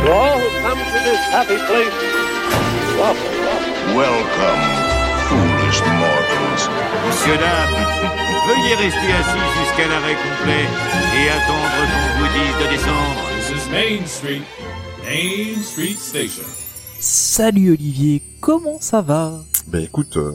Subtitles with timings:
[0.00, 0.06] To.
[0.06, 1.92] To all who come to this happy place,
[3.94, 4.62] welcome,
[5.28, 6.68] foolish mortals.
[7.06, 8.10] Monsieur, dames,
[8.46, 10.64] veuillez rester assis jusqu'à l'arrêt complet
[11.16, 13.20] et attendre qu'on vous dise de descendre.
[13.36, 14.42] This is Main Street,
[15.04, 16.46] Main Street Station.
[16.98, 19.42] Salut Olivier, comment ça va?
[19.66, 20.32] Ben écoute, euh,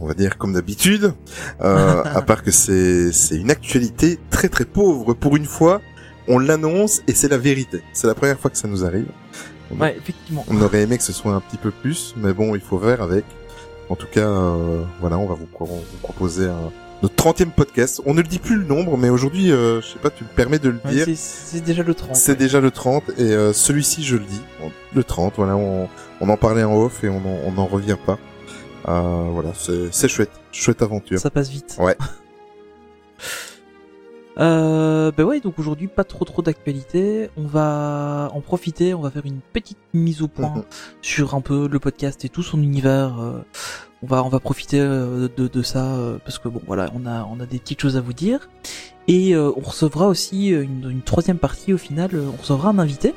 [0.00, 1.12] on va dire comme d'habitude,
[1.60, 5.80] euh, à part que c'est c'est une actualité très très pauvre pour une fois.
[6.28, 7.82] On l'annonce et c'est la vérité.
[7.92, 9.06] C'est la première fois que ça nous arrive.
[9.78, 10.44] Ouais, effectivement.
[10.48, 13.00] On aurait aimé que ce soit un petit peu plus, mais bon, il faut faire
[13.02, 13.24] avec.
[13.88, 16.70] En tout cas, euh, voilà, on va vous, pro- vous proposer un,
[17.02, 18.00] notre 30e podcast.
[18.06, 20.28] On ne le dit plus le nombre, mais aujourd'hui, euh, je sais pas, tu me
[20.28, 21.06] permets de le Ouais, dire.
[21.16, 22.14] c'est- déjà le 30.
[22.16, 24.40] C'est déjà le 30 et euh, celui-ci je le dis,
[24.94, 25.88] le 30, voilà, on,
[26.20, 28.18] on en parlait en off et on en- on n'en revient pas.
[28.88, 31.18] Euh, voilà, c'est c'est chouette, chouette aventure.
[31.18, 31.76] Ça passe vite.
[31.78, 31.96] Ouais.
[34.38, 37.28] Euh, bah ouais, donc aujourd'hui pas trop trop d'actualité.
[37.36, 40.62] On va en profiter, on va faire une petite mise au point Mhm.
[41.02, 43.20] sur un peu le podcast et tout son univers.
[43.20, 43.40] euh,
[44.02, 47.06] on va on va profiter euh, de, de ça euh, parce que bon voilà, on
[47.06, 48.48] a on a des petites choses à vous dire
[49.06, 52.10] et euh, on recevra aussi une, une troisième partie au final.
[52.14, 53.14] On recevra un invité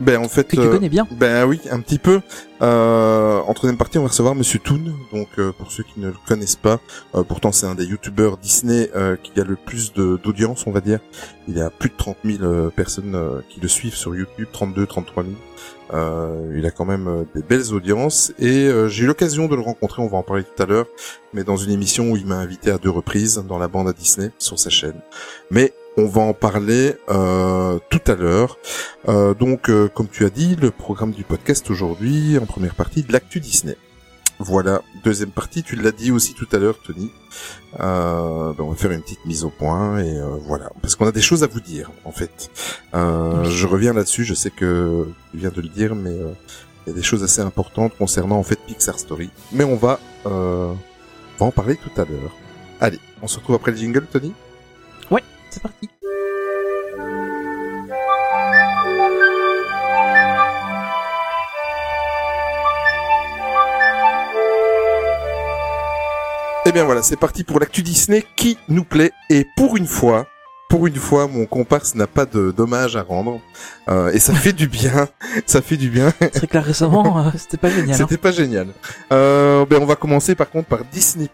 [0.00, 1.06] Ben en fait, que tu euh, connais bien.
[1.12, 2.20] ben oui, un petit peu.
[2.62, 4.80] Euh, en troisième partie, on va recevoir Monsieur Toon.
[5.12, 6.80] Donc euh, pour ceux qui ne le connaissent pas,
[7.14, 10.70] euh, pourtant c'est un des youtubeurs Disney euh, qui a le plus de- d'audience, on
[10.70, 11.00] va dire.
[11.48, 14.48] Il y a plus de 30 000 euh, personnes euh, qui le suivent sur YouTube,
[14.52, 15.34] 32, 33 000.
[15.92, 19.60] Euh, il a quand même des belles audiences et euh, j'ai eu l'occasion de le
[19.60, 20.86] rencontrer, on va en parler tout à l'heure,
[21.34, 23.92] mais dans une émission où il m'a invité à deux reprises dans la bande à
[23.92, 25.00] Disney sur sa chaîne.
[25.50, 28.58] Mais on va en parler euh, tout à l'heure.
[29.08, 33.02] Euh, donc, euh, comme tu as dit, le programme du podcast aujourd'hui, en première partie,
[33.02, 33.76] de l'actu Disney.
[34.42, 37.12] Voilà, deuxième partie, tu l'as dit aussi tout à l'heure, Tony.
[37.78, 41.06] Euh, ben, on va faire une petite mise au point et euh, voilà, parce qu'on
[41.06, 42.50] a des choses à vous dire, en fait.
[42.94, 46.32] Euh, je reviens là-dessus, je sais que tu viens de le dire, mais euh,
[46.86, 49.28] il y a des choses assez importantes concernant en fait Pixar Story.
[49.52, 50.72] Mais on va, euh,
[51.38, 52.34] on va en parler tout à l'heure.
[52.80, 54.32] Allez, on se retrouve après le jingle, Tony?
[55.50, 55.88] C'est parti.
[66.66, 70.26] Eh bien voilà, c'est parti pour l'actu Disney qui nous plaît et pour une fois,
[70.68, 73.40] pour une fois, mon comparse n'a pas de dommage à rendre
[73.88, 75.08] Euh, et ça fait du bien,
[75.46, 76.12] ça fait du bien.
[76.32, 77.94] C'est là récemment euh, c'était pas génial.
[77.94, 77.96] hein.
[77.98, 78.68] C'était pas génial.
[79.12, 81.28] Euh, ben on va commencer par contre par Disney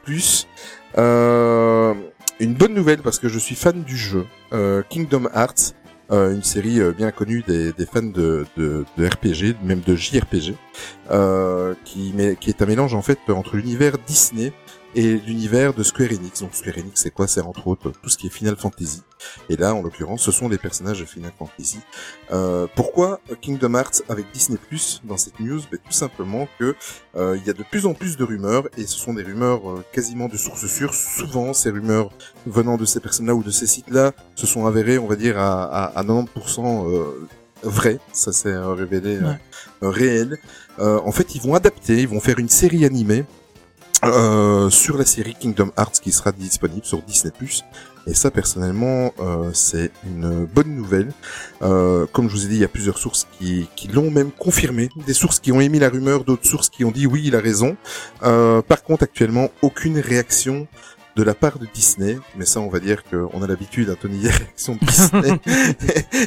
[0.96, 1.92] Euh,
[2.40, 5.74] une bonne nouvelle parce que je suis fan du jeu euh, Kingdom Hearts,
[6.12, 8.46] euh, une série euh, bien connue des, fans de,
[8.96, 10.54] RPG, même de JRPG,
[11.10, 14.52] euh, qui, qui est un mélange en fait entre l'univers Disney
[14.96, 16.40] et l'univers de Square Enix.
[16.40, 17.28] Donc Square Enix, c'est quoi?
[17.28, 19.02] C'est entre autres tout ce qui est Final Fantasy.
[19.48, 21.78] Et là, en l'occurrence, ce sont des personnages de Final Fantasy.
[22.32, 25.60] Euh, pourquoi Kingdom Hearts avec Disney Plus dans cette news?
[25.70, 26.74] Ben, Tout simplement que
[27.16, 29.68] euh, il y a de plus en plus de rumeurs et ce sont des rumeurs
[29.70, 30.94] euh, quasiment de sources sûres.
[30.94, 32.10] Souvent, ces rumeurs
[32.46, 35.64] venant de ces personnes-là ou de ces sites-là se sont avérées, on va dire, à,
[35.64, 37.28] à, à 90% euh,
[37.62, 37.98] vraies.
[38.12, 39.38] Ça s'est révélé Ouais.
[39.82, 40.38] euh, réel.
[40.78, 43.24] Euh, en fait, ils vont adapter, ils vont faire une série animée
[44.08, 47.32] euh, sur la série Kingdom Hearts qui sera disponible sur Disney+.
[48.08, 51.12] Et ça, personnellement, euh, c'est une bonne nouvelle.
[51.62, 54.88] Euh, comme je vous ai dit, il y a plusieurs sources qui, l'ont même confirmé.
[55.06, 57.40] Des sources qui ont émis la rumeur, d'autres sources qui ont dit oui, il a
[57.40, 57.76] raison.
[58.22, 60.68] Euh, par contre, actuellement, aucune réaction
[61.16, 62.18] de la part de Disney.
[62.36, 65.40] Mais ça, on va dire qu'on a l'habitude, à Tony, des réactions de Disney.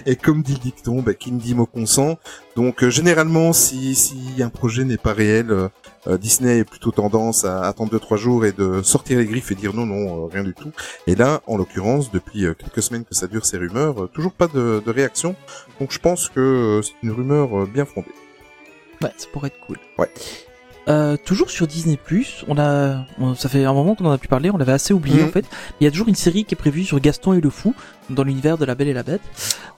[0.06, 2.18] et comme dit le dicton, bah, qui ne dit mot consent.
[2.56, 5.70] Donc, euh, généralement, si, si un projet n'est pas réel, euh,
[6.08, 9.52] euh, Disney est plutôt tendance à attendre deux trois jours et de sortir les griffes
[9.52, 10.72] et dire non, non, euh, rien du tout.
[11.06, 14.82] Et là, en l'occurrence, depuis quelques semaines que ça dure ces rumeurs, toujours pas de,
[14.84, 15.35] de réaction.
[15.80, 18.12] Donc je pense que c'est une rumeur bien fondée.
[19.02, 19.78] Ouais, ça pourrait être cool.
[19.97, 20.09] Ouais.
[20.87, 21.99] Euh, toujours sur Disney
[22.47, 24.93] on a, on- ça fait un moment qu'on en a pu parler, on l'avait assez
[24.93, 25.28] oublié Mhm.
[25.28, 25.46] en fait.
[25.79, 27.76] Il y a toujours une série qui est prévue sur Gaston et le Fou
[28.09, 29.22] dans l'univers de La Belle et la Bête.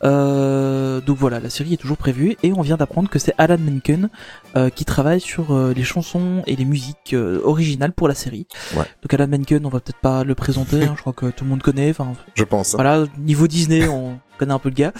[0.06, 3.57] Euh, donc voilà, la série est toujours prévue et on vient d'apprendre que c'est Alan
[3.57, 4.09] Menken
[4.56, 8.47] euh, qui travaille sur euh, les chansons et les musiques euh, originales pour la série.
[8.75, 8.86] Ouais.
[9.04, 11.50] Donc Alan Menken, on va peut-être pas le présenter, hein, je crois que tout le
[11.50, 11.89] monde connaît.
[11.92, 12.74] Enfin, Je pense.
[12.74, 12.77] hein.
[12.77, 14.94] voilà, niveau Disney, on connaît un peu le gars.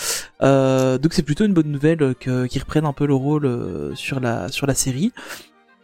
[0.44, 3.96] Euh, donc c'est plutôt une bonne nouvelle que qu'ils reprennent un peu le rôle euh,
[3.96, 5.12] sur la sur la série.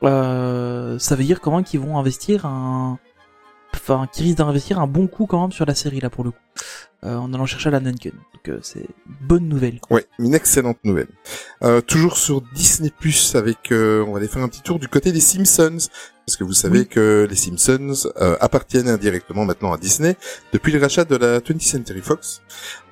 [0.04, 3.00] Euh, ça veut dire quand même qu'ils vont investir un,
[3.74, 6.32] enfin, qu'ils risquent d'investir un bon coup quand même sur la série là pour le
[6.32, 6.38] coup,
[7.04, 8.12] euh, en allant chercher Alan Menken.
[8.12, 8.86] Donc euh, c'est
[9.22, 9.80] bonne nouvelle.
[9.90, 11.08] Ouais, une excellente nouvelle.
[11.64, 14.88] Euh, toujours sur Disney Plus avec, euh, on va aller faire un petit tour du
[14.88, 15.90] côté des Simpsons,
[16.26, 16.88] parce que vous savez Oui.
[16.88, 20.16] que les Simpsons euh, appartiennent indirectement maintenant à Disney
[20.54, 22.42] depuis le rachat de la 20th Century Fox.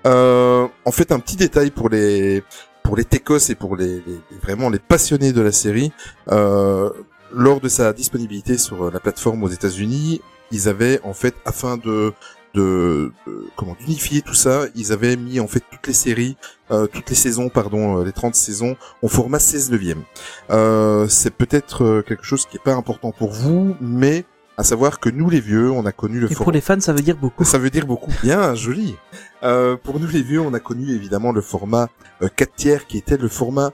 [0.07, 2.44] Euh, en fait, un petit détail pour les
[2.86, 5.92] pour les techos et pour les, les- vraiment les passionnés de la série.
[6.32, 6.90] Euh,
[7.34, 10.22] lors de sa disponibilité sur la plateforme aux États-Unis,
[10.52, 12.14] ils avaient en fait afin de
[12.54, 13.12] de,
[13.58, 16.38] comment d'unifier tout ça, ils avaient mis en fait toutes les séries,
[16.72, 20.04] euh, toutes les saisons, pardon, euh, les 30 saisons au format 16 neuvième.
[20.52, 24.24] Euh, c'est peut-être euh, quelque chose qui est pas important pour vous, mais
[24.57, 26.94] à savoir que nous les vieux, on a connu le Et pour les fans, ça
[26.94, 27.44] veut dire beaucoup.
[27.44, 28.12] Ça veut dire beaucoup.
[28.24, 28.96] Bien, joli.
[29.44, 31.90] Euh, pour nous les vieux, on a connu évidemment le format
[32.22, 33.74] euh, 4 tiers qui était le format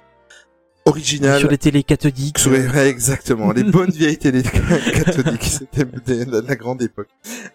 [0.86, 1.40] original.
[1.40, 2.40] Sur les télés cathodiques.
[2.40, 4.42] Sur les- ouais, exactement, les bonnes vieilles télé
[4.96, 5.86] cathodiques, c'était
[6.26, 7.10] la grande époque.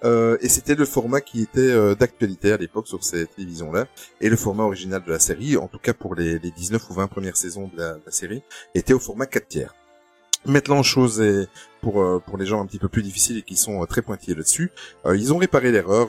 [0.05, 3.87] Euh, et c'était le format qui était euh, d'actualité à l'époque sur ces télévisions-là.
[4.21, 6.95] Et le format original de la série, en tout cas pour les, les 19 ou
[6.95, 8.43] 20 premières saisons de la, de la série,
[8.77, 9.75] était au format 4 tiers.
[10.45, 11.49] Maintenant, chose est
[11.87, 14.03] pour euh, pour les gens un petit peu plus difficiles et qui sont euh, très
[14.03, 14.73] pointillés là-dessus,
[15.07, 16.09] euh, ils ont réparé l'erreur.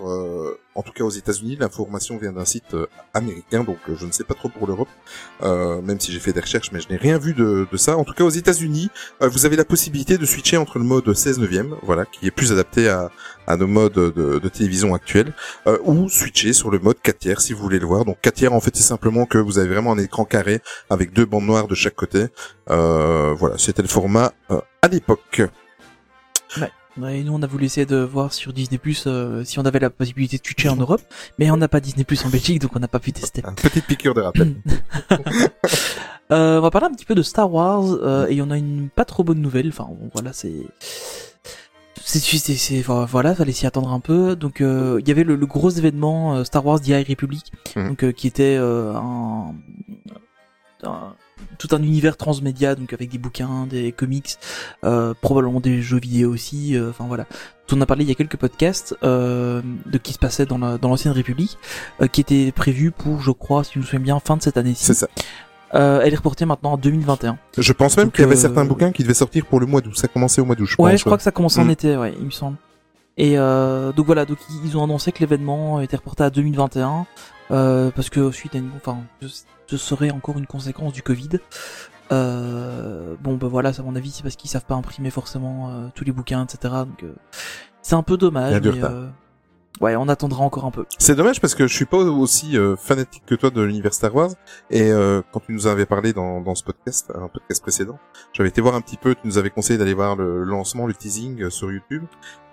[0.74, 2.76] en tout cas aux États-Unis, l'information vient d'un site
[3.14, 4.90] américain, donc je ne sais pas trop pour l'Europe,
[5.42, 7.98] même si j'ai fait des recherches, mais je n'ai rien vu de, de ça.
[7.98, 8.90] En tout cas aux États-Unis,
[9.22, 12.52] vous avez la possibilité de switcher entre le mode 16 neuvième, voilà, qui est plus
[12.52, 13.10] adapté à,
[13.48, 15.34] à nos modes de, de télévision actuels,
[15.66, 18.06] euh, ou switcher sur le mode 4 tiers si vous voulez le voir.
[18.06, 21.14] Donc 4 tiers, en fait, c'est simplement que vous avez vraiment un écran carré avec
[21.14, 22.28] deux bandes noires de chaque côté.
[22.70, 25.42] Euh, voilà, c'était le format euh, à l'époque.
[27.00, 29.08] Ouais, et nous, on a voulu essayer de voir sur Disney Plus
[29.44, 31.02] si on avait la possibilité de switcher en Europe,
[31.38, 33.44] mais on n'a pas Disney Plus en Belgique, donc on n'a pas pu tester.
[33.48, 34.56] Une petite piqûre de rappel.
[36.30, 38.90] Euh, on va parler un petit peu de Star Wars euh, et on a une
[38.90, 39.70] pas trop bonne nouvelle.
[39.70, 40.52] Enfin bon, voilà, c'est
[42.04, 44.36] c'est voilà, fallait s'y attendre un peu.
[44.36, 47.54] Donc euh, il y avait le, le gros événement euh, Star Wars The High Republic,
[47.78, 47.88] Mhm.
[47.88, 49.56] donc euh, qui était euh, un,
[50.84, 51.16] un-
[51.58, 54.38] tout un univers transmédia, donc avec des bouquins, des comics,
[54.84, 56.76] euh, probablement des jeux vidéo aussi.
[56.76, 57.26] euh, Enfin voilà,
[57.72, 60.78] on a parlé il y a quelques podcasts euh, de qui se passait dans la-
[60.78, 61.58] dans l'ancienne République,
[62.02, 64.58] euh, qui était prévu pour, je crois, si je me souviens bien, fin de cette
[64.58, 64.86] année-ci.
[64.86, 65.08] C'est ça.
[65.74, 67.38] Euh, elle est reportée maintenant en 2021.
[67.58, 69.82] Je pense même qu'il y avait euh, certains bouquins qui devaient sortir pour le mois
[69.82, 69.98] d'août.
[69.98, 71.00] Ça commençait au mois d'août, je Ouais, pense.
[71.00, 71.70] je crois que ça commence en Mm.
[71.72, 72.56] été, ouais, il me semble.
[73.18, 77.06] Et euh, donc voilà, donc ils ont annoncé que l'événement était reporté à 2021
[77.52, 79.00] euh, parce que suite à une, enfin,
[79.68, 81.30] ce- serait encore une conséquence du Covid.
[82.12, 85.70] Euh, bon, bah voilà, ça, à mon avis, c'est parce qu'ils savent pas imprimer forcément
[85.70, 86.74] euh, tous les bouquins, etc.
[86.86, 87.14] Donc euh,
[87.82, 88.54] c'est un peu dommage.
[88.72, 89.08] mais, euh,
[89.82, 90.86] ouais, on attendra encore un peu.
[90.98, 94.14] C'est dommage parce que je suis pas aussi euh, fanatique que toi de l'univers Star
[94.16, 94.32] Wars
[94.70, 97.98] et euh, quand tu nous en avais parlé dans, dans ce podcast, un podcast précédent,
[98.34, 100.94] j'avais été voir un petit peu, tu nous avais conseillé d'aller voir le lancement, le
[100.94, 102.04] teasing euh, sur YouTube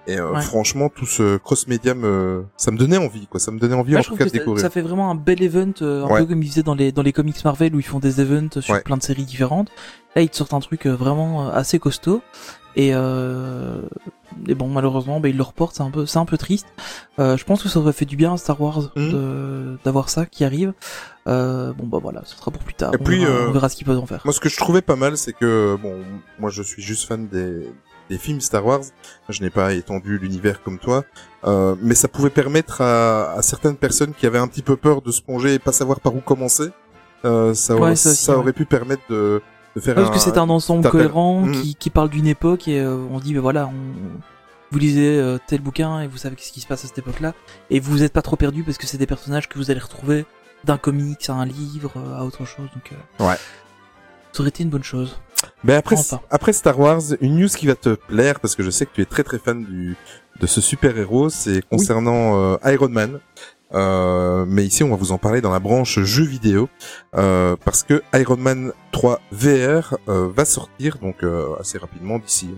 [0.07, 0.43] et euh, Ouais.
[0.43, 4.01] franchement tout ce cross-média me ça me donnait envie quoi, ça me donnait envie Ouais,
[4.01, 4.61] en tout cas de découvrir.
[4.61, 6.21] ça fait vraiment un bel event, euh, un Ouais.
[6.21, 8.61] peu comme ils faisaient dans les dans les comics Marvel où ils font des events
[8.61, 9.71] sur plein de séries différentes.
[10.15, 12.21] Là, ils te sortent un truc euh, vraiment euh, assez costaud.
[12.77, 13.81] Et, euh,
[14.49, 16.67] et bon, malheureusement, bah, ils le reportent, c'est un peu, c'est un peu triste.
[17.19, 20.27] Euh, je pense que ça aurait fait du bien à Star Wars de- d'avoir ça
[20.27, 20.73] qui arrive.
[21.27, 22.93] Euh, bon bah voilà, ce sera pour plus tard.
[22.95, 24.21] Et on, puis, verra, euh, on verra ce qu'ils peuvent en faire.
[24.25, 26.01] Moi, ce que je trouvais pas mal, c'est que bon,
[26.39, 27.71] moi, je suis juste fan des
[28.11, 28.83] des films Star Wars.
[29.31, 31.05] Je n'ai pas étendu l'univers comme toi,
[31.47, 35.01] euh, mais ça pouvait permettre à, à certaines personnes qui avaient un petit peu peur
[35.01, 36.69] de se plonger et pas savoir par où commencer.
[37.25, 38.39] Euh, ça, aurait, Ouais, ça aussi, ça ouais.
[38.39, 39.41] aurait pu permettre de,
[39.77, 41.63] de faire Ouais, parce un, que c'est un ensemble cohérent Mhm.
[41.63, 44.21] qui, qui parle d'une époque et euh, on dit bah voilà on
[44.71, 47.33] vous lisez euh, tel bouquin et vous savez ce qui se passe à cette époque-là
[47.71, 50.27] et vous n'êtes pas trop perdu parce que c'est des personnages que vous allez retrouver
[50.65, 53.37] d'un comics à un livre euh, à autre chose donc euh, Ouais.
[54.33, 55.17] ça aurait été une bonne chose
[55.63, 55.77] Ben
[56.31, 59.03] après, Star Wars, une news qui va te plaire parce que je sais que tu
[59.03, 59.97] es très très fan du
[60.41, 63.21] de ce super héros, c'est concernant euh, Iron Man.
[63.75, 66.69] Euh, mais ici, on va vous en parler dans la branche jeux vidéo
[67.17, 72.49] euh, parce que Iron Man 3 VR euh, va sortir donc euh, assez rapidement d'ici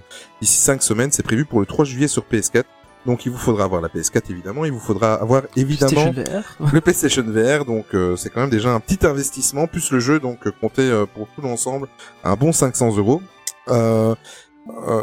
[0.40, 1.10] d'ici cinq semaines.
[1.12, 2.64] C'est prévu pour le 3 juillet sur PS4.
[3.06, 6.72] Donc il vous faudra avoir la PS4 évidemment, il vous faudra avoir évidemment PlayStation VR
[6.72, 10.18] le PlayStation VR, donc euh, c'est quand même déjà un petit investissement, plus le jeu,
[10.18, 11.86] donc comptez euh, pour tout l'ensemble
[12.24, 13.22] un bon 500 euros.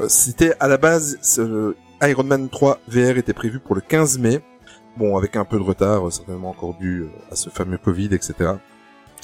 [0.09, 1.39] C'était à la base,
[2.01, 4.41] Iron Man 3 VR était prévu pour le 15 mai,
[4.97, 8.05] bon avec un peu de retard, euh, certainement encore dû euh, à ce fameux Covid,
[8.13, 8.51] etc.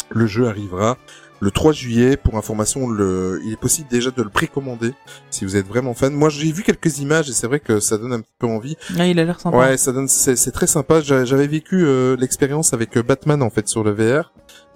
[0.10, 0.98] Le jeu arrivera
[1.42, 2.18] le 3 juillet.
[2.18, 3.40] Pour information, le...
[3.46, 4.94] il est possible déjà de le précommander
[5.30, 6.14] si vous êtes vraiment fan.
[6.14, 8.76] Moi, j'ai vu quelques images et c'est vrai que ça donne un petit peu envie.
[8.98, 11.02] Ah, il a l'air sympa Ouais, ça donne, c'est très sympa.
[11.02, 14.34] J'a- J'avais vécu euh, l'expérience avec Batman en fait sur le VR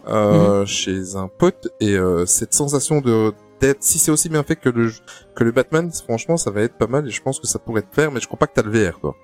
[0.07, 3.31] euh, chez un pote et euh, cette sensation de
[3.61, 4.91] d'être, si c'est aussi bien fait que le
[5.35, 7.81] que le Batman, franchement, ça va être pas mal et je pense que ça pourrait
[7.83, 8.11] te faire.
[8.11, 9.15] Mais je crois pas que t'as le VR, toi.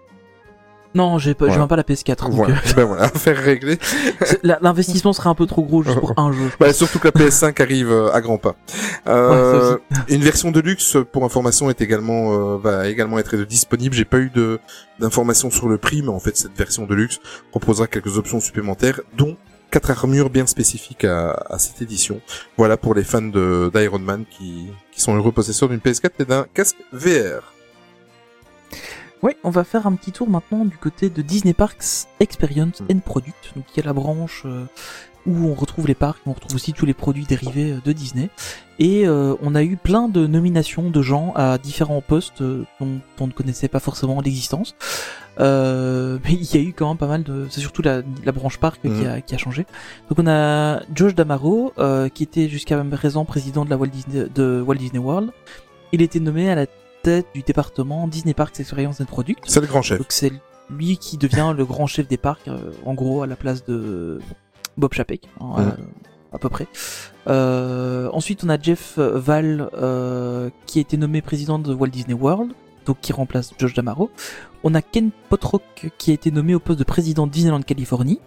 [0.96, 2.16] Non, j'ai pas, pas la PS4.
[2.26, 3.78] donc, Voilà, euh, ben voilà, faire régler.
[4.44, 6.50] L'investissement serait un peu trop gros juste pour un jeu.
[6.52, 8.56] je Bah, surtout que la PS5 arrive euh, à grands pas.
[9.08, 13.94] Euh, Ouais, une version de luxe, pour information, est également euh, va également être disponible.
[13.96, 14.60] J'ai pas eu de
[15.00, 17.20] d'informations sur le prix, mais en fait, cette version de luxe
[17.52, 19.38] proposera quelques options supplémentaires, dont
[19.72, 22.20] quatre armures bien spécifiques à, à cette édition.
[22.58, 26.26] Voilà pour les fans de d'Iron Man qui qui sont heureux possesseurs d'une PS4 et
[26.26, 27.54] d'un casque VR.
[29.22, 32.86] Ouais, on va faire un petit tour maintenant du côté de Disney Parks Experience Mm.
[32.94, 33.52] and Product.
[33.56, 34.66] Donc il y a la branche euh,
[35.26, 38.30] où on retrouve les parcs, on retrouve aussi tous les produits dérivés euh, de Disney.
[38.80, 43.02] Et euh, on a eu plein de nominations de gens à différents postes euh, dont
[43.20, 44.76] on ne connaissait pas forcément l'existence.
[45.42, 47.46] Euh, mais il y a eu quand même pas mal de...
[47.50, 49.08] C'est surtout la, la branche parc qui, Mm.
[49.08, 49.66] a, qui a changé.
[50.10, 54.28] Donc on a Josh Damaro, euh, qui était jusqu'à présent président de la Walt Disney,
[54.34, 55.32] de Walt Disney World.
[55.92, 56.68] Il était nommé à la
[57.04, 59.40] tête du département Disney Parks Experience and Product.
[59.46, 59.98] C'est le grand chef.
[59.98, 60.32] Donc c'est
[60.70, 64.20] lui qui devient le grand chef des parcs, euh, en gros à la place de
[64.78, 65.72] Bob Chapek, hein, euh,
[66.32, 66.68] à peu près.
[67.28, 72.14] Euh, ensuite on a Jeff Val euh, qui a été nommé président de Walt Disney
[72.14, 72.52] World,
[72.86, 74.10] donc qui remplace Josh Damaro.
[74.64, 78.20] On a Ken Potrock qui a été nommé au poste de président de Disneyland Californie.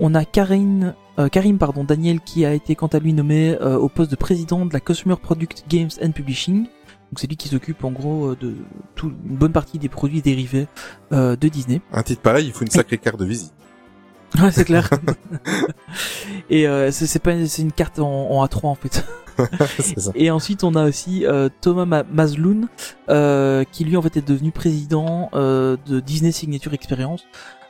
[0.00, 3.78] On a Karin, euh, Karim pardon, Daniel qui a été quant à lui nommé euh,
[3.78, 6.66] au poste de président de la Consumer Product Games and Publishing.
[7.14, 8.56] Donc c'est lui qui s'occupe en gros euh, de
[8.96, 10.66] tout, une bonne partie des produits dérivés
[11.12, 11.80] euh, de Disney.
[11.92, 13.52] Un titre pareil, il faut une sacrée carte de visite.
[14.42, 14.90] Ouais, c'est clair.
[16.50, 19.04] Et euh, c'est pas c'est une carte en, en A3 en fait.
[19.96, 20.10] ça.
[20.16, 22.66] Et ensuite on a aussi euh, Thomas Ma- Mazloun
[23.10, 27.22] euh, qui lui en fait est devenu président de Disney Signature Experience.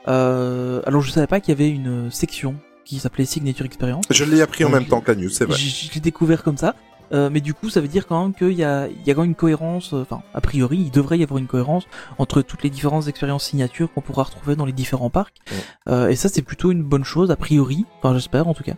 [0.06, 2.54] Alors je savais pas qu'il y avait une section
[2.86, 4.06] qui s'appelait Signature Experience.
[4.08, 5.58] Je l'ai appris en même temps que la news, c'est vrai.
[5.58, 6.74] Je l'ai découvert comme ça.
[7.12, 9.14] Euh, mais du coup, ça veut dire quand même qu'il y a, il y a
[9.14, 11.84] quand même une cohérence, euh, enfin, a priori, il devrait y avoir une cohérence
[12.18, 15.34] entre toutes les différentes expériences signatures qu'on pourra retrouver dans les différents parcs.
[15.50, 15.56] Ouais.
[15.88, 18.74] Euh, et ça, c'est plutôt une bonne chose, a priori, enfin, j'espère en tout cas.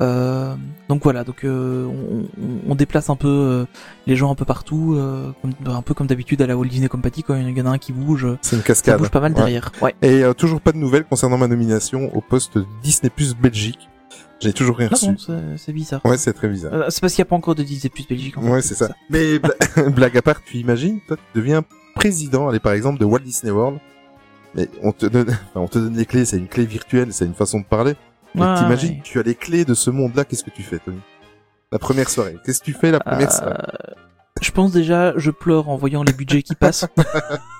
[0.00, 0.54] Euh,
[0.88, 3.64] donc voilà, donc euh, on, on- déplace un peu euh,
[4.06, 6.88] les gens un peu partout, euh, comme- un peu comme d'habitude à la Walt Disney
[6.88, 8.98] Company, quand il y en a un qui bouge, C'est une ça cascade.
[8.98, 9.36] bouge pas mal Ouais.
[9.38, 9.72] derrière.
[9.82, 9.94] Ouais.
[10.02, 13.88] Et euh, toujours pas de nouvelles concernant ma nomination au poste Disney Plus Belgique.
[14.40, 15.08] J'ai toujours rien Ah reçu.
[15.56, 16.00] c'est bizarre.
[16.04, 16.72] Ouais, c'est très bizarre.
[16.72, 18.38] Euh, c'est parce qu'il n'y a pas encore de Disney Plus Belgique.
[18.38, 18.88] en Ouais, c'est ça.
[19.10, 19.54] Mais bla-
[19.88, 23.50] blague à part, tu imagines, toi, tu deviens président, allez, par exemple, de Walt Disney
[23.52, 23.78] World.
[24.54, 27.24] Mais on te donne, enfin, on te donne les clés, c'est une clé virtuelle, c'est
[27.24, 27.94] une façon de parler.
[28.34, 29.00] Mais Ouais, t'imagines, ouais.
[29.02, 31.00] tu as les clés de ce monde-là, qu'est-ce que tu fais, Tony?
[31.72, 32.36] La première soirée.
[32.44, 33.54] Qu'est-ce que tu fais la première soirée?
[33.58, 33.92] Euh,
[34.40, 36.86] je pense déjà, je pleure en voyant les budgets qui passent.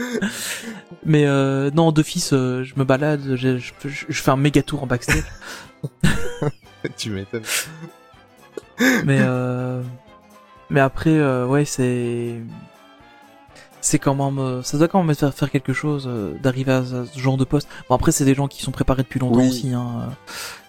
[1.04, 4.62] Mais euh, non, d'office, euh, je me balade, je, je, je- je fais un méga
[4.62, 5.24] tour en backstage.
[6.96, 7.42] Tu m'étonnes.
[9.04, 9.82] mais euh,
[10.70, 12.36] mais après, euh, ouais, c'est
[13.82, 16.08] c'est quand même, ça doit quand même me faire faire quelque chose
[16.42, 17.68] d'arriver à ce genre de poste.
[17.88, 19.48] Bon après, c'est des gens qui sont préparés depuis longtemps Oui.
[19.48, 19.72] aussi.
[19.74, 20.10] Hein.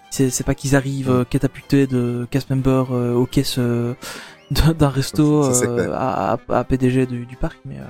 [0.09, 3.59] C'est pas qu'ils arrivent euh, catapultés de cast member aux caisses
[4.51, 7.83] d'un resto Ça, euh, à, à, à PDG du, du parc, mais euh,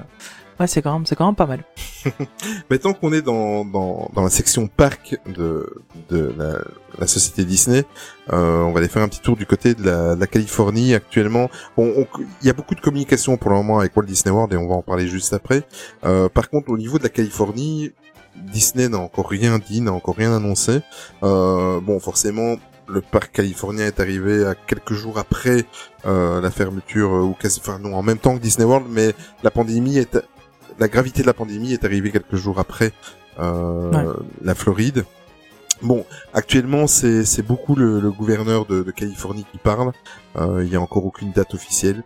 [0.62, 1.63] ouais, c'est quand même c'est quand même pas mal.
[2.70, 6.60] Mais tant qu'on est dans, dans, dans la section parc de, de la,
[6.98, 7.84] la société Disney,
[8.32, 10.94] euh, on va aller faire un petit tour du côté de la, de la Californie
[10.94, 11.50] actuellement.
[11.75, 12.08] Bon, on-
[12.41, 14.68] il y a beaucoup de communication pour le moment avec Walt Disney World et on
[14.68, 15.63] va en parler juste après.
[16.06, 17.91] Euh, par contre, au niveau de la Californie,
[18.36, 20.80] Disney n'a encore rien dit, n'a encore rien annoncé.
[21.24, 22.56] Euh, bon, forcément,
[22.88, 25.65] le parc californien est arrivé à quelques jours après
[26.06, 29.13] euh, la fermeture, euh, ou quasi, enfin non, en même temps que Disney World, mais
[29.44, 30.18] la pandémie est,
[30.81, 32.91] la gravité de la pandémie est arrivée quelques jours après
[33.39, 34.13] euh, Ouais.
[34.43, 35.05] la Floride.
[35.81, 39.93] Bon, actuellement, c'est beaucoup le, le gouverneur de, de Californie qui parle.
[40.38, 42.03] Euh, Il y a encore aucune date officielle.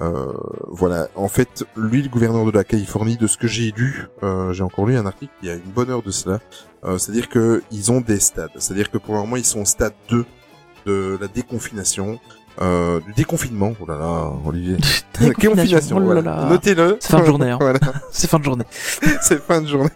[0.00, 0.32] Euh,
[0.68, 1.08] voilà.
[1.14, 4.62] En fait, lui, le gouverneur de la Californie, de ce que j'ai lu, euh, j'ai
[4.64, 6.40] encore lu un article il y a une bonne heure de cela.
[6.84, 8.50] Euh, C'est-à-dire que ils ont des stades.
[8.56, 10.24] C'est-à-dire que pour le moment, ils sont au stade 2
[10.86, 12.18] de la déconfination,
[12.60, 13.72] euh, du déconfinement.
[13.80, 14.76] Oh là là, Olivier.
[15.20, 16.46] Déconfination, oh voilà.
[16.50, 16.98] Notez-le.
[17.00, 17.58] C'est fin de journée, hein.
[17.60, 17.78] voilà.
[18.10, 18.64] C'est fin de journée.
[19.22, 19.90] c'est fin de journée.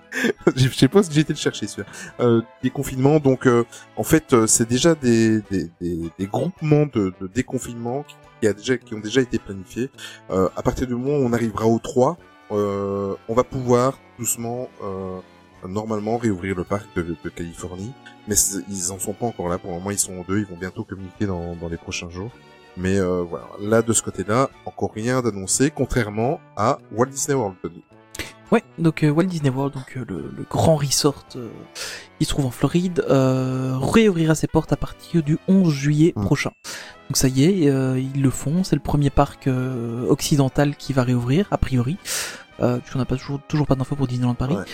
[0.54, 1.88] Je sais pas si j'ai été le chercher celui-là.
[2.20, 3.64] Euh, déconfinement, donc euh,
[3.96, 8.46] en fait euh, c'est déjà des, des, des, des groupements de, de déconfinement qui, qui
[8.48, 9.90] a déjà, qui ont déjà été planifiés.
[10.30, 12.16] Euh, à partir du moment où on arrivera au 3,
[12.52, 15.18] euh, on va pouvoir doucement, euh,
[15.66, 17.92] normalement réouvrir le parc de, de Californie.
[18.28, 18.34] Mais
[18.68, 19.58] ils en sont pas encore là.
[19.58, 20.38] Pour le moment, ils sont en deux.
[20.38, 22.30] Ils vont bientôt communiquer dans, dans les prochains jours.
[22.76, 27.56] Mais euh, voilà, là de ce côté-là, encore rien d'annoncé, contrairement à Walt Disney World.
[27.62, 27.82] Tony.
[28.52, 31.48] Ouais, donc euh, Walt Disney World, donc euh, le, le grand resort euh,
[32.18, 36.24] qui se trouve en Floride, euh, réouvrira ses portes à partir du 11 juillet Mm.
[36.24, 36.50] prochain.
[37.08, 38.62] Donc ça y est, euh, ils le font.
[38.62, 41.96] C'est le premier parc euh, occidental qui va réouvrir, a priori.
[42.60, 44.56] Euh, puisqu'on n'a pas toujours, toujours pas d'infos pour Disneyland Paris.
[44.56, 44.64] Ouais.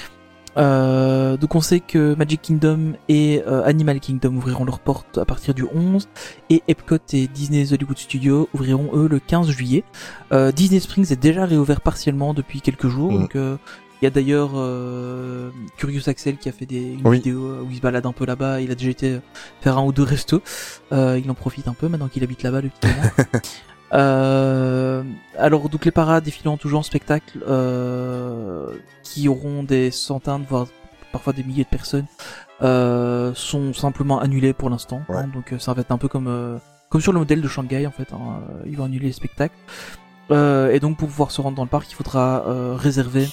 [0.59, 5.25] Euh, donc on sait que Magic Kingdom et euh, Animal Kingdom ouvriront leurs portes à
[5.25, 6.09] partir du 11
[6.51, 9.85] et Epcot et Disney's Hollywood Studios ouvriront eux le 15 juillet.
[10.33, 13.13] Euh, Disney Springs est déjà réouvert partiellement depuis quelques jours.
[13.13, 13.19] Mm.
[13.21, 13.57] Donc euh,
[14.01, 17.19] il y a d'ailleurs euh, Curious Axel qui a fait des une Oui.
[17.19, 18.61] vidéo où il se balade un peu là-bas.
[18.61, 19.21] Il a déjà été
[19.61, 20.43] faire un ou deux restos.
[20.93, 22.93] Euh, il en profite un peu maintenant qu'il habite là-bas le petit.
[23.93, 25.03] Euh,
[25.39, 28.73] alors donc les parades défilant toujours en spectacle euh,
[29.03, 30.67] qui auront des centaines voire
[31.13, 32.07] parfois des milliers de personnes
[32.63, 35.17] euh, sont simplement annulées pour l'instant Ouais.
[35.17, 35.29] hein.
[35.35, 36.57] donc euh, ça va être un peu comme euh,
[36.89, 38.41] comme sur le modèle de Shanghai en fait hein.
[38.51, 39.55] Euh, ils vont annuler les spectacles
[40.31, 43.29] Euh, et donc pour pouvoir se rendre dans le parc il faudra euh, réserver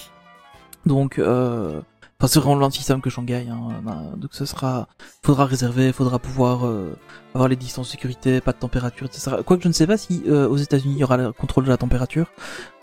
[0.84, 1.80] donc euh,
[2.20, 3.82] enfin c'est vraiment le même système que Shanghai hein.
[3.86, 4.88] Euh, donc ce sera
[5.24, 6.94] faudra réserver faudra pouvoir euh,
[7.34, 9.36] avoir les distances de sécurité, pas de température, etc.
[9.44, 11.70] Quoique je ne sais pas si euh, aux États-Unis il y aura le contrôle de
[11.70, 12.26] la température.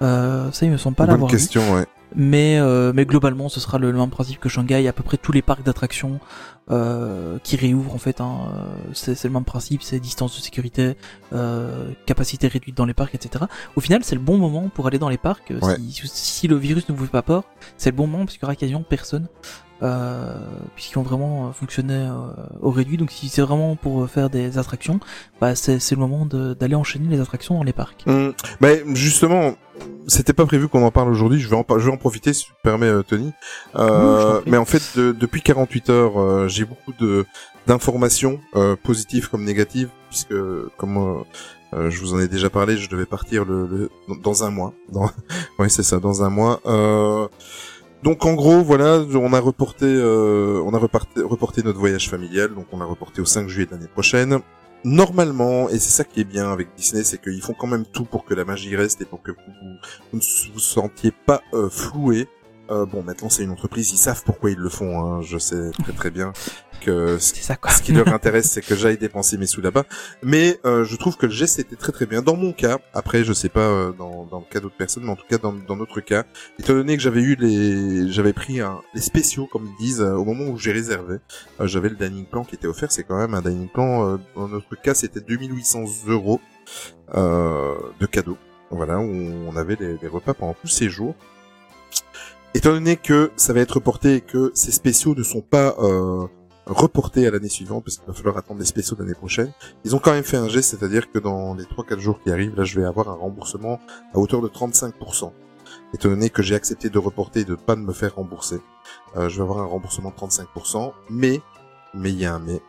[0.02, 1.38] Euh, ça, il me semble pas Bonne l'avoir vu.
[1.38, 1.86] question, ouais.
[2.16, 4.88] Mais euh, mais globalement, ce sera le, le même principe que Shanghai.
[4.88, 6.20] À peu près tous les parcs d'attractions
[6.72, 8.52] euh, qui réouvrent en fait, hein,
[8.94, 10.96] c'est le même principe, c'est distance de sécurité,
[11.34, 13.46] euh, capacité réduite dans les parcs, etc.
[13.76, 15.54] Au final, c'est le bon moment pour aller dans les parcs.
[15.62, 15.76] Ouais.
[15.90, 17.44] Si, si le virus ne vous fait pas peur,
[17.78, 19.28] c'est le bon moment parce qu'il y aura quasiment personne.
[19.84, 20.34] Euh,
[20.76, 22.14] puisqu'ils vont vraiment euh, fonctionner euh,
[22.62, 22.98] au réduit.
[22.98, 25.00] Donc si c'est vraiment pour faire des attractions,
[25.40, 28.04] bah c'est le moment d'aller enchaîner les attractions dans les parcs.
[28.08, 29.54] Hum, mais justement,
[30.08, 31.40] c'était pas prévu qu'on en parle aujourd'hui.
[31.40, 33.32] Je vais en, je vais en profiter si tu me permets, Tony.
[33.76, 37.26] Euh, mais en fait, de- depuis 48 heures, euh, j'ai beaucoup de
[37.68, 40.34] d'informations euh, positives comme négatives, puisque
[40.78, 41.24] comme
[41.74, 43.90] je vous en ai déjà parlé, je devais partir le, le-
[44.24, 44.74] dans un mois.
[44.90, 45.12] Dans,
[45.60, 46.62] oui, c'est ça, dans un mois.
[46.66, 47.28] Euh,
[48.04, 52.54] donc en gros, voilà, on a reporté, euh, on a reporté, notre voyage familial.
[52.54, 54.40] Donc on a reporté au 5 juillet de l'année prochaine.
[54.84, 58.06] Normalement, et c'est ça qui est bien avec Disney, c'est qu'ils font quand même tout
[58.06, 59.38] pour que la magie reste et pour que vous,
[60.14, 62.28] vous ne vous sentiez pas euh, floué.
[62.70, 65.00] Euh, bon, maintenant c'est une entreprise, ils savent pourquoi ils le font.
[65.00, 65.22] Hein.
[65.22, 66.32] Je sais très très bien
[66.78, 67.72] que ce C'est ça quoi.
[67.72, 69.84] ce qui leur intéresse, c'est que j'aille dépenser mes sous là-bas.
[70.24, 72.22] Mais euh, je trouve que le geste était très très bien.
[72.22, 75.12] Dans mon cas, après, je sais pas euh, dans, dans le cas d'autres personnes, mais
[75.12, 76.24] en tout cas dans, dans notre cas,
[76.60, 80.14] étant donné que j'avais eu les, j'avais pris un, les spéciaux comme ils disent euh,
[80.14, 81.18] au moment où j'ai réservé,
[81.60, 82.92] euh, j'avais le dining plan qui était offert.
[82.92, 84.14] C'est quand même un dining plan.
[84.14, 86.42] euh, dans notre cas, c'était 2800 euros
[87.14, 88.38] de cadeaux.
[88.70, 91.16] Voilà, où on avait les, les repas pendant tous ces jours.
[92.54, 96.26] Étant donné que ça va être reporté et que ces spéciaux ne sont pas euh,
[96.68, 99.52] reportés à l'année suivante, parce qu'il va falloir attendre les spéciaux de l'année prochaine,
[99.84, 102.56] ils ont quand même fait un geste, c'est-à-dire que dans les 3-4 jours qui arrivent,
[102.56, 103.80] là je vais avoir un remboursement
[104.14, 105.32] à hauteur de 35%.
[105.94, 108.60] Étant donné que j'ai accepté de reporter et de pas me faire rembourser,
[109.16, 111.42] euh, je vais avoir un remboursement de 35%, mais,
[111.94, 112.62] mais il y a un mais,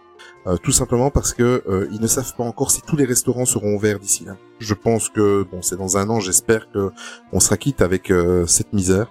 [0.46, 3.44] euh, tout simplement parce que euh, ils ne savent pas encore si tous les restaurants
[3.44, 4.36] seront ouverts d'ici là.
[4.60, 6.20] Je pense que bon, c'est dans un an.
[6.20, 6.90] J'espère que
[7.32, 9.10] on sera quitte avec euh, cette misère.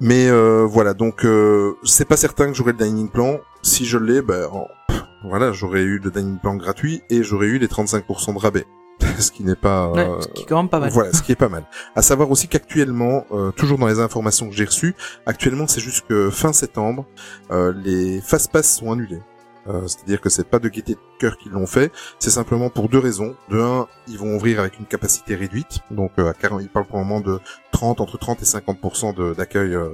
[0.00, 3.38] Mais euh, voilà, donc euh, c'est pas certain que j'aurai le dining plan.
[3.62, 4.48] Si je l'ai, ben
[4.88, 8.66] pff, voilà, j'aurais eu le dining plan gratuit et j'aurais eu les 35% de rabais,
[9.18, 10.90] ce qui n'est pas Ouais, ce qui est quand même pas mal.
[10.90, 11.64] voilà, ce qui est pas mal.
[11.96, 14.94] À savoir aussi qu'actuellement, euh, toujours dans les informations que j'ai reçues,
[15.26, 17.04] actuellement c'est jusque fin septembre,
[17.50, 19.20] euh, les fast pass sont annulés.
[19.66, 22.88] Euh, C'est-à-dire que c'est pas de gaieté de cœur qu'ils l'ont fait, c'est simplement pour
[22.88, 23.34] deux raisons.
[23.50, 26.86] De un, ils vont ouvrir avec une capacité réduite, donc euh, à 40, ils parlent
[26.86, 27.38] pour le moment de
[27.78, 29.88] 30, entre 30 et 50% de- d'accueil euh,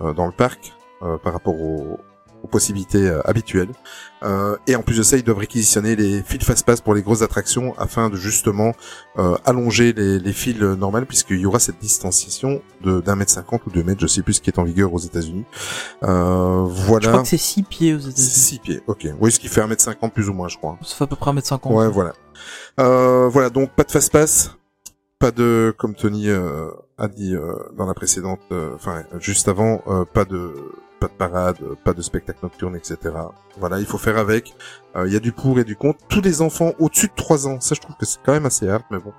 [0.00, 1.98] euh, dans le parc euh, par rapport aux,
[2.42, 3.70] aux possibilités euh, habituelles.
[4.22, 7.22] Euh, et en plus de ça, ils doivent réquisitionner les fils fast-pass pour les grosses
[7.22, 8.72] attractions afin de justement
[9.18, 13.62] euh, allonger les, les fils normales puisqu'il y aura cette distanciation de d'un mètre cinquante
[13.66, 15.44] ou deux mètres, je sais plus ce qui est en vigueur aux États-Unis.
[16.04, 17.08] Euh, Je voilà.
[17.08, 18.28] crois que c'est 6 pieds aux États-Unis.
[18.28, 19.06] six pieds, ok.
[19.20, 20.78] Oui, ce qui fait un mètre cinquante plus ou moins, je crois.
[20.82, 21.72] Ça fait à peu près 1m50.
[21.72, 22.12] Ouais, voilà.
[22.80, 24.52] Euh, voilà, donc pas de fast-pass,
[25.18, 29.82] pas de, comme Tony euh, a dit euh, dans la précédente, euh, enfin juste avant,
[29.86, 30.54] euh, pas de
[30.98, 33.14] pas de parade, euh, pas de spectacle nocturne, etc.
[33.58, 34.54] Voilà, il faut faire avec.
[35.04, 35.98] Il y a du pour et du contre.
[36.08, 38.66] Tous les enfants au-dessus de 3 ans, ça je trouve que c'est quand même assez
[38.66, 39.12] hard, mais bon.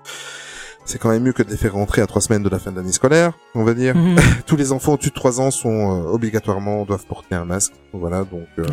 [0.89, 2.71] C'est quand même mieux que de les faire rentrer à trois semaines de la fin
[2.71, 4.15] de l'année scolaire, on va dire Mhm.
[4.45, 7.73] tous les enfants au-dessus de 3 ans sont euh, obligatoirement doivent porter un masque.
[7.91, 8.65] Voilà, donc euh,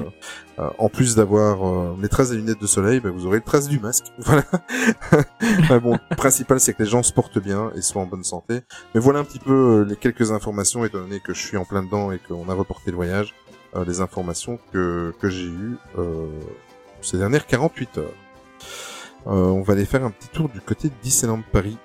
[0.60, 3.42] euh, en plus d'avoir euh, les traces des lunettes de soleil, bah, vous aurez le
[3.42, 4.04] trace du masque.
[4.18, 4.44] Voilà.
[5.68, 8.22] Mais bon, le principal c'est que les gens se portent bien et soient en bonne
[8.22, 8.60] santé.
[8.94, 11.64] Mais voilà un petit peu euh, les quelques informations, étant donné que je suis en
[11.64, 13.34] plein dedans et qu'on a reporté le voyage,
[13.74, 16.28] euh, les informations que que j'ai eues euh,
[17.02, 18.04] ces dernières 48 heures.
[19.26, 21.76] Euh, on va aller faire un petit tour du côté de Disneyland Paris.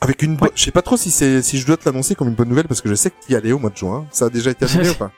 [0.00, 0.50] Avec une, Ouais.
[0.54, 2.68] je sais pas trop si c'est, si je dois te l'annoncer comme une bonne nouvelle
[2.68, 4.06] parce que je sais que tu y allais au mois de juin.
[4.10, 5.10] Ça a déjà été annulé ou pas?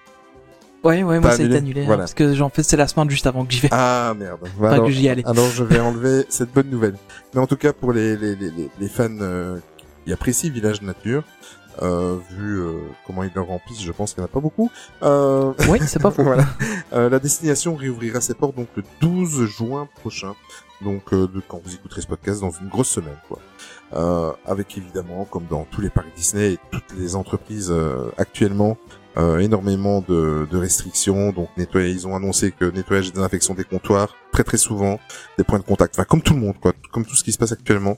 [0.82, 2.04] Ouais, ouais, moi ça a été annulé hein, Voilà.
[2.04, 3.68] parce que j'en fais, c'est la semaine juste avant que j'y vais.
[3.70, 4.38] Ah merde.
[4.42, 5.22] Bah, Enfin, alors, que j'y allais.
[5.26, 6.94] alors je vais enlever cette bonne nouvelle.
[7.34, 9.58] Mais en tout cas pour les les les, les, les fans euh,
[10.06, 11.22] qui apprécient Village Nature,
[11.82, 12.72] Euh, vu euh,
[13.06, 14.70] comment ils le remplissent, je pense qu'il n'y en a pas beaucoup.
[15.02, 16.24] Euh, Oui, c'est pas faux.
[16.24, 16.44] voilà.
[16.94, 20.34] Euh, la destination réouvrira ses portes donc le 12 juin prochain.
[20.82, 23.38] Donc euh, de, quand vous écouterez ce podcast dans une grosse semaine quoi.
[23.92, 28.76] Euh, avec évidemment comme dans tous les parcs Disney et toutes les entreprises euh, actuellement
[29.16, 31.32] euh, énormément de, de restrictions.
[31.32, 35.00] Donc nettoyer, ils ont annoncé que nettoyage et désinfection des comptoirs très très souvent,
[35.38, 37.38] des points de contact, enfin comme tout le monde quoi, comme tout ce qui se
[37.38, 37.96] passe actuellement.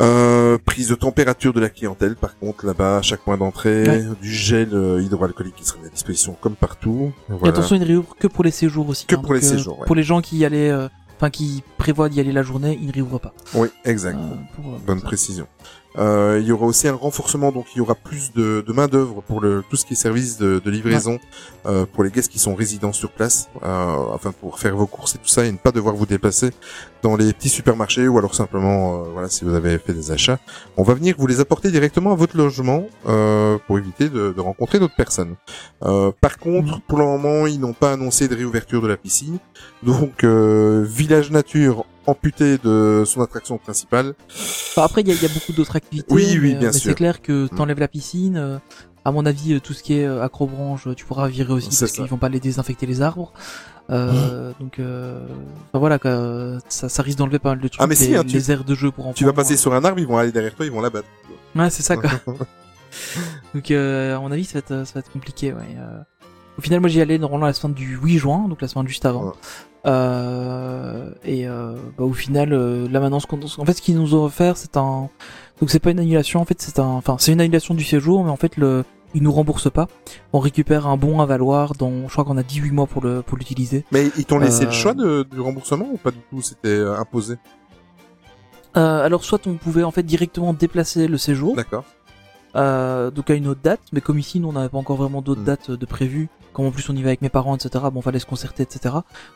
[0.00, 4.04] Euh, prise de température de la clientèle, par contre, là-bas, à chaque point d'entrée, Ouais.
[4.20, 7.12] du gel euh, hydroalcoolique qui sera mis à disposition comme partout.
[7.28, 7.48] Et Voilà.
[7.54, 9.06] attention, il ne réouvre que pour les séjours aussi.
[9.06, 9.20] Que hein.
[9.22, 9.86] pour les euh, séjours, ouais.
[9.86, 10.88] Pour les gens qui y allaient, euh,
[11.22, 13.32] enfin qui prévoient d'y aller la journée, il ne réouvre pas.
[13.54, 14.16] Oui, exact.
[14.16, 15.46] Euh, pour, euh, Bonne précision.
[15.98, 18.88] Euh, il y aura aussi un renforcement, donc il y aura plus de, de main
[18.88, 21.18] d'œuvre pour le tout ce qui est service de, de livraison
[21.66, 25.14] euh, pour les guests qui sont résidents sur place, euh, afin pour faire vos courses
[25.14, 26.50] et tout ça et ne pas devoir vous déplacer
[27.02, 30.38] dans les petits supermarchés ou alors simplement, euh, voilà, si vous avez fait des achats,
[30.76, 34.40] on va venir vous les apporter directement à votre logement euh, pour éviter de, de
[34.40, 35.34] rencontrer d'autres personnes.
[35.82, 39.38] Euh, par contre, pour le moment, ils n'ont pas annoncé de réouverture de la piscine,
[39.82, 44.14] donc euh, village nature amputé de son attraction principale.
[44.28, 46.12] Enfin, après, il y, a- il y a beaucoup d'autres activités.
[46.12, 46.90] Oui, oui, mais, euh, bien mais sûr.
[46.90, 47.48] c'est clair que Mm.
[47.56, 48.36] t'enlèves la piscine.
[48.36, 48.58] euh,
[49.04, 51.68] à mon avis, euh, tout ce qui est euh, acrobranche, euh, tu pourras virer aussi
[51.76, 51.92] parce.
[51.92, 51.94] Mm.
[51.96, 53.32] qu'ils vont pas les désinfecter les arbres.
[53.90, 55.26] Euh, Donc, euh,
[55.68, 57.80] enfin, voilà, quoi, ça, ça risque d'enlever pas mal de trucs.
[57.82, 59.14] Ah, mais si, hein, tu- les aires de jeu pour enfants.
[59.14, 61.08] Tu vas passer sur un arbre, ils vont aller derrière toi, ils vont l'abattre.
[61.56, 62.10] Ouais, c'est ça quoi.
[63.54, 65.52] donc, euh, à mon avis, ça va être, ça va être compliqué.
[65.52, 65.76] Ouais.
[66.54, 66.58] Euh.
[66.58, 69.04] Au final, moi, j'y allais normalement la semaine du 8 juin, donc la semaine juste
[69.06, 69.26] avant.
[69.26, 69.32] Ouais.
[69.86, 73.96] Euh, et euh, bah, au final, euh, là maintenant, ce qu'on- en fait, ce qu'ils
[73.98, 75.08] nous ont offert, c'est un.
[75.60, 76.84] Donc c'est pas une annulation, en fait, c'est un.
[76.84, 78.84] Enfin, c'est une annulation du séjour, mais en fait, le,
[79.14, 79.88] ils nous remboursent pas.
[80.32, 83.22] On récupère un bon à valoir, dont je crois qu'on a 18 mois pour le
[83.22, 83.84] pour l'utiliser.
[83.92, 86.40] Mais ils t'ont laissé Euh, le choix de, du remboursement ou pas du tout?
[86.42, 87.36] C'était euh, imposé?
[88.76, 91.84] Euh, alors soit on pouvait en fait directement déplacer le séjour, D'accord.
[92.56, 95.22] Euh, donc à une autre date, mais comme ici nous on n'avait pas encore vraiment
[95.22, 95.44] d'autres Mm.
[95.44, 97.84] dates de prévues, comme en plus on y va avec mes parents, etc.
[97.92, 98.94] Bon, fallait se concerter, etc.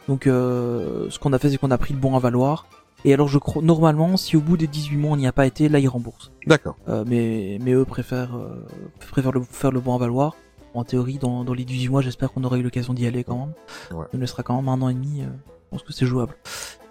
[0.08, 2.66] Donc euh, ce qu'on a fait c'est qu'on a pris le bon à valoir.
[3.04, 5.46] Et alors je crois normalement si au bout des 18 mois on n'y a pas
[5.46, 6.32] été, là ils remboursent.
[6.46, 6.76] D'accord.
[6.88, 8.66] Euh, mais mais eux préfèrent euh,
[9.10, 10.34] préfèrent le, faire le bon à valoir.
[10.74, 13.38] En théorie dans, dans les 18 mois j'espère qu'on aura eu l'occasion d'y aller quand
[13.38, 13.98] même.
[13.98, 14.06] Ouais.
[14.12, 15.22] Il nous restera quand même un an et demi.
[15.22, 16.34] euh, je pense que c'est jouable.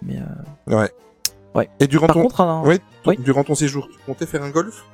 [0.02, 0.90] Mais euh, Ouais.
[1.54, 1.70] Ouais.
[1.80, 3.16] Et durant par ton, contre un, ouais, t- oui.
[3.18, 4.84] durant ton séjour, tu comptais faire un golf?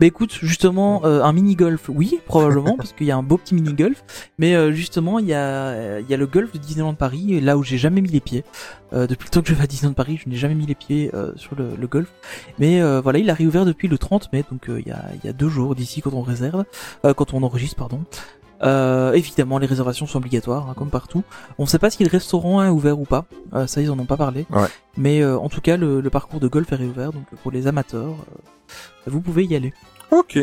[0.00, 3.36] Bah écoute, justement, euh, un mini golf, oui, probablement, parce qu'il y a un beau
[3.36, 4.02] petit mini golf.
[4.38, 7.58] Mais euh, justement, il y a, il y a le golf de Disneyland Paris, là
[7.58, 8.44] où j'ai jamais mis les pieds.
[8.92, 10.74] Euh, depuis le temps que je vais à Disneyland Paris, je n'ai jamais mis les
[10.74, 12.08] pieds euh, sur le, le golf.
[12.58, 15.04] Mais euh, voilà, il a réouvert depuis le 30 mai, donc euh, il y, a,
[15.22, 16.64] y a deux jours d'ici quand on réserve,
[17.04, 18.00] euh, quand on enregistre, pardon.
[18.62, 21.24] Euh, évidemment, les réservations sont obligatoires, hein, comme partout.
[21.58, 23.24] On ne sait pas si le restaurant est ouvert ou pas.
[23.54, 24.46] Euh, ça, ils en ont pas parlé.
[24.50, 24.68] Ouais.
[24.96, 27.66] Mais euh, en tout cas, le, le parcours de golf est réouvert, donc pour les
[27.66, 28.40] amateurs, euh,
[29.06, 29.72] vous pouvez y aller.
[30.10, 30.38] Ok.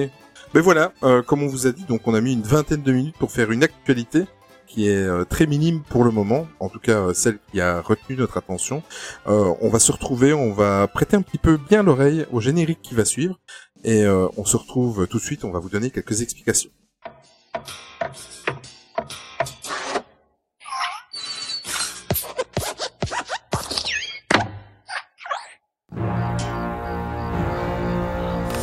[0.53, 2.91] Ben voilà, euh, comme on vous a dit, donc on a mis une vingtaine de
[2.93, 4.23] minutes pour faire une actualité
[4.65, 8.15] qui est euh, très minime pour le moment, en tout cas celle qui a retenu
[8.15, 8.82] notre attention.
[9.27, 12.82] Euh, on va se retrouver, on va prêter un petit peu bien l'oreille au générique
[12.82, 13.38] qui va suivre,
[13.84, 16.69] et euh, on se retrouve tout de suite, on va vous donner quelques explications.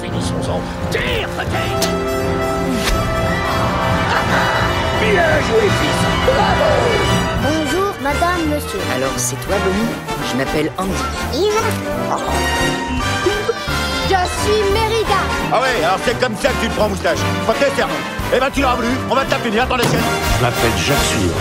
[0.00, 0.60] Finissons-en.
[0.90, 1.28] Tire,
[5.00, 6.70] Bien joué, fils Bravo
[7.42, 8.80] Bonjour, madame, monsieur.
[8.94, 9.92] Alors c'est toi Bonnie?
[10.30, 10.92] Je m'appelle Andy.
[11.32, 12.18] Mérida.
[15.56, 17.20] Ah ouais, alors c'est comme ça que tu te prends moustache.
[17.48, 17.94] Ok, servant.
[18.34, 20.00] Eh ben tu l'auras voulu, on va te finir dans les siennes.
[20.36, 21.36] Je m'appelle Jacques Suivre.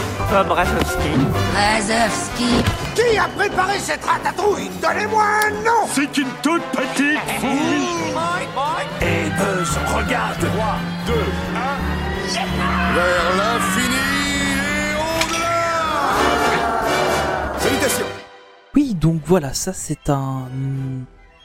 [1.55, 2.63] Razovski.
[2.93, 4.69] Qui a préparé cette ratatouille?
[4.79, 7.17] Donnez-moi un nom C'est une toute petite
[9.01, 10.75] Et Buzz, regarde 3,
[11.07, 11.15] 2, 1...
[12.93, 14.03] Vers l'infini
[14.59, 14.93] et
[15.25, 15.57] au-delà
[17.57, 18.05] Salutations
[18.75, 20.47] Oui, donc voilà, ça c'est un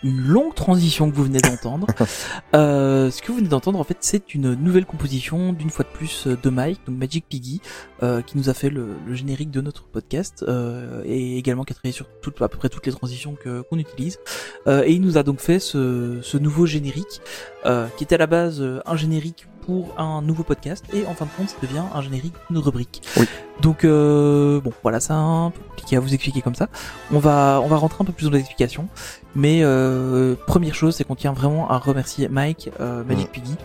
[0.03, 1.87] une longue transition que vous venez d'entendre.
[2.55, 5.91] euh, ce que vous venez d'entendre, en fait, c'est une nouvelle composition d'une fois de
[5.91, 7.61] plus de Mike, donc Magic Piggy,
[8.03, 11.73] euh, qui nous a fait le, le générique de notre podcast euh, et également qui
[11.73, 14.19] a travaillé sur toutes, à peu près toutes les transitions que qu'on utilise.
[14.67, 17.21] Euh, et il nous a donc fait ce, ce nouveau générique,
[17.67, 21.12] euh, qui était à la base euh, un générique pour un nouveau podcast et en
[21.12, 23.02] fin de compte, ça devient un générique d'une rubrique.
[23.18, 23.26] Oui.
[23.61, 26.68] Donc euh, bon, voilà, c'est un peu compliqué à vous expliquer comme ça.
[27.12, 28.88] On va on va rentrer un peu plus dans l'explication.
[29.35, 33.57] Mais euh, première chose, c'est qu'on tient vraiment à remercier Mike, euh, Magic Piggy,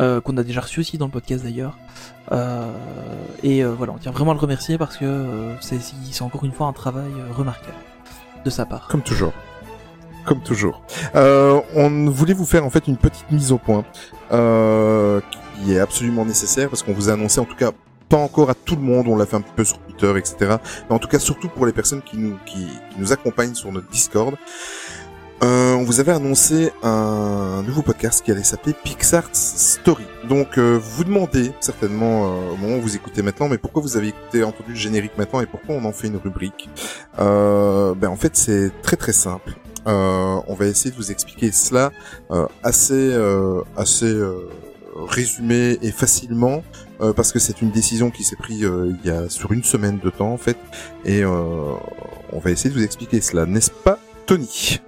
[0.00, 1.78] euh, qu'on a déjà reçu aussi dans le podcast d'ailleurs.
[3.44, 6.72] Et voilà, on tient vraiment à le remercier parce que c'est encore une fois un
[6.72, 7.78] travail remarquable
[8.44, 8.88] de sa part.
[8.88, 9.32] Comme toujours.
[10.26, 10.82] Comme toujours.
[11.14, 13.84] Euh, on voulait vous faire en fait une petite mise au point
[14.32, 15.20] euh,
[15.56, 17.70] qui est absolument nécessaire parce qu'on vous a annoncé en tout cas
[18.08, 20.56] pas encore à tout le monde, on l'a fait un peu sur Twitter, etc.
[20.88, 23.72] Mais en tout cas surtout pour les personnes qui nous qui, qui nous accompagnent sur
[23.72, 24.36] notre Discord.
[25.42, 30.04] Euh, on vous avait annoncé un nouveau podcast qui allait s'appeler Pixar Story.
[30.26, 33.82] Donc euh, vous vous demandez certainement euh, au moment où vous écoutez maintenant, mais pourquoi
[33.82, 36.70] vous avez écouté entendu le générique maintenant et pourquoi on en fait une rubrique?
[37.18, 39.54] Euh, Ben en fait c'est très très simple.
[39.86, 41.92] Euh, on va essayer de vous expliquer cela
[42.30, 43.16] euh, assez
[43.76, 44.14] assez
[44.94, 46.64] résumé et facilement
[47.14, 50.10] parce que c'est une décision qui s'est prise il y a sur une semaine de
[50.10, 50.56] temps en fait.
[51.04, 54.80] Et on va essayer de vous expliquer cela, n'est-ce pas Tony?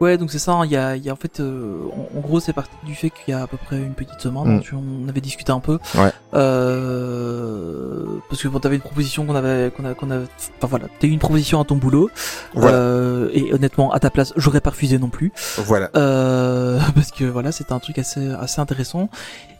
[0.00, 0.52] Ouais, donc c'est ça.
[0.52, 2.74] hein, Il y, a, il y a en fait, euh, en, en gros, c'est parti
[2.84, 4.58] du fait qu'il y a à peu près une petite semaine.
[4.58, 4.60] Mm.
[4.60, 5.78] tu- on avait discuté un peu.
[5.96, 6.12] Ouais.
[6.34, 10.18] Euh, parce que bon, t'avais une proposition qu'on avait, qu'on a, qu'on a.
[10.20, 12.10] Enfin voilà, t'as eu une proposition à ton boulot.
[12.54, 12.76] Voilà.
[12.76, 15.32] Euh, et honnêtement, à ta place, j'aurais pas refusé non plus.
[15.56, 15.90] Voilà.
[15.96, 19.08] Euh, parce que voilà, c'était un truc assez, assez intéressant.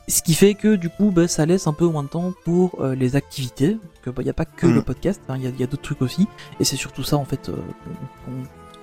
[0.07, 2.79] Ce qui fait que du coup, bah, ça laisse un peu moins de temps pour
[2.81, 3.77] euh, les activités.
[4.07, 4.75] Il n'y a pas que Mm.
[4.75, 6.27] le podcast, hein, il y a, y a d'autres trucs aussi.
[6.61, 7.53] Et c'est surtout ça en fait euh,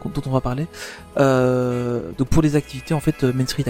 [0.09, 0.67] dont on va parler.
[1.17, 3.65] Euh, donc pour les activités en fait, euh, Main Street.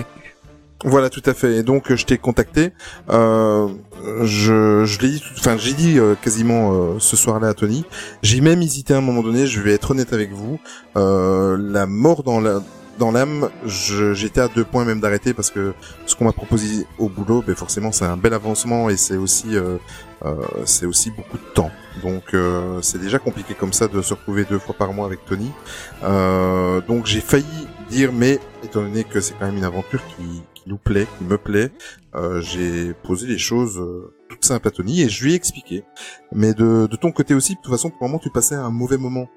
[0.83, 1.55] Voilà, tout à fait.
[1.55, 2.71] Et donc, euh, je t'ai contacté.
[3.09, 7.85] Je, l'ai dit, enfin, j'ai dit quasiment ce soir-là à Tony.
[8.21, 9.47] J'ai même hésité à un moment donné.
[9.47, 10.59] Je vais être honnête avec vous.
[10.95, 12.61] La mort dans la
[12.97, 15.73] dans l'âme, j'étais à deux points même d'arrêter parce que
[16.05, 19.55] ce qu'on m'a proposé au boulot, ben forcément, c'est un bel avancement et c'est aussi
[19.55, 19.77] euh,
[20.23, 21.71] euh, c'est aussi beaucoup de temps.
[22.01, 25.25] Donc, euh, c'est déjà compliqué comme ça de se retrouver deux fois par mois avec
[25.25, 25.51] Tony.
[26.87, 30.77] Donc, j'ai failli dire, mais étant donné que c'est quand même une aventure qui nous
[30.77, 31.71] plaît, qui me plaît,
[32.39, 33.81] j'ai posé les choses
[34.29, 35.83] toutes simples à Tony et je lui ai expliqué.
[36.31, 39.27] Mais de, ton côté aussi, de toute façon, pour le tu passais un mauvais moment.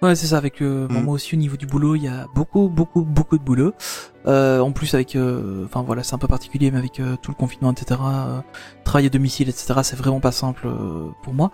[0.00, 0.36] Ouais, c'est ça.
[0.38, 1.02] Avec euh, Mm.
[1.02, 3.72] moi aussi au niveau du boulot, il y a beaucoup, beaucoup, beaucoup de boulot.
[4.26, 7.30] Euh, en plus avec, euh, enfin voilà, c'est un peu particulier, mais avec euh, tout
[7.32, 8.00] le confinement, etc.
[8.04, 8.40] euh,
[8.84, 9.74] travail à domicile, etc.
[9.82, 11.50] C'est vraiment pas simple euh, pour moi.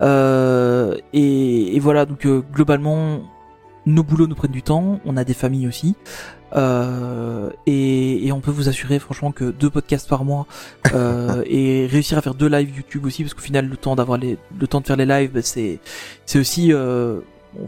[0.00, 3.20] Euh, et, et voilà, donc euh, globalement,
[3.84, 5.00] nos boulots nous prennent du temps.
[5.04, 5.94] On a des familles aussi.
[6.54, 10.46] Euh, et, et on peut vous assurer franchement que deux podcasts par mois
[10.94, 14.18] euh, et réussir à faire deux lives YouTube aussi parce qu'au final le temps d'avoir
[14.18, 15.80] les le temps de faire les lives bah, c'est
[16.26, 17.20] c'est aussi euh,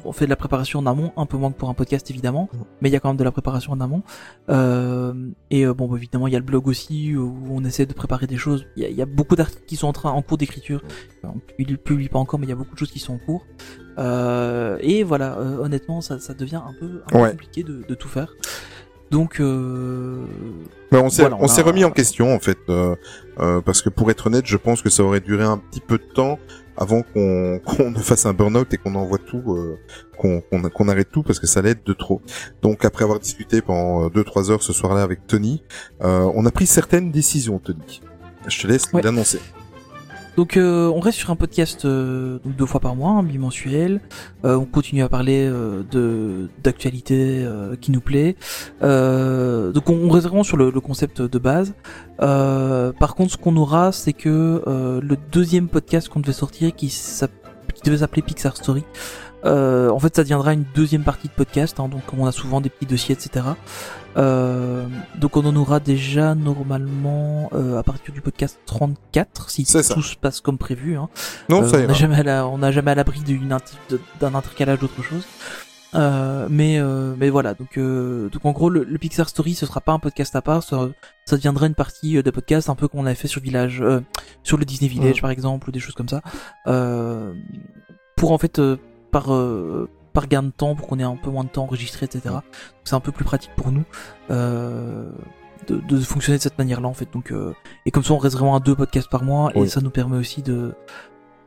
[0.04, 2.48] on- fait de la préparation en amont un peu moins que pour un podcast évidemment
[2.80, 4.02] mais il y a quand même de la préparation en amont.
[4.48, 5.12] Euh,
[5.50, 7.92] et euh, bon bah, évidemment il y a le blog aussi où on essaie de
[7.94, 8.66] préparer des choses.
[8.76, 10.82] Il y a, il y a beaucoup d'articles qui sont en train en cours d'écriture.
[11.22, 13.18] On publie, publie pas encore mais il y a beaucoup de choses qui sont en
[13.18, 13.46] cours.
[13.98, 17.30] Euh, et voilà euh, honnêtement ça, ça devient un peu, un peu Ouais.
[17.30, 18.34] compliqué de, de tout faire
[19.14, 20.24] donc euh,
[20.92, 22.96] on s'est Voilà, on on s'est a- remis en question en fait, euh,
[23.38, 25.98] euh, parce que pour être honnête, je pense que ça aurait duré un petit peu
[25.98, 26.38] de temps
[26.76, 29.78] avant qu'on qu'on ne fasse un burn-out et qu'on envoie tout, euh,
[30.18, 32.20] qu'on qu'on qu'on arrête tout parce que ça être de trop.
[32.62, 35.62] Donc après avoir discuté pendant 2-3 heures ce soir-là avec Tony,
[36.02, 38.00] euh, on a pris certaines décisions, Tony.
[38.48, 39.00] Je te laisse Ouais.
[39.02, 39.40] l'annoncer.
[40.36, 44.00] Donc euh, on reste sur un podcast euh, deux fois par mois, un bimensuel.
[44.44, 47.46] Euh, on continue à parler de d'actualité
[47.80, 48.36] qui nous plaît.
[48.80, 51.74] Donc on, on reste vraiment sur le, concept de base.
[52.18, 56.92] Par contre, ce qu'on aura, c'est que le deuxième podcast qu'on devait sortir, qui,
[57.84, 58.84] devait s'appeler Pixar Story,
[59.44, 61.78] en fait, ça deviendra une deuxième partie de podcast.
[61.78, 63.44] hein, donc comme on a souvent des petits dossiers, etc.
[64.16, 64.86] Euh,
[65.18, 69.94] donc on en aura déjà normalement euh, à partir du podcast 34 si C'est ça.
[69.94, 70.96] tout se passe comme prévu.
[70.96, 71.08] Hein.
[71.48, 73.20] Non, Euh, ça on n'a jamais à la- on n'a jamais à l'abri
[74.20, 75.24] d'un intercalage d'autre chose.
[75.96, 79.64] Euh, mais euh, mais voilà donc euh, donc en gros le, le Pixar Story ce
[79.64, 80.88] sera pas un podcast à part ça,
[81.24, 84.00] ça deviendra une partie de podcast un peu comme on avait fait sur Village euh,
[84.42, 86.20] sur le Disney Village par exemple ou des choses comme ça
[86.66, 87.32] euh,
[88.16, 88.76] pour en fait euh,
[89.12, 92.06] par euh, par gain de temps pour qu'on ait un peu moins de temps enregistré
[92.06, 92.42] etc Donc,
[92.84, 93.84] c'est un peu plus pratique pour nous
[94.30, 95.10] euh,
[95.66, 97.12] de, de fonctionner de cette manière là en fait.
[97.12, 99.80] Donc euh, et comme ça on reste vraiment à deux podcasts par mois et ça
[99.82, 100.74] nous permet aussi de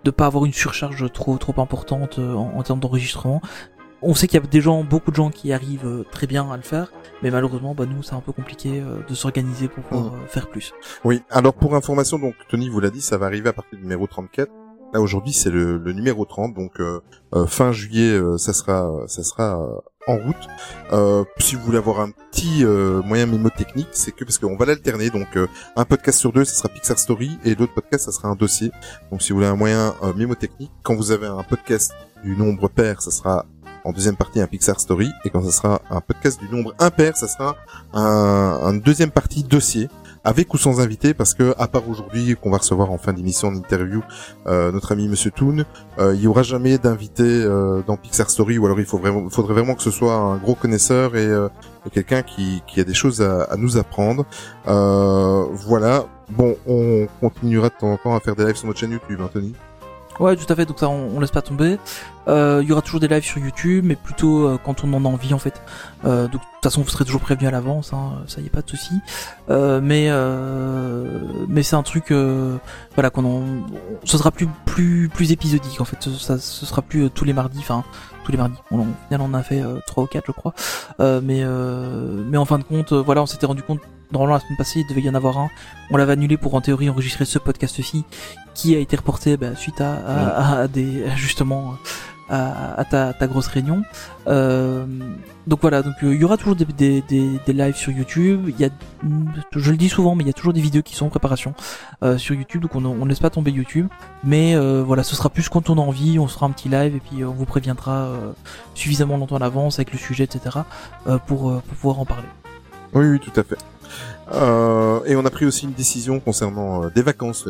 [0.04, 3.42] de pas avoir une surcharge trop trop importante euh, en, en termes d'enregistrement.
[4.04, 6.52] On sait qu'il y a des gens, beaucoup de gens qui arrivent euh, très bien
[6.52, 6.92] à le faire,
[7.24, 10.50] mais malheureusement, bah nous, c'est un peu compliqué euh, de s'organiser pour pouvoir euh, faire
[10.50, 10.74] plus.
[11.04, 13.84] Oui, alors pour information, donc Tony vous l'a dit, ça va arriver à partir du
[13.84, 14.52] numéro 34.
[14.94, 17.02] Là aujourd'hui c'est le, le numéro 30, donc euh,
[17.36, 19.76] euh, fin juillet euh, ça sera ça sera euh,
[20.08, 20.48] en route.
[20.94, 24.66] Euh, si vous voulez avoir un petit euh, moyen mémotechnique, c'est que parce qu'on va
[24.66, 28.12] l'alterner, donc euh, un podcast sur deux ça sera Pixar Story et l'autre podcast ça
[28.14, 28.72] sera un dossier.
[29.12, 31.92] Donc si vous voulez un moyen euh, mémotechnique, quand vous avez un podcast
[32.24, 33.46] du nombre pair, ça sera
[33.84, 37.16] en deuxième partie un Pixar Story et quand ça sera un podcast du nombre impair,
[37.18, 37.56] ça sera
[37.94, 39.90] un, un deuxième partie dossier
[40.28, 43.50] avec ou sans invité, parce que à part aujourd'hui qu'on va recevoir en fin d'émission
[43.50, 44.04] d'interview
[44.46, 45.64] euh, notre ami Monsieur Toon,
[46.00, 49.30] euh, il y aura jamais d'invité euh, dans Pixar Story, ou alors il faut vraiment,
[49.30, 51.48] faudrait vraiment que ce soit un gros connaisseur et, euh,
[51.94, 54.26] quelqu'un qui, qui a des choses à, à nous apprendre.
[54.68, 56.08] Euh, voilà.
[56.30, 59.22] Bon, on continuera de temps en temps à faire des lives sur notre chaîne YouTube,
[59.22, 59.54] Anthony.
[60.20, 60.66] Ouais, tout à fait.
[60.66, 61.78] Donc ça, on, on laisse pas tomber.
[62.28, 65.06] Euh, Il y aura toujours des lives sur YouTube, mais plutôt euh, quand on en
[65.06, 65.62] a envie en fait.
[66.06, 67.94] Euh, donc de toute façon, vous serez toujours prévenu à l'avance.
[67.94, 68.96] Hein, ça y est, pas de souci.
[69.50, 70.10] Mais
[71.48, 72.14] mais c'est un truc,
[72.96, 73.42] voilà, qu'on en,
[74.04, 75.98] ce sera plus plus plus épisodique en fait.
[76.18, 77.60] Ça, ce sera plus tous les mardis.
[77.60, 77.84] Enfin,
[78.28, 78.58] tous les mardis.
[78.72, 80.54] On, au final, on en a fait euh, trois ou quatre, je crois.
[81.00, 83.80] Euh, mais euh, mais en fin de compte, euh, voilà, on s'était rendu compte.
[84.12, 85.50] Normalement, la semaine passée, il devait y en avoir un.
[85.92, 88.04] On l'avait annulé pour en théorie enregistrer ce podcast-ci,
[88.54, 91.76] qui a été reporté bah, suite à, à, à des justement
[92.30, 93.84] à, à ta, ta grosse réunion.
[94.28, 94.86] Euh,
[95.48, 98.50] donc voilà, donc euh, il y aura toujours des, des, des, des lives sur YouTube.
[98.50, 98.70] Il y a,
[99.52, 101.54] je le dis souvent, mais il y a toujours des vidéos qui sont en préparation
[102.04, 103.88] euh, sur YouTube, donc on, on laisse pas tomber YouTube.
[104.24, 106.70] Mais euh, voilà, ce sera plus quand on a envie, on se fera un petit
[106.70, 108.10] live et puis euh, on vous préviendra
[108.76, 110.60] suffisamment longtemps à l'avance avec le sujet, etc.
[111.26, 112.28] pour, pour pouvoir en parler.
[112.94, 113.58] Oui, oui, tout à fait.
[115.10, 117.48] Et on a pris aussi une décision concernant des vacances.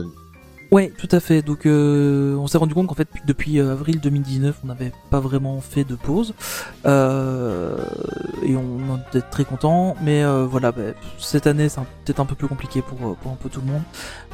[0.71, 1.41] Ouais, tout à fait.
[1.41, 5.19] Donc, euh, on s'est rendu compte qu'en fait, depuis euh, avril 2019, on n'avait pas
[5.19, 6.33] vraiment fait de pause,
[6.85, 7.77] euh,
[8.43, 9.95] et on en était très content.
[10.03, 10.81] Mais euh, voilà, bah,
[11.19, 13.71] cette année, c'est peut-être un peu plus compliqué pour euh, pour un peu tout le
[13.71, 13.81] monde.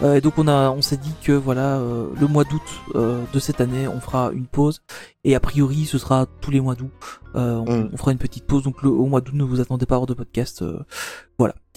[0.02, 2.62] Euh, et donc, on a, on s'est dit que voilà, euh, le mois d'août
[2.96, 4.82] euh, de cette année, on fera une pause.
[5.24, 6.92] Et a priori, ce sera tous les mois d'août.
[7.36, 7.90] Euh, on, Mm.
[7.94, 8.64] on fera une petite pause.
[8.64, 10.62] Donc, le, au mois d'août, ne vous attendez pas à avoir de podcast.
[10.62, 10.80] euh,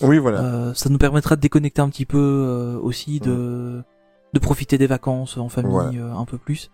[0.02, 0.40] Oui, voilà.
[0.40, 3.82] euh, ça nous permettra de déconnecter un petit peu euh, aussi, de,
[4.36, 5.98] de profiter des vacances en famille Ouais.
[5.98, 6.70] euh, un peu plus.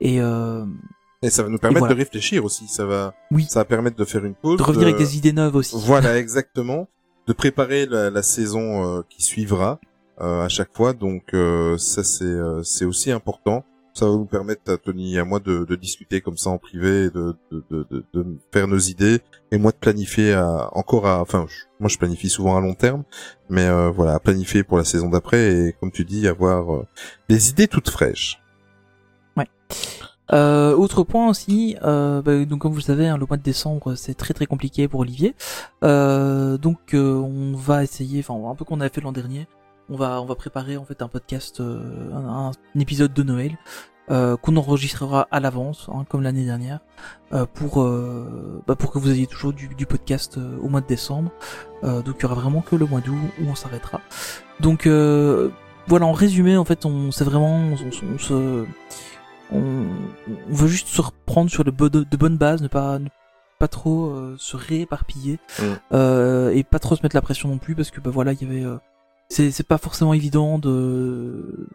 [0.00, 0.64] Et euh,
[1.22, 1.94] Et ça va nous permettre voilà.
[1.94, 2.66] de réfléchir aussi.
[2.68, 3.46] Ça va, Oui.
[3.48, 4.58] ça va permettre de faire une pause.
[4.58, 5.76] de revenir avec des idées neuves aussi.
[5.78, 6.88] Voilà, exactement.
[7.26, 9.80] De préparer la, la saison euh, qui suivra
[10.20, 10.92] euh, à chaque fois.
[10.92, 13.64] Donc euh, ça c'est euh, c'est aussi important.
[13.96, 16.58] Ça va nous permettre à Tony et à moi de, de discuter comme ça en
[16.58, 19.20] privé, de, de, de, de, faire nos idées
[19.52, 22.74] et moi de planifier à, encore à, enfin je- moi je planifie souvent à long
[22.74, 23.04] terme,
[23.48, 26.86] mais euh, voilà planifier pour la saison d'après et comme tu dis avoir euh,
[27.28, 28.40] des idées toutes fraîches.
[30.32, 33.42] Euh, autre point aussi, euh, bah, donc comme vous le savez, hein, le mois de
[33.42, 35.34] décembre c'est très très compliqué pour Olivier.
[35.84, 39.46] Euh, donc euh, on va essayer, enfin un peu qu'on avait fait l'an dernier,
[39.90, 43.56] on va on va préparer en fait un podcast, euh, un, un épisode de Noël
[44.10, 46.80] euh, qu'on enregistrera à l'avance, hein, comme l'année dernière,
[47.32, 50.86] euh, pour euh, bah, pour que vous ayez toujours du, du podcast au mois de
[50.86, 51.30] décembre.
[51.84, 54.00] Euh, donc il y aura vraiment que le mois d'août où on s'arrêtera.
[54.60, 55.50] Donc euh,
[55.86, 58.64] voilà, en résumé, en fait, on c'est vraiment on, on- on se
[59.52, 59.58] on,
[60.50, 63.08] on veut juste se reprendre sur de, de, de bonnes bases, ne pas ne
[63.58, 65.64] pas trop euh, se rééparpiller Mm.
[65.92, 68.42] euh, et pas trop se mettre la pression non plus parce que bah voilà il
[68.42, 68.76] y avait euh,
[69.34, 71.68] c'est pas forcément évident de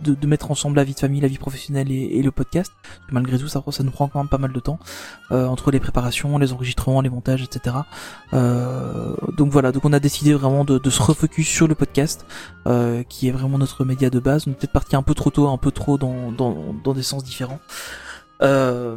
[0.00, 2.72] de, de mettre ensemble la vie de famille, la vie professionnelle et, et le podcast.
[3.10, 4.78] Malgré tout, ça, ça nous prend quand même pas mal de temps
[5.32, 7.76] euh, entre les préparations, les enregistrements, les montages, etc.
[8.32, 12.26] Euh, donc voilà, donc on a décidé vraiment de, de se refocus sur le podcast,
[12.66, 14.44] euh, qui est vraiment notre média de base.
[14.46, 17.02] On est peut-être parti un peu trop tôt, un peu trop dans dans, dans des
[17.02, 17.60] sens différents.
[18.42, 18.96] Euh,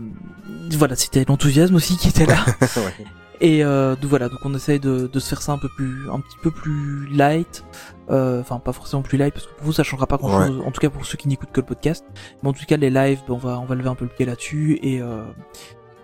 [0.72, 2.46] voilà, c'était l'enthousiasme aussi qui était là.
[3.42, 6.10] Et euh, donc voilà, donc on essaye de, de se faire ça un peu plus,
[6.10, 7.64] un petit peu plus light.
[8.10, 10.62] Euh, Enfin, pas forcément plus light parce que pour vous ça changera pas grand chose.
[10.66, 12.04] En tout cas pour ceux qui n'écoutent que le podcast.
[12.44, 14.12] Mais en tout cas les lives, ben, on va, on va lever un peu le
[14.12, 15.24] pied là-dessus et euh,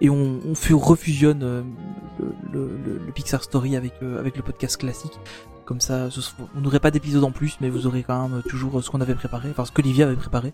[0.02, 1.62] et on, on refusionne euh,
[2.54, 5.20] le, le, le, Pixar Story avec avec le podcast classique.
[5.66, 6.10] Comme ça,
[6.56, 9.16] on n'aurait pas d'épisode en plus, mais vous aurez quand même toujours ce qu'on avait
[9.16, 10.54] préparé, enfin ce qu'Olivier avait préparé,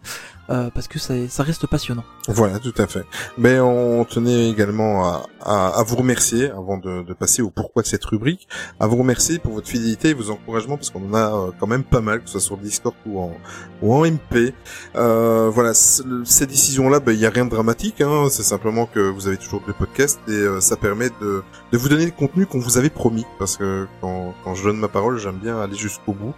[0.50, 2.06] euh, parce que ça, ça reste passionnant.
[2.30, 3.04] Voilà, tout à fait.
[3.38, 7.82] Mais on tenait également à, à, à vous remercier, avant de, de passer au pourquoi
[7.82, 8.48] de cette rubrique,
[8.80, 11.68] à vous remercier pour votre fidélité et vos encouragements, parce qu'on en a euh, quand
[11.68, 13.34] même pas mal, que ce soit sur Discord ou en,
[13.82, 14.54] ou en MP.
[14.96, 19.00] Euh, voilà, ces décisions-là, ben, il n'y a rien de dramatique, hein, c'est simplement que
[19.00, 21.44] vous avez toujours deux podcasts et euh, ça permet de,
[21.74, 24.78] de vous donner le contenu qu'on vous avait promis, parce que quand, quand je donne
[24.78, 26.34] ma parole, j'aime bien aller jusqu'au bout.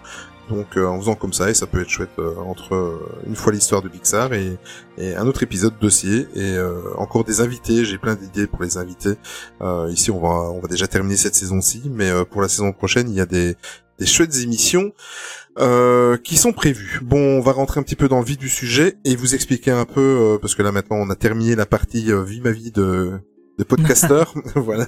[0.50, 3.36] Donc euh, en faisant comme ça, et ça peut être chouette euh, entre euh, une
[3.36, 4.58] fois l'histoire de Pixar et,
[4.98, 6.58] et un autre épisode dossier et
[6.98, 7.86] encore des invités.
[7.86, 9.16] J'ai plein d'idées pour les invités.
[9.90, 13.16] Ici, on va on va déjà terminer cette saison-ci, mais pour la saison prochaine, il
[13.16, 13.56] y a des
[14.00, 14.92] des chouettes émissions
[16.24, 17.00] qui sont prévues.
[17.04, 19.72] Bon, on va rentrer un petit peu dans le vif du sujet et vous expliquer
[19.72, 23.20] un peu parce que là maintenant, on a terminé la partie vie ma vie de
[23.58, 24.88] de podcasteur, voilà.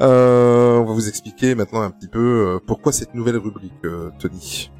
[0.00, 4.10] Euh, on va vous expliquer maintenant un petit peu euh, pourquoi cette nouvelle rubrique, euh,
[4.18, 4.70] Tony.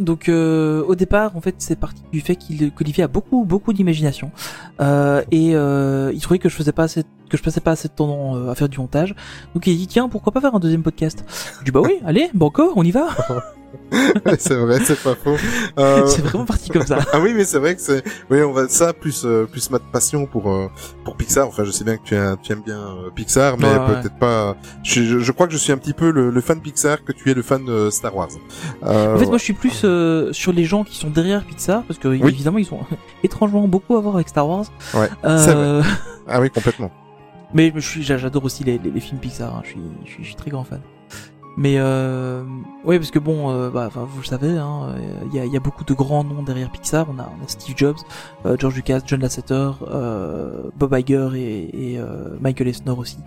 [0.00, 3.74] Donc euh, au départ, en fait, c'est parti du fait qu'il qu'Olivier a beaucoup beaucoup
[3.74, 4.32] d'imagination
[4.80, 7.88] euh, et euh, il trouvait que je faisais pas assez que je passais pas assez
[7.88, 9.14] de temps euh, à faire du montage.
[9.54, 11.24] Donc il dit tiens pourquoi pas faire un deuxième podcast?
[11.60, 13.08] Je dis bah oui allez banco on y va.
[14.38, 15.36] c'est vrai, c'est pas faux.
[15.78, 16.06] Euh...
[16.06, 16.98] c'est vraiment parti comme ça.
[17.12, 19.78] ah oui, mais c'est vrai que c'est, oui, on va ça plus euh, plus ma
[19.78, 20.68] passion pour euh,
[21.04, 21.46] pour Pixar.
[21.48, 24.56] Enfin, je sais bien que tu, aimes, tu aimes bien euh, Pixar, mais peut-être pas.
[24.82, 27.30] Je, je crois que je suis un petit peu le, le fan Pixar que tu
[27.30, 28.28] es le fan de Star Wars.
[28.84, 31.82] Euh, En fait, moi, je suis plus euh, sur les gens qui sont derrière Pixar,
[31.84, 32.80] parce que évidemment, ils ont
[33.24, 34.66] étrangement beaucoup à voir avec Star Wars.
[34.94, 35.90] Ouais, Euh, vrai.
[36.28, 36.90] Ah oui, complètement.
[37.54, 39.54] Mais je suis, j'a- j'adore aussi les, les, les films Pixar.
[39.56, 39.62] hein.
[39.64, 40.80] Je, suis, je, suis, je suis très grand fan.
[41.56, 42.42] Mais euh,
[42.84, 45.52] ouais, parce que bon, euh, bah, vous le savez, hein, euh, il y, a, il
[45.52, 47.06] y a beaucoup de grands noms derrière Pixar.
[47.10, 47.96] On a, on a Steve Jobs,
[48.46, 53.18] euh, George Lucas, John Lasseter, euh, Bob Iger et, et euh, Michael Eisner aussi,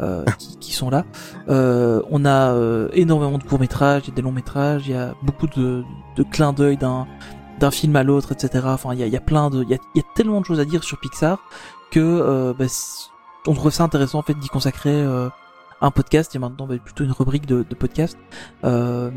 [0.00, 1.04] euh, qui, qui sont là.
[1.48, 4.92] Euh, on a euh, énormément de courts métrages, il y a des longs métrages, il
[4.92, 5.84] y a beaucoup de,
[6.16, 7.06] de clins d'œil d'un
[7.60, 8.64] d'un film à l'autre, etc.
[8.66, 10.06] Enfin, il y a, il y a plein de, il y a, il y a
[10.16, 11.38] tellement de choses à dire sur Pixar
[11.92, 12.64] que euh, bah,
[13.46, 15.28] on trouve ça intéressant en fait d'y consacrer euh,
[15.84, 18.18] un podcast et maintenant bah, plutôt une rubrique de, de podcast
[18.64, 19.10] euh,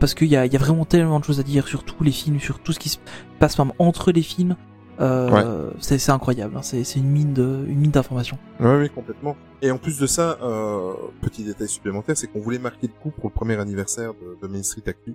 [0.00, 2.02] parce qu'il y a, il y a vraiment tellement de choses à dire sur tous
[2.02, 2.98] les films, sur tout ce qui se
[3.38, 4.56] passe même entre les films.
[4.98, 6.62] Euh, c'est, c'est incroyable, hein.
[6.62, 8.38] c'est, une mine de, une mine d'informations.
[8.58, 9.34] Oui, oui, complètement.
[9.62, 10.92] Et en plus de ça, euh,
[11.22, 14.52] petit détail supplémentaire, c'est qu'on voulait marquer le coup pour le premier anniversaire de, de
[14.52, 15.14] Main Street Actu.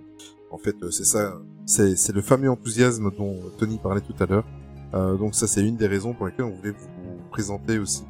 [0.50, 1.34] En fait, c'est ça,
[1.66, 4.44] c'est, c'est le fameux enthousiasme dont Tony parlait tout à l'heure.
[4.94, 8.04] Euh, donc ça, c'est une des raisons pour lesquelles on voulait vous présenter aussi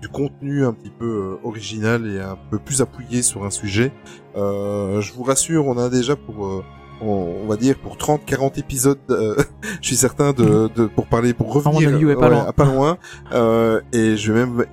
[0.00, 1.06] du, contenu un petit peu
[1.42, 3.92] euh, original et un peu plus appuyé sur un sujet.
[4.36, 6.64] Euh, je vous rassure, on a déjà pour euh,
[7.00, 9.34] on, va dire pour 30 40 épisodes euh,
[9.80, 12.46] je suis certain de, de pour parler pour revenir avis, ouais, pas loin.
[12.46, 12.98] à pas loin
[13.32, 14.64] euh, et je vais même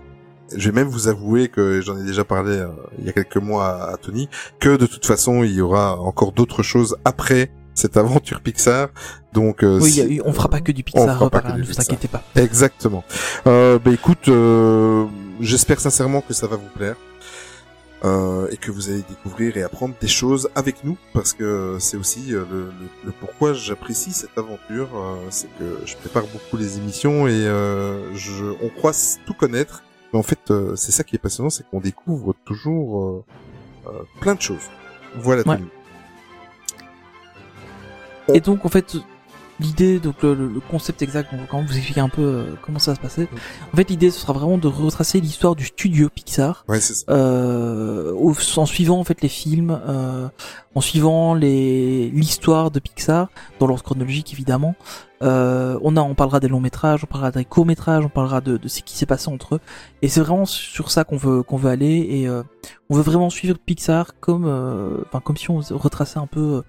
[0.56, 2.68] je vais même vous avouer que j'en ai déjà parlé euh,
[3.00, 6.00] il y a quelques mois à, à Tony que de toute façon il y aura
[6.00, 8.90] encore d'autres choses après cette aventure Pixar
[9.34, 11.54] donc euh, Oui, si- on fera pas que du Pixar, fera pas par que là,
[11.56, 11.86] du ne vous Pixar.
[11.86, 12.24] inquiétez pas.
[12.36, 13.04] Exactement.
[13.46, 15.06] Euh, bah écoute, euh,
[15.40, 16.96] j'espère sincèrement que ça va vous plaire
[18.06, 21.98] euh, et que vous allez découvrir et apprendre des choses avec nous parce que c'est
[21.98, 22.72] aussi euh, le, le-
[23.06, 24.90] le pourquoi j'apprécie cette aventure.
[24.96, 28.94] euh, c'est que je prépare beaucoup les émissions et euh, je, on croit
[29.26, 33.24] tout connaître, mais en fait euh, c'est ça qui est passionnant, c'est qu'on découvre toujours
[34.22, 34.68] plein de choses.
[35.16, 35.42] Voilà.
[35.48, 35.58] Ouais.
[35.58, 35.68] Tony.
[38.34, 38.98] Et donc en fait
[39.60, 42.44] l'idée donc le, le- concept exact on va quand même vous expliquer un peu euh,
[42.62, 43.28] comment ça va se passer.
[43.74, 46.94] En fait l'idée ce sera vraiment de retracer l'histoire du studio Pixar Ouais, ça.
[47.12, 50.28] euh, au- en suivant en fait les films, euh,
[50.76, 54.76] en suivant les l'histoire de Pixar dans l'ordre chronologique évidemment.
[55.24, 58.40] Euh, on a, on parlera des longs métrages, on parlera des courts métrages, on parlera
[58.40, 59.60] de, de ce qui s'est passé entre eux.
[60.04, 62.44] Et c'est vraiment sur ça qu'on veut qu'on veut aller et euh,
[62.92, 66.62] on veut vraiment suivre Pixar comme, euh, enfin comme si on retraçait un peu euh,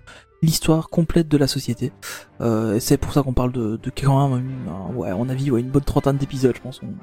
[0.43, 1.93] l'histoire complète de la société.
[2.41, 5.28] Euh, et c'est pour ça qu'on parle de, de quand même, un- ouais, à mon
[5.28, 6.95] avis, ouais, une bonne trentaine d'épisodes, je pense, on-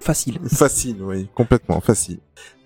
[0.00, 0.38] facile.
[0.48, 2.18] Facile, oui, complètement facile.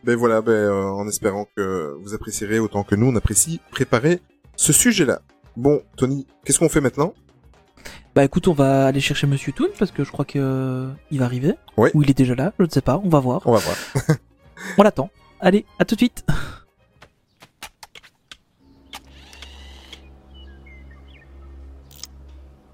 [0.05, 4.21] Ben voilà, ben euh, en espérant que vous apprécierez autant que nous on apprécie préparer
[4.57, 5.21] ce sujet-là.
[5.57, 7.14] Bon, Tony, qu'est-ce qu'on fait maintenant?
[8.14, 11.19] Bah écoute, on va aller chercher Monsieur Toon parce que je crois que euh, il
[11.21, 11.55] va arriver.
[11.77, 11.91] Oui.
[11.95, 13.43] Ou il est déjà là, je ne sais pas, on va voir.
[13.45, 13.77] On va voir.
[14.79, 15.11] On l'attend.
[15.41, 16.25] Allez, à tout de suite.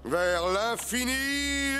[0.07, 1.73] Vers l'infini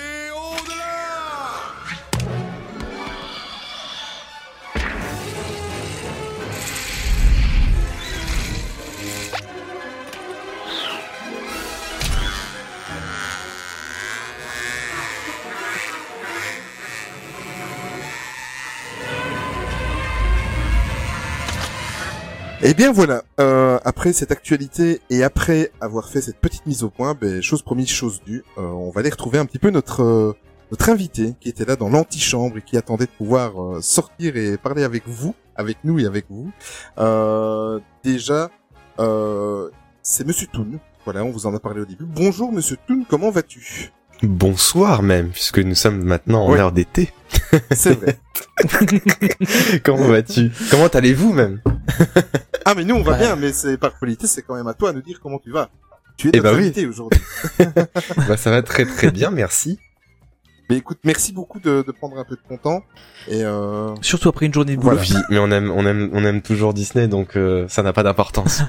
[22.67, 26.89] Eh bien voilà, euh, après cette actualité et après avoir fait cette petite mise au
[26.89, 30.01] point, ben, chose promise, chose due, euh, on va aller retrouver un petit peu notre
[30.01, 30.35] euh,
[30.71, 34.57] notre invité qui était là dans l'antichambre et qui attendait de pouvoir euh, sortir et
[34.57, 36.51] parler avec vous, avec nous et avec vous.
[38.03, 38.49] Déjà,
[40.01, 40.79] c'est Monsieur Toon.
[41.03, 42.05] Voilà, on vous en a parlé au début.
[42.05, 43.91] Bonjour Monsieur Toon, comment vas-tu?
[44.23, 46.59] Bonsoir même, puisque nous sommes maintenant en Ouais.
[46.59, 47.11] heure d'été.
[47.71, 48.17] C'est vrai.
[49.83, 50.51] Comment vas-tu?
[50.71, 51.61] Comment allez-vous même?
[52.63, 53.17] Ah mais nous on va Ouais.
[53.19, 55.51] bien, mais c'est par politesse, c'est quand même à toi de nous dire comment tu
[55.51, 55.69] vas.
[56.17, 56.85] Tu es Eh notre ben oui.
[56.87, 57.21] aujourd'hui.
[58.27, 59.77] Bah ça va très très bien, merci.
[60.69, 62.81] Mais écoute, merci beaucoup de, de prendre un peu de ton temps.
[63.27, 64.97] Et euh, Surtout après une journée de boulot.
[64.97, 65.25] Voilà.
[65.29, 68.63] Mais on aime on aime on aime toujours Disney, donc euh, ça n'a pas d'importance.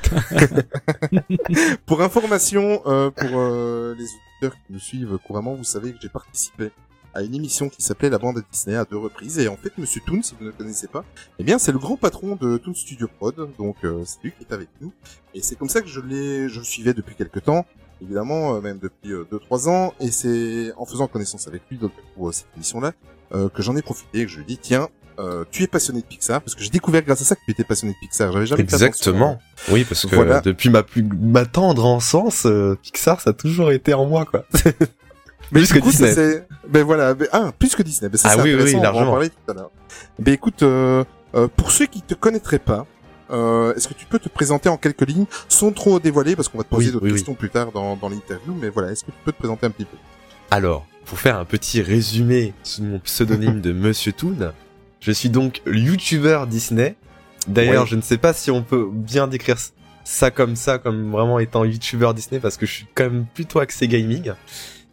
[1.87, 4.05] pour information, euh, pour euh, les
[4.37, 6.71] auditeurs qui nous suivent couramment, vous savez que j'ai participé
[7.15, 9.39] à une émission qui s'appelait La Bande à Disney à deux reprises.
[9.39, 11.05] Et en fait, Monsieur Toon, si vous ne le connaissez pas,
[11.39, 13.49] eh bien, c'est le grand patron de Toon Studio Prod.
[13.57, 14.93] Donc, euh, c'est lui qui est avec nous.
[15.33, 17.65] Et c'est comme ça que je l'ai, je le suivais depuis quelques temps.
[18.03, 19.95] Évidemment, euh, même depuis 2-3 ans.
[19.99, 22.93] Et c'est en faisant connaissance avec lui, donc, pour cette émission-là,
[23.33, 24.89] que j'en ai profité et que je lui ai dit, tiens,
[25.19, 27.51] euh, tu es passionné de Pixar parce que j'ai découvert grâce à ça que tu
[27.51, 28.33] étais passionné de Pixar.
[28.33, 29.39] J'avais jamais Exactement.
[29.71, 33.95] Oui, parce que depuis ma plus ma tendre enfance, euh, Pixar ça a toujours été
[33.95, 34.45] en moi quoi.
[35.53, 36.45] mais plus que Disney.
[36.69, 38.09] Ben voilà, ben, ah, plus que Disney.
[38.09, 39.13] Ben, ah oui, oui, largement.
[39.13, 39.71] On va en tout à l'heure.
[40.19, 41.05] Ben écoute, euh,
[41.35, 42.87] euh, pour ceux qui te connaîtraient pas,
[43.31, 46.59] euh, est-ce que tu peux te présenter en quelques lignes, sans trop dévoiler, parce qu'on
[46.59, 49.19] va te poser d'autres questions plus tard dans, dans l'interview, mais voilà, est-ce que tu
[49.25, 49.97] peux te présenter un petit peu?
[50.51, 54.53] Alors, pour faire un petit résumé sous mon pseudonyme de Monsieur Toon,
[55.01, 56.97] je suis donc YouTuber Disney.
[57.49, 59.57] D'ailleurs, je ne sais pas si on peut bien décrire
[60.05, 63.61] ça comme ça, comme vraiment étant YouTuber Disney, parce que je suis quand même plutôt
[63.61, 64.33] axé gaming.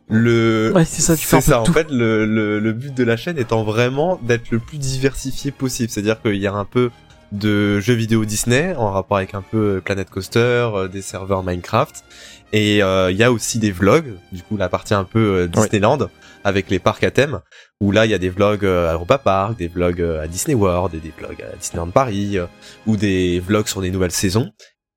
[0.10, 1.62] Le, ouais, c'est ça, tu fais ça.
[1.62, 5.52] En fait, le, le, le, but de la chaîne étant vraiment d'être le plus diversifié
[5.52, 5.90] possible.
[5.90, 6.92] C'est-à-dire qu'il y a un peu
[7.32, 12.04] de jeux vidéo Disney en rapport avec un peu Planet Coaster, euh, des serveurs Minecraft.
[12.54, 15.48] Et euh, il y a aussi des vlogs, du coup la partie un peu euh,
[15.48, 16.10] Disneyland
[16.44, 17.40] avec les parcs à thème
[17.84, 20.28] où là il y a des vlogs euh, à Europa Park, des vlogs euh, à
[20.28, 22.46] Disney World, et des vlogs à Disneyland Paris, euh,
[22.88, 24.52] ou des vlogs sur des nouvelles saisons.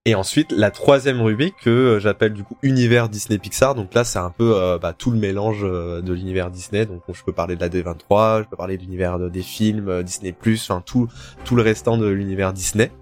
[0.04, 3.74] Et ensuite la troisième rubrique que j'appelle du coup univers Disney Pixar.
[3.74, 6.86] Donc là c'est un peu bah, tout le mélange de l'univers Disney.
[6.86, 10.32] Donc je peux parler de la D23, je peux parler de l'univers des films Disney
[10.46, 11.08] enfin tout
[11.44, 12.92] tout le restant de l'univers Disney.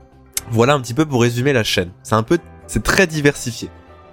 [0.50, 1.90] Voilà un petit peu pour résumer la chaîne.
[2.02, 3.68] C'est un peu c'est très diversifié.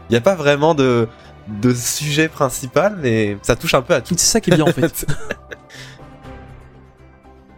[0.10, 1.08] Il n'y a pas vraiment de
[1.48, 4.16] de sujet principal, mais ça touche un peu à tout.
[4.18, 5.06] C'est ça qui est bien en fait.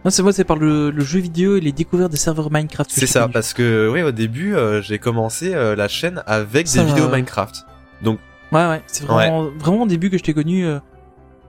[0.04, 2.90] Non, c'est moi, c'est par le, jeu vidéo et les découvertes des serveurs Minecraft.
[2.92, 6.84] C'est ça, parce que oui, au début, euh, j'ai commencé euh, la chaîne avec des
[6.84, 7.64] vidéos Minecraft.
[8.02, 8.18] Donc
[8.52, 10.66] ouais, ouais, c'est vraiment, vraiment au début que je t'ai connu.
[10.66, 10.78] Euh,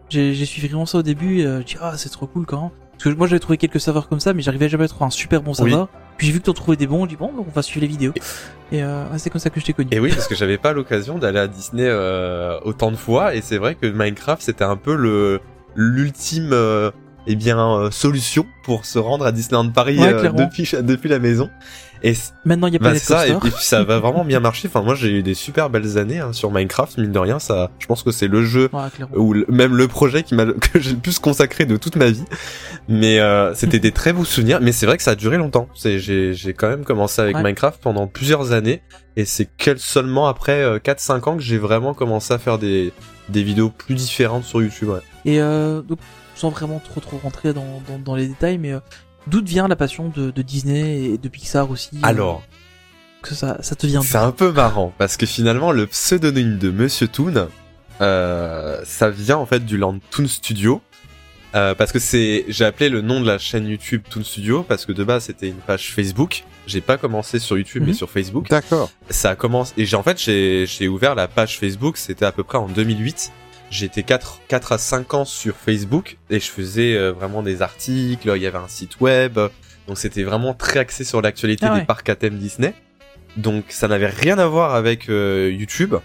[0.09, 1.41] j'ai suivi vraiment ça au début.
[1.41, 2.71] Euh, je dis ah c'est trop cool quand.
[2.93, 5.09] Parce que moi j'avais trouvé quelques serveurs comme ça, mais j'arrivais jamais à trouver un
[5.09, 5.89] super bon serveur.
[6.17, 7.89] Puis j'ai vu que t'en trouvais des bons, je dis bon, on va suivre les
[7.89, 8.13] vidéos.
[8.71, 9.89] Et, euh, c'est comme ça que je t'ai connu.
[9.91, 11.91] Et oui, parce que j'avais pas l'occasion d'aller à Disney
[12.63, 15.41] autant de fois, et c'est vrai que Minecraft c'était un peu le
[15.75, 16.51] l'ultime
[17.27, 21.49] eh bien euh, solution pour se rendre à Disneyland Paris euh, depuis depuis la maison.
[22.03, 22.13] Et
[22.43, 24.67] maintenant il y a pas bah, ça et puis ça va vraiment bien marcher.
[24.67, 27.71] Enfin moi j'ai eu des super belles années hein, sur Minecraft mine de rien ça.
[27.79, 28.69] Je pense que c'est le jeu
[29.15, 32.25] ou même le projet qui m'a que j'ai le plus consacré de toute ma vie.
[32.87, 34.59] Mais euh, c'était des très beaux souvenirs.
[34.61, 35.67] Mais c'est vrai que ça a duré longtemps.
[35.73, 38.81] C'est j'ai j'ai quand même commencé avec Minecraft pendant plusieurs années
[39.15, 42.91] et c'est seulement après 4-5 ans que j'ai vraiment commencé à faire des
[43.29, 44.89] des vidéos plus différentes sur YouTube.
[44.89, 44.99] Ouais.
[45.25, 45.99] Et euh, donc
[46.35, 48.79] sans vraiment trop trop rentrer dans, dans, les détails, mais euh,
[49.27, 52.43] d'où vient la passion de, de, Disney et de Pixar aussi euh, Alors,
[53.21, 56.69] que ça, ça te vient C'est un peu marrant parce que finalement le pseudonyme de
[56.69, 57.47] Monsieur Toon,
[58.01, 60.81] euh, ça vient en fait du Land Toon Studio.
[61.55, 64.85] Euh, parce que c'est, j'ai appelé le nom de la chaîne YouTube Toon Studio parce
[64.85, 66.43] que de base c'était une page Facebook.
[66.67, 67.97] J'ai pas commencé sur YouTube mais mhm.
[67.97, 68.49] sur Facebook.
[68.49, 68.91] D'accord.
[69.09, 71.95] Ça a commencé et j'ai en fait j'ai j'ai ouvert la page Facebook.
[71.95, 73.31] C'était à peu près en 2008
[73.75, 78.31] J'étais 4, 4 à 5 ans sur Facebook et je faisais euh, vraiment des articles,
[78.33, 79.37] il y avait un site web,
[79.85, 82.73] donc c'était vraiment très axé sur l'actualité ah des parcs à thème Disney.
[83.35, 85.95] Donc ça n'avait rien à voir avec euh, YouTube.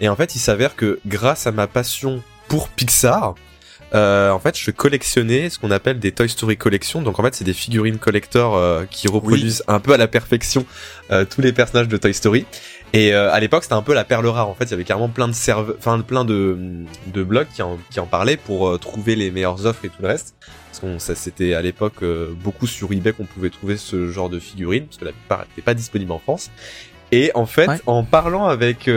[0.00, 3.34] Et en fait, il s'avère que grâce à ma passion pour Pixar,
[3.94, 7.02] euh, en fait, je collectionnais ce qu'on appelle des Toy Story Collection.
[7.02, 10.66] Donc en fait, c'est des figurines collector euh, qui reproduisent un peu à la perfection
[11.30, 12.44] tous les personnages de Toy Story.
[12.92, 14.48] Et euh, à l'époque, c'était un peu la perle rare.
[14.48, 15.74] En fait, il y avait carrément plein de serve...
[15.78, 16.56] enfin plein de,
[17.12, 20.00] de blogs qui en, qui en parlaient pour euh, trouver les meilleures offres et tout
[20.00, 20.34] le reste.
[20.40, 24.30] Parce que ça c'était à l'époque euh, beaucoup sur eBay qu'on pouvait trouver ce genre
[24.30, 26.50] de figurines parce que la plupart n'étaient pas disponibles en France.
[27.10, 28.88] Et en fait, en parlant avec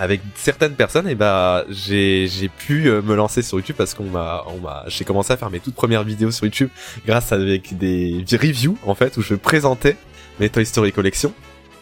[0.00, 4.04] avec certaines personnes, et eh bah j'ai j'ai pu me lancer sur YouTube parce qu'on
[4.04, 6.70] m'a on m'a j'ai commencé à faire mes toutes premières vidéos sur YouTube
[7.06, 9.96] grâce à avec des reviews en fait où je présentais
[10.40, 11.32] mes Toy Story Collection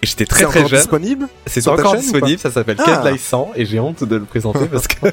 [0.02, 0.78] J'étais très très jeune.
[0.78, 3.02] disponible C'est encore disponible, ça s'appelle ah.
[3.02, 5.08] Cat 100 et j'ai honte de le présenter parce que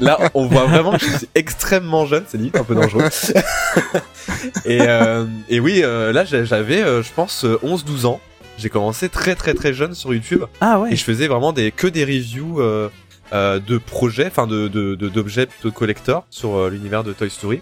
[0.00, 3.04] là on voit vraiment que je suis extrêmement jeune, c'est limite un peu dangereux.
[4.64, 8.20] et, euh, et oui, euh, là j'avais euh, je pense 11-12 ans.
[8.60, 10.44] J'ai commencé très très très jeune sur YouTube.
[10.60, 10.92] Ah ouais.
[10.92, 12.88] Et je faisais vraiment des que des reviews euh,
[13.32, 17.60] euh de projets, enfin de d'objets de, plutôt collector sur l'univers de Toy Story.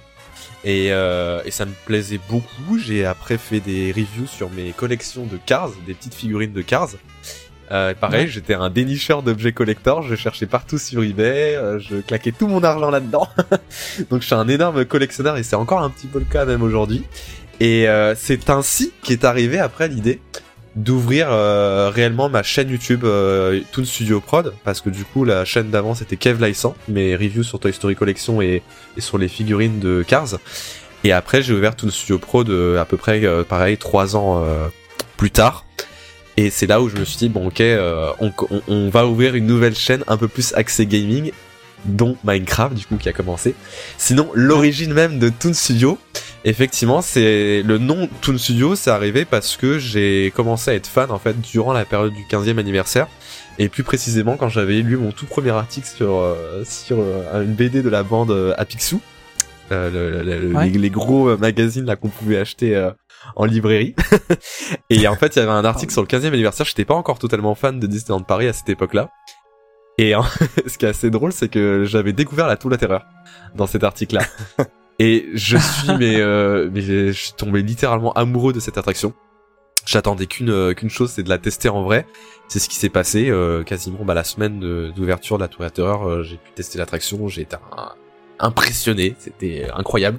[0.65, 2.79] Et, euh, et, ça me plaisait beaucoup.
[2.79, 6.91] J'ai après fait des reviews sur mes collections de Cars, des petites figurines de Cars.
[7.71, 12.33] Euh, pareil, j'étais un dénicheur d'objets collector, je cherchais partout sur eBay, euh, je claquais
[12.33, 13.29] tout mon argent là-dedans.
[14.11, 16.63] Donc je suis un énorme collectionneur et c'est encore un petit peu le cas même
[16.63, 17.05] aujourd'hui.
[17.61, 20.21] Et euh, c'est ainsi qu'est arrivé après l'idée
[20.77, 25.45] d'ouvrir euh, réellement ma chaîne YouTube euh, Toon Studio Prod parce que du coup la
[25.45, 28.63] chaîne d'avant c'était Kev Lysan mes reviews sur Toy Story Collection et,
[28.99, 30.39] sur les figurines de Cars.
[31.05, 32.49] Et après j'ai ouvert Toon Studio Prod
[32.79, 34.69] à peu près euh, pareil trois ans euh,
[35.17, 35.65] plus tard.
[36.37, 38.33] Et c'est là où je me suis dit bon ok euh, on,
[38.69, 41.33] on va ouvrir une nouvelle chaîne un peu plus axée gaming
[41.85, 43.55] dont Minecraft du coup qui a commencé.
[43.97, 45.99] Sinon l'origine même de Toon Studio,
[46.45, 51.11] effectivement c'est le nom Toon Studio c'est arrivé parce que j'ai commencé à être fan
[51.11, 53.07] en fait durant la période du 15e anniversaire
[53.59, 57.55] et plus précisément quand j'avais lu mon tout premier article sur euh, sur euh, une
[57.55, 59.01] BD de la bande euh, Apixou.
[59.71, 59.91] Euh,
[60.23, 60.71] le- le- Ouais.
[60.71, 62.91] les, les gros euh, magazines là qu'on pouvait acheter euh,
[63.37, 63.95] en librairie
[64.91, 67.19] et en fait il y avait un article sur le 15e anniversaire j'étais pas encore
[67.19, 69.11] totalement fan de Disneyland Paris à cette époque là
[69.99, 70.15] et
[70.67, 73.05] ce qui est assez drôle, c'est que j'avais découvert la Tour de la Terreur
[73.55, 74.23] dans cet article-là.
[75.01, 79.15] Et je suis, mais, euh, mais je suis tombé littéralement amoureux de cette attraction.
[79.87, 82.05] J'attendais qu'une euh, qu'une chose, c'est de la tester en vrai.
[82.49, 84.59] C'est ce qui s'est passé euh, quasiment bah, la semaine
[84.91, 86.09] d'ouverture de la Tour de la Terreur.
[86.09, 87.93] euh, j'ai pu tester l'attraction, j'ai été un-
[88.41, 90.19] impressionné, c'était incroyable.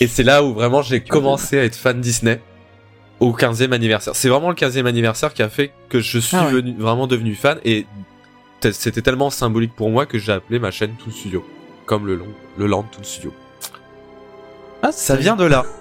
[0.00, 2.40] Et c'est là où vraiment j'ai commencé à être fan Disney
[3.20, 4.16] au 15e anniversaire.
[4.16, 6.52] C'est vraiment le 15e anniversaire qui a fait que je suis Ah ouais.
[6.52, 7.86] venu, vraiment devenu fan et
[8.72, 11.44] c'était tellement symbolique pour moi que j'ai appelé ma chaîne Toon Studio,
[11.86, 12.28] comme le, long,
[12.58, 13.32] le Land Toon Studio.
[14.82, 15.64] Ah, Ça vient de là.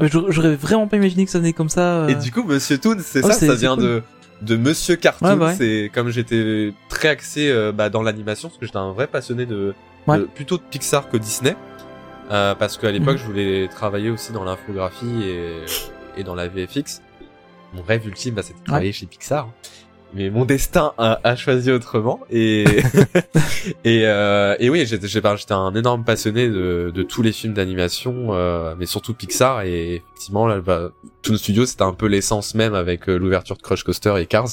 [0.00, 2.02] J'aurais vraiment pas imaginé que ça venait comme ça.
[2.04, 2.08] euh.
[2.08, 3.84] Et du coup, Monsieur Toon, c'est Oh, ça, ça vient cool.
[3.84, 4.02] de
[4.42, 5.38] de Monsieur Cartoon.
[5.38, 5.54] Ouais, ouais.
[5.54, 9.46] C'est comme j'étais très axé euh, bah, dans l'animation, parce que j'étais un vrai passionné
[9.46, 9.72] de,
[10.08, 10.18] Ouais.
[10.18, 11.54] de- plutôt de Pixar que Disney,
[12.32, 13.18] euh, parce qu'à l'époque, Mhm.
[13.18, 15.52] je voulais travailler aussi dans l'infographie et
[16.18, 17.00] et dans la VFX.
[17.72, 19.48] Mon rêve ultime, bah, c'était de travailler chez Pixar.
[20.14, 22.64] Mais mon destin a, a choisi autrement et
[23.84, 28.74] et euh, et oui j'étais un énorme passionné de, de tous les films d'animation euh,
[28.78, 30.90] mais surtout Pixar et effectivement là bah,
[31.22, 34.48] Toon Studio c'était un peu l'essence même avec euh, l'ouverture de Crush Coaster et Cars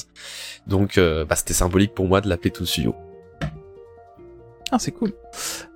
[0.68, 2.96] donc bah, c'était symbolique pour moi de l'appeler Toon Studio
[4.72, 5.14] Ah, c'est cool.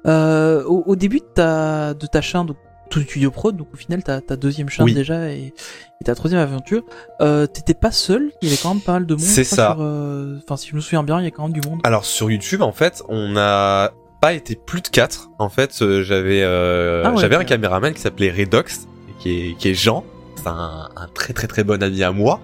[0.05, 2.57] Euh, au, au début de ta, de ta chaîne, donc,
[2.93, 4.93] Toon Studio Pro, donc au final, ta, ta deuxième chaîne Oui.
[4.93, 5.53] déjà et,
[6.01, 6.83] et ta troisième aventure,
[7.21, 9.23] euh, t'étais pas seul, il y avait quand même pas mal de monde.
[9.23, 9.75] C'est ça.
[9.79, 11.79] euh, Enfin, si je me souviens bien, il y a quand même du monde.
[11.83, 13.91] alors sur YouTube en fait on n'a
[14.21, 17.93] pas été plus de quatre en fait euh, j'avais euh, Ah ouais, j'avais un caméraman
[17.93, 18.87] qui s'appelait Redox
[19.19, 20.03] qui est qui est Jean
[20.35, 22.39] c'est un, un très très très bon ami à moi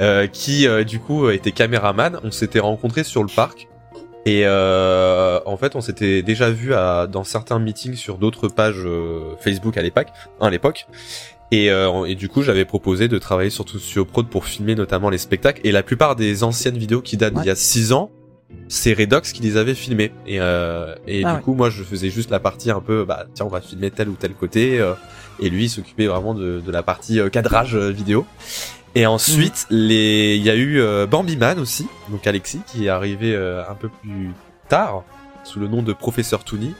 [0.00, 2.18] euh, qui euh, du coup était caméraman.
[2.24, 3.68] On s'était rencontrés sur le parc
[4.26, 8.82] et euh, en fait on s'était déjà vu à, dans certains meetings sur d'autres pages
[8.84, 10.08] euh, Facebook à l'époque.
[10.40, 10.86] À l'époque.
[11.52, 13.64] Et, euh, et du coup j'avais proposé de travailler sur
[14.06, 17.40] Prod pour filmer notamment les spectacles et la plupart des anciennes vidéos qui datent Ouais.
[17.42, 18.10] d'il y a 6 ans
[18.68, 21.42] c'est Redox qui les avait filmées et, euh, et Ah du ouais.
[21.42, 24.08] coup moi je faisais juste la partie un peu bah tiens on va filmer tel
[24.08, 24.94] ou tel côté euh,
[25.40, 28.26] et lui il s'occupait vraiment de, de la partie cadrage vidéo
[28.94, 32.88] et ensuite les il y a eu euh, Bambi Man aussi donc Alexis qui est
[32.88, 34.30] arrivé euh, un peu plus
[34.68, 35.04] tard
[35.44, 36.74] sous le nom de professeur Toony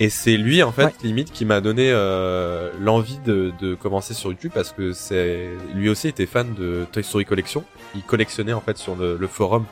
[0.00, 0.92] et c'est lui en fait Ouais.
[1.02, 5.88] limite qui m'a donné euh, l'envie de, de commencer sur YouTube parce que c'est lui
[5.88, 7.64] aussi était fan de Toy Story Collection.
[7.96, 9.64] Il collectionnait en fait sur le, le forum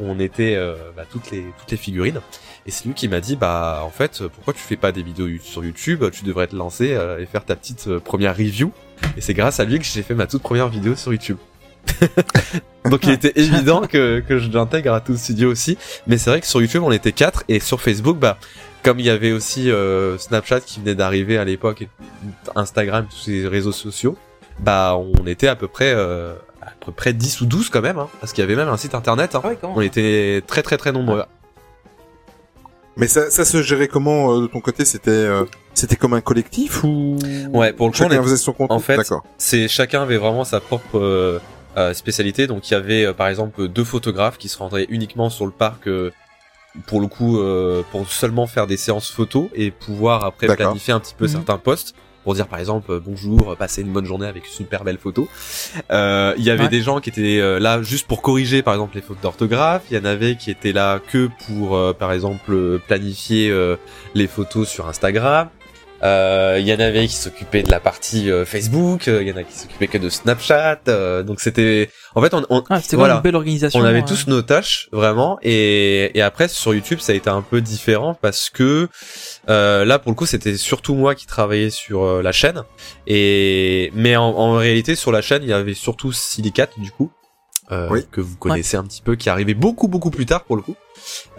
[0.00, 2.20] où on était euh, bah, toutes les toutes les figurines.
[2.66, 5.28] Et c'est lui qui m'a dit bah en fait pourquoi tu fais pas des vidéos
[5.40, 6.04] sur YouTube?
[6.10, 8.72] Tu devrais te lancer euh, et faire ta petite euh, première review
[9.16, 11.38] et c'est grâce à lui que j'ai fait ma toute première vidéo sur YouTube.
[12.84, 15.78] Donc il était évident que, que je l'intègre à tout le studio aussi.
[16.06, 17.44] Mais c'est vrai que sur YouTube on était quatre.
[17.48, 18.38] Et sur Facebook bah
[18.82, 21.88] comme il y avait aussi euh, Snapchat qui venait d'arriver à l'époque et
[22.54, 24.16] Instagram tous ces réseaux sociaux
[24.60, 27.98] bah on était à peu près euh, à peu près 10 ou 12 quand même
[27.98, 29.42] hein, parce qu'il y avait même un site internet hein.
[29.44, 31.24] Ouais, on était très très très nombreux.
[32.98, 34.84] Mais ça, ça se gérait comment euh, de ton côté?
[34.84, 35.44] C'était euh,
[35.78, 37.16] c'était comme un collectif ou
[37.52, 39.00] Ouais, pour le coup, on chacun est- faisait son compte En fait,
[39.38, 41.38] c'est chacun avait vraiment sa propre euh,
[41.76, 42.46] euh, spécialité.
[42.46, 45.52] Donc il y avait euh, par exemple deux photographes qui se rendraient uniquement sur le
[45.52, 46.10] parc euh,
[46.86, 51.00] pour le coup euh, pour seulement faire des séances photos et pouvoir après planifier un
[51.00, 51.30] petit peu Mhm.
[51.32, 54.84] certains posts pour dire par exemple bonjour, euh, passez une bonne journée avec une super
[54.84, 55.28] belle photo.
[55.90, 56.68] Euh, Il y avait Ouais.
[56.68, 59.82] des gens qui étaient euh, là juste pour corriger par exemple les fautes d'orthographe.
[59.90, 63.76] Il y en avait qui étaient là que pour euh, par exemple planifier euh,
[64.14, 65.48] les photos sur Instagram.
[66.04, 69.32] Euh, Il y en avait qui s'occupaient de la partie euh, Facebook, euh, il y
[69.32, 70.80] en a qui s'occupaient que de Snapchat.
[70.88, 73.14] euh, donc c'était, en fait, on, on, Ah, c'était voilà.
[73.14, 73.80] vraiment une belle organisation.
[73.80, 74.06] on avait euh.
[74.06, 75.38] tous nos tâches vraiment.
[75.42, 78.88] Et, et après sur YouTube, ça a été un peu différent parce que
[79.48, 82.62] euh, là, pour le coup, c'était surtout moi qui travaillais sur euh, la chaîne.
[83.08, 87.10] Et mais en, en réalité, sur la chaîne, il y avait surtout Silicate du coup.
[87.72, 88.06] euh, Oui.
[88.10, 90.62] que vous connaissez un petit peu, qui est arrivé beaucoup beaucoup plus tard pour le
[90.62, 90.76] coup,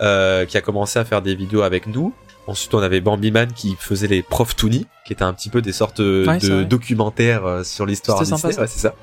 [0.01, 2.13] euh, qui a commencé à faire des vidéos avec nous.
[2.49, 5.61] Ensuite, on avait Bambi Man qui faisait les Prof Toony, qui étaient un petit peu
[5.61, 8.39] des sortes Ouais, de documentaires euh, sur l'histoire Disney.
[8.39, 8.95] sympa, Ouais, c'est ça.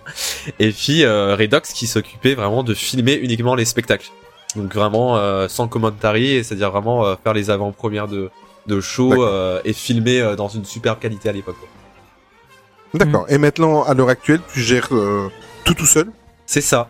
[0.58, 4.10] Et puis euh, Redox qui s'occupait vraiment de filmer uniquement les spectacles.
[4.56, 8.30] Donc vraiment euh, sans commentary, c'est-à-dire vraiment euh, faire les avant-premières de
[8.66, 11.56] de show euh, et filmer euh, dans une superbe qualité à l'époque.
[12.94, 13.26] D'accord.
[13.28, 15.28] Et maintenant, à l'heure actuelle, tu gères euh,
[15.64, 16.10] tout tout seul?
[16.46, 16.88] C'est ça.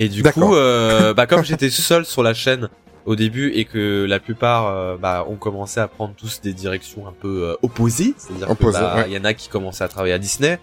[0.00, 2.68] Et du coup, euh, bah, comme j'étais seul sur la chaîne
[3.06, 7.06] au début et que la plupart euh, bah, ont commencé à prendre tous des directions
[7.06, 9.10] un peu euh, opposées, c'est-à-dire qu'il ouais.
[9.10, 10.58] y en a qui commençaient à travailler à Disney.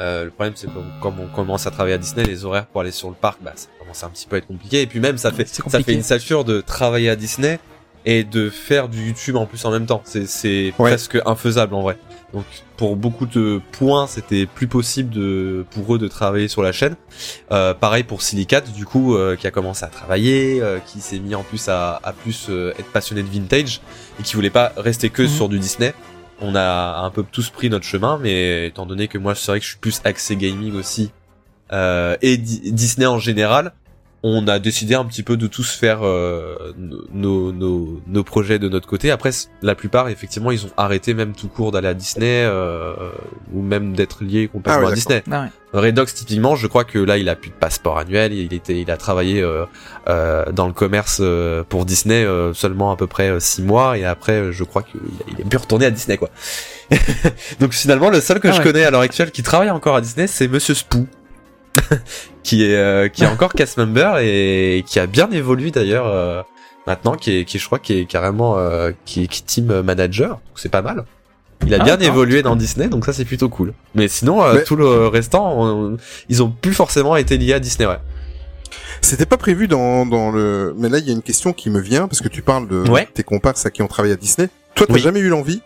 [0.00, 0.72] Euh, le problème, c'est que
[1.02, 3.52] comme on commence à travailler à Disney, les horaires pour aller sur le parc, bah,
[3.54, 4.80] ça commence un petit peu à être compliqué.
[4.80, 7.58] Et puis même, ça fait, ça fait une sature de travailler à Disney
[8.04, 10.00] et de faire du YouTube en plus en même temps.
[10.04, 10.90] C'est, c'est Ouais.
[10.90, 11.98] presque infaisable en vrai.
[12.32, 12.44] Donc
[12.78, 16.96] pour beaucoup de points, c'était plus possible de, pour eux de travailler sur la chaîne.
[17.50, 21.18] Euh, pareil pour Silicate, du coup, euh, qui a commencé à travailler, euh, qui s'est
[21.18, 23.80] mis en plus à, à plus euh, être passionné de vintage
[24.18, 25.28] et qui voulait pas rester que Mhm.
[25.28, 25.92] sur du Disney.
[26.40, 29.58] On a un peu tous pris notre chemin, mais étant donné que moi, c'est vrai
[29.60, 31.10] que je suis plus axé gaming aussi
[31.72, 33.72] euh, et Di- Disney en général,
[34.24, 36.72] on a décidé un petit peu de tous faire euh,
[37.12, 39.10] nos, nos, nos projets de notre côté.
[39.10, 39.30] Après,
[39.62, 42.94] la plupart, effectivement, ils ont arrêté même tout court d'aller à Disney euh,
[43.52, 45.22] ou même d'être liés complètement Ah ouais, à Disney.
[45.30, 45.48] Ah ouais.
[45.74, 48.90] Redox typiquement, je crois que là il a plus de passeport annuel, il était, il
[48.90, 49.64] a travaillé euh,
[50.06, 53.96] euh, dans le commerce euh, pour Disney euh, seulement à peu près euh, six mois
[53.96, 56.28] et après je crois qu'il a- il est plus retourné à Disney quoi.
[57.60, 58.64] Donc finalement le seul que Ah je ouais.
[58.64, 61.06] connais à l'heure actuelle qui travaille encore à Disney c'est Monsieur Spoo.
[62.42, 66.42] qui est euh, qui est encore cast member et qui a bien évolué d'ailleurs euh,
[66.86, 70.30] maintenant qui est qui je crois qui est carrément euh, qui est qui team manager
[70.30, 71.04] donc c'est pas mal.
[71.64, 73.72] Il a Ah, bien évolué dans Disney, donc ça c'est plutôt cool.
[73.94, 75.96] Mais sinon, euh, Mais- tout le restant, on-
[76.28, 77.98] ils ont plus forcément été liés à Disney, ouais.
[79.00, 80.74] C'était pas prévu dans, dans le...
[80.76, 82.88] Mais là, il y a une question qui me vient, parce que tu parles de
[82.90, 83.08] Ouais.
[83.14, 84.48] tes comparses à qui ont travaillé à Disney.
[84.74, 85.00] Toi, t'as Oui.
[85.00, 85.62] jamais eu l'envie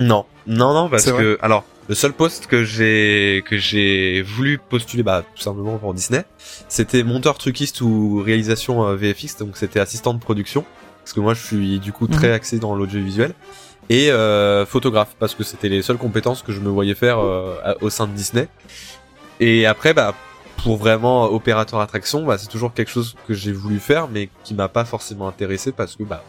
[0.00, 5.02] Non, non, non, parce que alors le seul poste que j'ai que j'ai voulu postuler,
[5.02, 6.24] bah tout simplement pour Disney,
[6.68, 10.64] c'était monteur truquiste ou réalisation euh, VFX, donc c'était assistant de production,
[11.02, 13.34] parce que moi je suis du coup très axé dans l'audiovisuel
[13.90, 17.54] et euh, photographe parce que c'était les seules compétences que je me voyais faire euh,
[17.62, 18.48] à- au sein de Disney.
[19.40, 20.14] Et après, bah
[20.62, 24.54] pour vraiment opérateur attraction, bah c'est toujours quelque chose que j'ai voulu faire, mais qui
[24.54, 26.24] m'a pas forcément intéressé parce que bah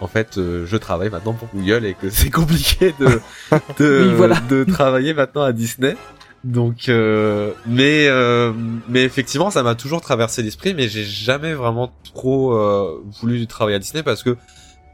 [0.00, 3.06] en fait, euh, je travaille maintenant pour Google et que c'est compliqué de
[3.78, 4.40] de, Oui, voilà.
[4.48, 5.96] de travailler maintenant à Disney.
[6.44, 8.52] Donc, euh, mais euh,
[8.88, 13.76] mais effectivement, ça m'a toujours traversé l'esprit, mais j'ai jamais vraiment trop euh, voulu travailler
[13.76, 14.36] à Disney parce que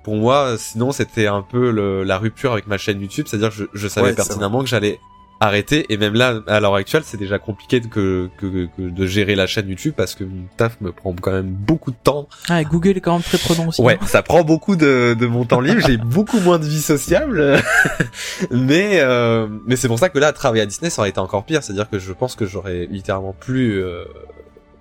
[0.02, 3.54] pour moi, sinon c'était un peu le- la rupture avec ma chaîne YouTube, c'est-à-dire que
[3.56, 4.98] je, je savais Ouais, pertinemment que j'allais
[5.44, 9.06] arrêter et même là à l'heure actuelle c'est déjà compliqué de, que, que, que de
[9.06, 12.28] gérer la chaîne YouTube parce que mon taf me prend quand même beaucoup de temps
[12.48, 13.82] Ah, Google est quand même très prenant aussi.
[13.82, 14.06] Ouais, hein.
[14.06, 15.80] ça prend beaucoup de, de mon temps libre.
[15.86, 17.60] J'ai beaucoup moins de vie sociable,
[18.50, 21.44] mais euh, mais c'est pour ça que là, travailler à Disney, ça aurait été encore
[21.44, 21.62] pire.
[21.62, 24.04] C'est-à-dire que je pense que j'aurais littéralement plus euh,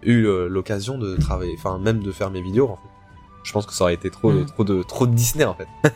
[0.03, 2.70] eu euh, l'occasion de travailler, enfin même de faire mes vidéos.
[2.70, 2.89] En fait.
[3.43, 4.45] Je pense que ça aurait été trop Mm.
[4.45, 5.68] trop de trop de Disney en fait.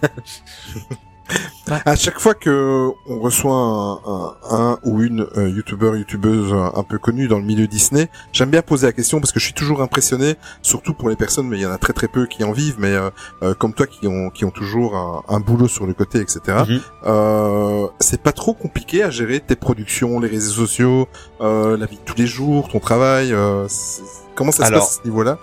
[1.85, 6.69] À chaque fois que on reçoit un, un, un ou une euh, youtubeur, youtubeuse euh,
[6.79, 9.45] un peu connue dans le milieu Disney, j'aime bien poser la question parce que je
[9.45, 12.27] suis toujours impressionné, surtout pour les personnes, mais il y en a très très peu
[12.27, 13.09] qui en vivent, mais euh,
[13.41, 16.39] euh, comme toi qui ont qui ont toujours un, un boulot sur le côté, etc.
[16.67, 16.79] Mhm.
[17.07, 21.07] Euh, c'est pas trop compliqué à gérer tes productions, les réseaux sociaux,
[21.41, 23.33] euh, la vie de tous les jours, ton travail.
[23.33, 24.03] euh, c'est-
[24.35, 25.37] comment ça se Alors, passe à ce niveau-là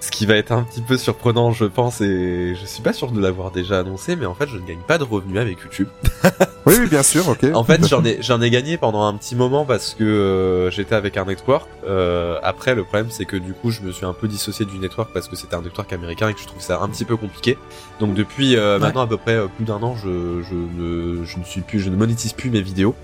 [0.00, 3.12] Ce qui va être un petit peu surprenant, je pense, et je suis pas sûr
[3.12, 5.88] de l'avoir déjà annoncé, mais en fait, je ne gagne pas de revenus avec YouTube.
[6.64, 7.44] Oui, oui, bien sûr, ok.
[7.54, 10.94] En fait, j'en ai j'en ai gagné pendant un petit moment parce que euh, j'étais
[10.94, 11.68] avec un network.
[11.88, 14.78] Euh, après, le problème c'est que du coup, je me suis un peu dissocié du
[14.78, 17.16] network parce que c'était un network américain et que je trouve ça un petit peu
[17.16, 17.58] compliqué.
[17.98, 21.38] Donc depuis euh, maintenant à peu près euh, plus d'un an, je je ne je
[21.38, 22.94] ne suis plus je ne monétise plus mes vidéos.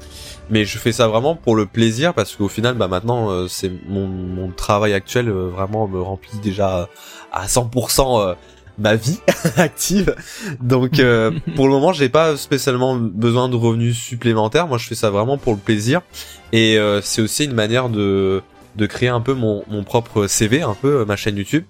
[0.50, 3.70] Mais je fais ça vraiment pour le plaisir parce qu'au final, bah maintenant, euh, c'est
[3.88, 6.88] mon, mon travail actuel euh, vraiment me remplit déjà
[7.32, 8.34] à 100% euh,
[8.78, 9.18] ma vie
[9.56, 10.14] active.
[10.60, 14.68] Donc euh, pour le moment, j'ai pas spécialement besoin de revenus supplémentaires.
[14.68, 16.00] Moi, je fais ça vraiment pour le plaisir
[16.52, 18.42] et euh, c'est aussi une manière de
[18.76, 21.64] de créer un peu mon mon propre CV, un peu euh, ma chaîne YouTube.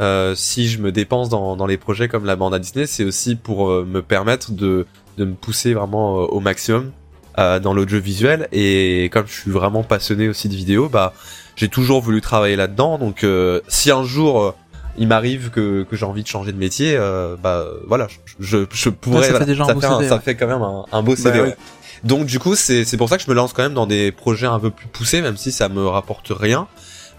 [0.00, 3.04] Euh, si je me dépense dans dans les projets comme la bande à Disney, c'est
[3.04, 6.92] aussi pour euh, me permettre de de me pousser vraiment euh, au maximum
[7.38, 11.12] euh, dans l'audiovisuel et comme je suis vraiment passionné aussi de vidéo, bah
[11.56, 12.98] j'ai toujours voulu travailler là-dedans.
[12.98, 14.50] Donc euh, si un jour euh,
[14.98, 18.16] il m'arrive que, que j'ai envie de changer de métier, euh, bah voilà, je,
[18.58, 19.20] je, je pourrais.
[19.20, 20.20] Ouais, ça fait déjà un ça beau fait un- CV, ça ouais.
[20.22, 21.38] fait quand même un, un beau CV.
[21.38, 21.56] Bah ouais.
[22.04, 24.12] Donc du coup, c'est c'est pour ça que je me lance quand même dans des
[24.12, 26.66] projets un peu plus poussés, même si ça me rapporte rien.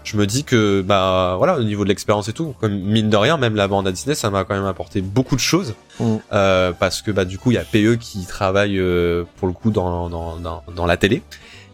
[0.02, 3.16] Je me dis que bah voilà, au niveau de l'expérience et tout, comme mine de
[3.16, 5.74] rien, même la bande à Disney, ça m'a quand même apporté beaucoup de choses.
[5.98, 6.16] Mm.
[6.32, 9.52] euh, parce que bah du coup il y a PE qui travaille euh, pour le
[9.54, 11.22] coup dans, dans, dans, dans la télé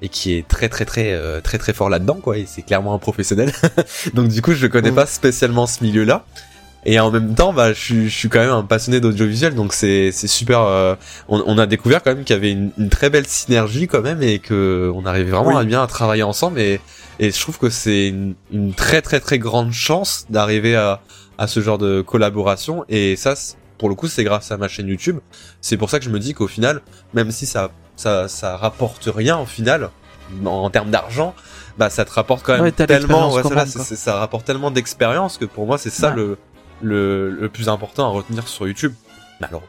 [0.03, 2.93] et qui est très très très euh, très très fort là-dedans quoi et c'est clairement
[2.93, 3.53] un professionnel
[4.14, 4.95] donc du coup je connais Mm.
[4.97, 6.24] pas spécialement ce milieu là
[6.89, 9.72] et en même temps bah je suis je suis quand même un passionné d'audiovisuel donc
[9.74, 10.95] c'est c'est super euh,
[11.28, 14.03] on, on a découvert quand même qu'il y avait une, une très belle synergie quand
[14.03, 15.57] même et que on arrivait vraiment Oui.
[15.61, 16.80] à bien à travailler ensemble et
[17.18, 21.01] et je trouve que c'est une, une très très très grande chance d'arriver à
[21.39, 23.34] à ce genre de collaboration et ça
[23.78, 25.18] pour le coup c'est grâce à ma chaîne YouTube
[25.61, 26.80] c'est pour ça que je me dis qu'au final
[27.14, 29.91] même si ça ça ça rapporte rien au final
[30.45, 31.34] en, en termes d'argent
[31.78, 33.66] bah ça te rapporte quand même Ouais, tellement ouais, même, quoi.
[33.66, 36.16] c'est- ça rapporte tellement d'expérience que pour moi c'est ça Ouais.
[36.16, 36.39] le,
[36.83, 38.93] le le plus important à retenir sur YouTube
[39.43, 39.62] alors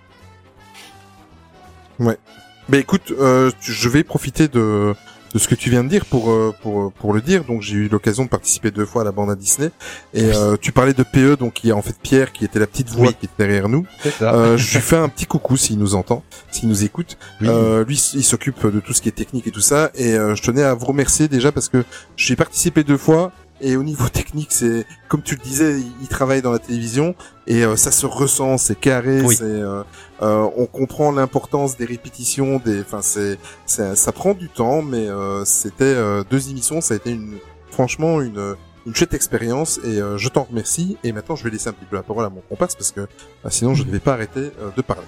[2.69, 4.93] Mais écoute, euh, je vais profiter de,
[5.33, 7.43] de ce que tu viens de dire pour, euh, pour, pour le dire.
[7.45, 9.71] Donc j'ai eu l'occasion de participer deux fois à la bande à Disney.
[10.13, 12.59] Et euh, tu parlais de PE, donc il y a en fait Pierre qui était
[12.59, 13.15] la petite voix Oui.
[13.19, 13.85] qui était derrière nous.
[14.21, 17.17] Euh, je lui fais un petit coucou s'il nous entend, s'il nous écoute.
[17.41, 17.47] Oui.
[17.49, 19.91] Euh, lui, il s'occupe de tout ce qui est technique et tout ça.
[19.95, 21.83] Et euh, je tenais à vous remercier déjà parce que
[22.15, 23.31] j'ai participé deux fois.
[23.61, 27.15] Et au niveau technique, c'est comme tu le disais, il, il travaille dans la télévision
[27.47, 29.35] et euh, ça se ressent, c'est carré, Oui.
[29.35, 29.83] c'est euh,
[30.21, 35.07] euh, on comprend l'importance des répétitions, des, enfin c'est, c'est- ça prend du temps, mais
[35.07, 37.37] euh, c'était euh, deux émissions, ça a été une,
[37.71, 38.55] franchement une
[38.85, 40.95] une chouette expérience et euh, je t'en remercie.
[41.03, 43.01] Et maintenant, je vais laisser un petit peu la parole à mon comparse parce que
[43.01, 43.05] euh,
[43.49, 45.01] sinon, je ne vais pas arrêter euh, de parler.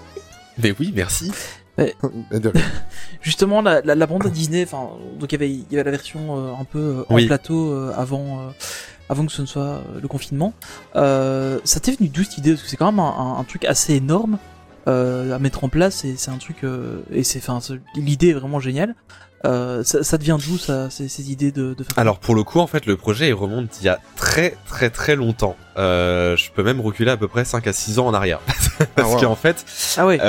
[0.62, 1.32] mais oui merci
[1.80, 2.52] Rien.
[3.22, 5.84] Justement, la, la, la bande à Disney, enfin, donc il y avait, il y avait
[5.84, 7.28] la version euh, un peu euh, en Oui.
[7.28, 8.52] plateau euh, avant, euh,
[9.10, 10.54] avant que ce ne soit euh, le confinement.
[10.96, 12.52] Euh, ça t'est venu d'où cette idée?
[12.52, 14.38] Parce que c'est quand même un, un- un truc assez énorme
[14.88, 17.60] euh, à mettre en place et c'est un truc euh, et c'est, enfin,
[17.96, 18.96] l'idée est vraiment géniale.
[19.46, 22.44] Euh, ça, ça devient d'où ça, ces, ces idées de, de faire Alors pour le
[22.44, 25.56] coup, en fait, le projet il remonte il y a très très très longtemps.
[25.78, 28.40] Euh, je peux même reculer à peu près 5 à 6 ans en arrière.
[28.96, 29.20] Parce Ah, wow.
[29.22, 29.64] qu'en fait,
[29.98, 30.20] Ah ouais.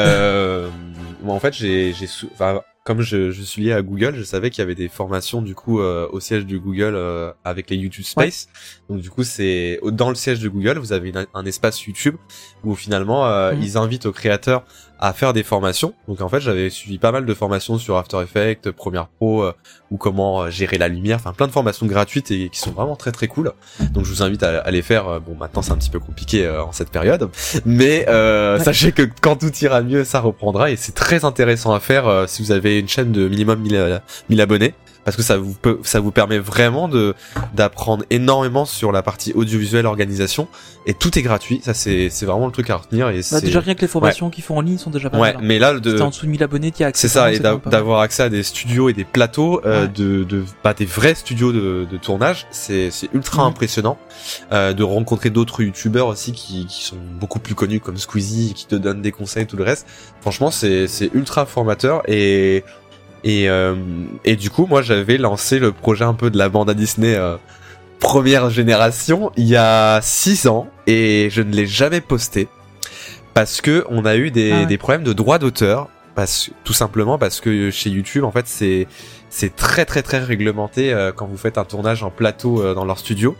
[1.23, 4.23] Moi en fait, j'ai j'ai sou- enfin, comme je, je suis lié à Google, je
[4.23, 7.69] savais qu'il y avait des formations du coup euh, au siège du Google euh, avec
[7.71, 8.49] les YouTube Space.
[8.89, 12.17] Donc du coup, c'est dans le siège de Google, vous avez une- un espace YouTube
[12.65, 13.63] où finalement euh, Mhm.
[13.63, 14.65] ils invitent aux créateurs
[15.01, 15.95] à faire des formations.
[16.09, 19.53] Donc en fait, j'avais suivi pas mal de formations sur After Effects, Premiere Pro euh,
[19.91, 22.97] ou comment euh, gérer la lumière, enfin plein de formations gratuites et qui sont vraiment
[22.97, 23.53] très très cool.
[23.93, 25.09] Donc je vous invite à, à les faire.
[25.09, 27.29] Euh, Bon, maintenant c'est un petit peu compliqué euh, en cette période,
[27.65, 28.65] mais euh, Ouais.
[28.65, 32.43] sachez que quand tout ira mieux, ça reprendra et c'est très intéressant à faire si
[32.43, 33.99] vous avez une chaîne de minimum 1000, euh,
[34.29, 34.75] 1000 abonnés.
[35.05, 37.15] Parce que ça vous peut, ça vous permet vraiment de
[37.55, 40.47] d'apprendre énormément sur la partie audiovisuelle organisation
[40.87, 41.61] et tout est gratuit.
[41.65, 44.29] Ça c'est c'est vraiment le truc à retenir et Bah, déjà rien que les formations
[44.31, 45.33] qu'ils font en ligne sont déjà pas ouais.
[45.33, 45.37] mal.
[45.37, 45.41] hein.
[45.43, 47.09] Mais là de t'es en dessous de 1000 abonnés, t'y as accès.
[47.09, 49.89] c'est ça, et d'avoir accès à des studios et des plateaux, euh, Ouais.
[49.89, 53.99] de, de bah, des vrais studios de, de tournage, c'est c'est ultra impressionnant.
[54.53, 58.67] Euh, de rencontrer d'autres youtubeurs aussi qui, qui sont beaucoup plus connus comme Squeezie, qui
[58.67, 59.87] te donnent des conseils, tout le reste.
[60.21, 62.65] Franchement, c'est c'est ultra formateur et
[63.25, 63.75] et euh,
[64.25, 67.15] et du coup, moi, j'avais lancé le projet un peu de la bande à Disney.
[67.15, 67.37] euh,
[67.99, 72.49] Première génération, il y a six ans, et je ne l'ai jamais posté
[73.35, 74.67] parce que on a eu des, Ah ouais.
[74.67, 78.89] des problèmes de droits d'auteur parce tout simplement parce que chez YouTube en fait c'est
[79.31, 82.85] c'est très très très réglementé euh, quand vous faites un tournage en plateau euh, dans
[82.85, 83.37] leur studio.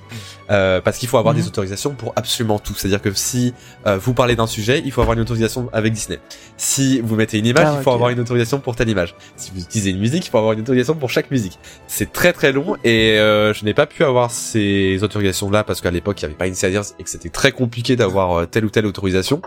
[0.51, 2.75] Euh, parce qu'il faut avoir des autorisations pour absolument tout.
[2.77, 3.55] C'est à dire que si
[3.87, 6.19] euh, vous parlez d'un sujet il faut avoir une autorisation avec Disney.
[6.57, 9.15] Si vous mettez une image Ah, il faut avoir une autorisation pour telle image.
[9.37, 11.59] Si vous utilisez une musique il faut avoir une autorisation pour chaque musique.
[11.87, 15.81] C'est très très long et euh, je n'ai pas pu avoir ces autorisations là parce
[15.81, 18.71] qu'à l'époque il n'y avait pas Insiders et que c'était très compliqué d'avoir telle ou
[18.71, 19.43] telle autorisation.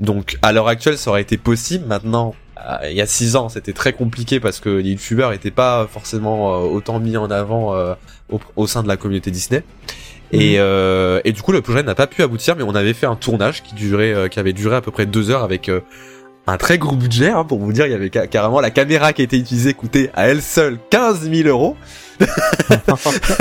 [0.00, 1.86] Donc à l'heure actuelle ça aurait été possible.
[1.86, 2.34] Maintenant
[2.90, 6.54] il y a six ans c'était très compliqué parce que les youtubeurs étaient pas forcément
[6.54, 7.94] euh, autant mis en avant euh,
[8.30, 9.62] au, au sein de la communauté Disney
[10.32, 13.06] et, euh, et du coup le projet n'a pas pu aboutir mais on avait fait
[13.06, 15.80] un tournage qui durait euh, qui avait duré à peu près deux heures avec euh,
[16.46, 19.12] un très gros budget hein, pour vous dire il y avait ca- carrément la caméra
[19.12, 21.76] qui était utilisée coûtait à elle seule 15 000 euros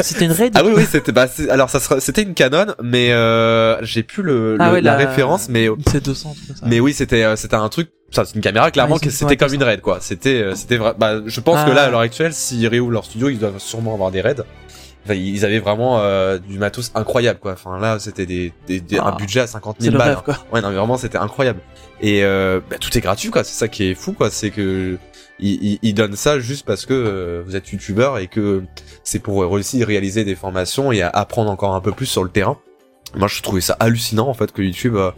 [0.02, 0.54] C'était une raid.
[0.56, 4.58] ah oui oui c'était bah alors ça c'était une Canon mais euh, j'ai plus le,
[4.60, 6.66] Ah le- ouais, la, la- référence mais C'est 200, tout ça.
[6.68, 9.38] mais oui c'était euh, c'était un truc ça c'est une caméra clairement Ouais, que c'était
[9.38, 11.66] comme une raid quoi c'était euh, c'était vrai bah je pense Ah.
[11.70, 14.36] que là à l'heure actuelle s'ils réouvrent leur studio ils doivent sûrement avoir des raids
[15.04, 19.00] Enfin, ils avaient vraiment euh, du matos incroyable quoi enfin là c'était des, des, des-
[19.00, 19.16] un Ah.
[19.18, 20.38] budget à 50 C'est 000 le balles rêve, quoi.
[20.54, 21.60] Ouais, non, mais vraiment, c'était incroyable.
[22.02, 23.44] Et euh, bah, tout est gratuit, quoi.
[23.44, 24.30] C'est ça qui est fou, quoi.
[24.30, 25.00] C'est que
[25.40, 28.62] ils, ils- ils donnent ça juste parce que euh, vous êtes youtubeur et que
[29.04, 32.24] c'est pour réussir à réaliser des formations et à apprendre encore un peu plus sur
[32.24, 32.60] le terrain.
[33.16, 35.10] Moi, je trouvais ça hallucinant, en fait, que YouTube euh,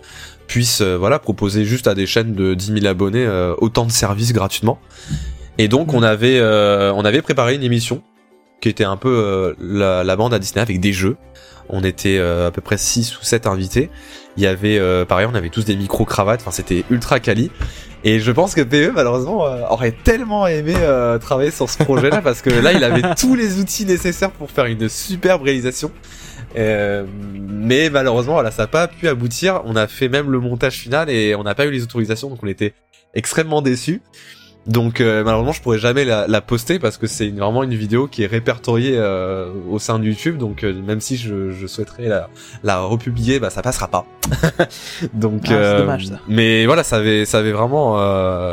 [0.48, 3.92] puisse, euh, voilà, proposer juste à des chaînes de 10 000 abonnés euh, autant de
[3.92, 4.80] services gratuitement.
[5.58, 8.02] Et donc, on avait, euh, on avait préparé une émission
[8.62, 11.18] qui était un peu la, la, bande à Disney avec des jeux.
[11.68, 13.90] On était à peu près 6 ou 7 invités.
[14.38, 17.52] Il y avait, euh, pareil, on avait tous des micro-cravates, enfin c'était ultra quali.
[18.06, 20.76] Et je pense que PE malheureusement aurait tellement aimé
[21.20, 24.66] travailler sur ce projet-là parce que là il avait tous les outils nécessaires pour faire
[24.66, 25.92] une superbe réalisation.
[26.56, 29.62] Mais malheureusement voilà ça n'a pas pu aboutir.
[29.66, 32.40] On a fait même le montage final et on n'a pas eu les autorisations donc
[32.44, 32.74] on était
[33.14, 34.02] extrêmement déçus.
[34.66, 38.08] Donc euh, malheureusement je pourrais jamais la, la poster parce que c'est vraiment une vidéo
[38.08, 42.08] qui est répertoriée euh, au sein de YouTube donc euh, même si je, je souhaiterais
[42.08, 42.30] la,
[42.64, 44.06] la, republier bah ça passera pas.
[45.14, 46.20] donc ah, dommage, ça.
[46.30, 47.98] mais voilà ça avait ça avait vraiment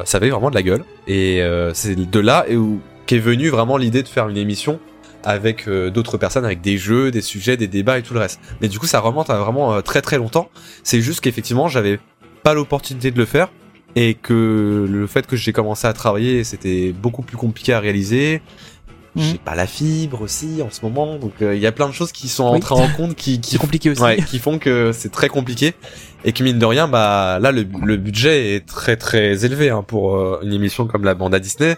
[0.04, 1.42] ça avait vraiment de la gueule et
[1.74, 4.80] c'est de là et où qu'est venue vraiment l'idée de faire une émission
[5.24, 8.40] avec d'autres personnes avec des jeux, des sujets, des débats et tout le reste.
[8.60, 10.50] Mais du coup ça remonte à vraiment très très longtemps.
[10.82, 11.98] C'est juste qu'effectivement j'avais
[12.42, 13.48] pas l'opportunité de le faire
[13.96, 18.40] et que le fait que j'ai commencé à travailler, c'était beaucoup plus compliqué à réaliser.
[19.16, 19.22] Mhm.
[19.22, 21.92] J'ai pas la fibre aussi en ce moment, donc euh, il y a plein de
[21.92, 25.10] choses qui sont entrées en compte qui, qui compliqué aussi, ouais, qui font que c'est
[25.10, 25.74] très compliqué
[26.24, 29.82] et que mine de rien, bah là le, le budget est très très élevé hein,
[29.82, 31.76] pour euh, une émission comme la bande à Disney.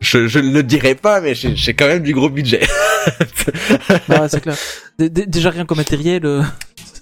[0.00, 2.60] Je, je ne le dirais pas, mais j'ai quand même du gros budget.
[4.08, 4.56] ouais, c'est clair.
[4.98, 6.24] déjà rien comme matériel.
[6.24, 6.42] Euh,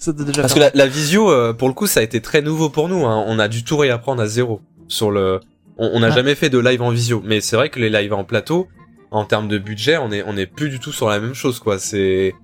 [0.35, 2.89] parce que la, la, visio, euh, pour le coup, ça a été très nouveau pour
[2.89, 3.07] nous.
[3.07, 3.25] Hein.
[3.27, 5.41] On a dû tout réapprendre à zéro sur le.
[5.81, 8.25] On n'a jamais fait de live en visio, mais c'est vrai que les lives en
[8.25, 8.67] plateau,
[9.13, 11.61] en termes de budget, on est on est plus du tout sur la même chose,
[11.61, 11.79] quoi.
[11.79, 12.35] C'est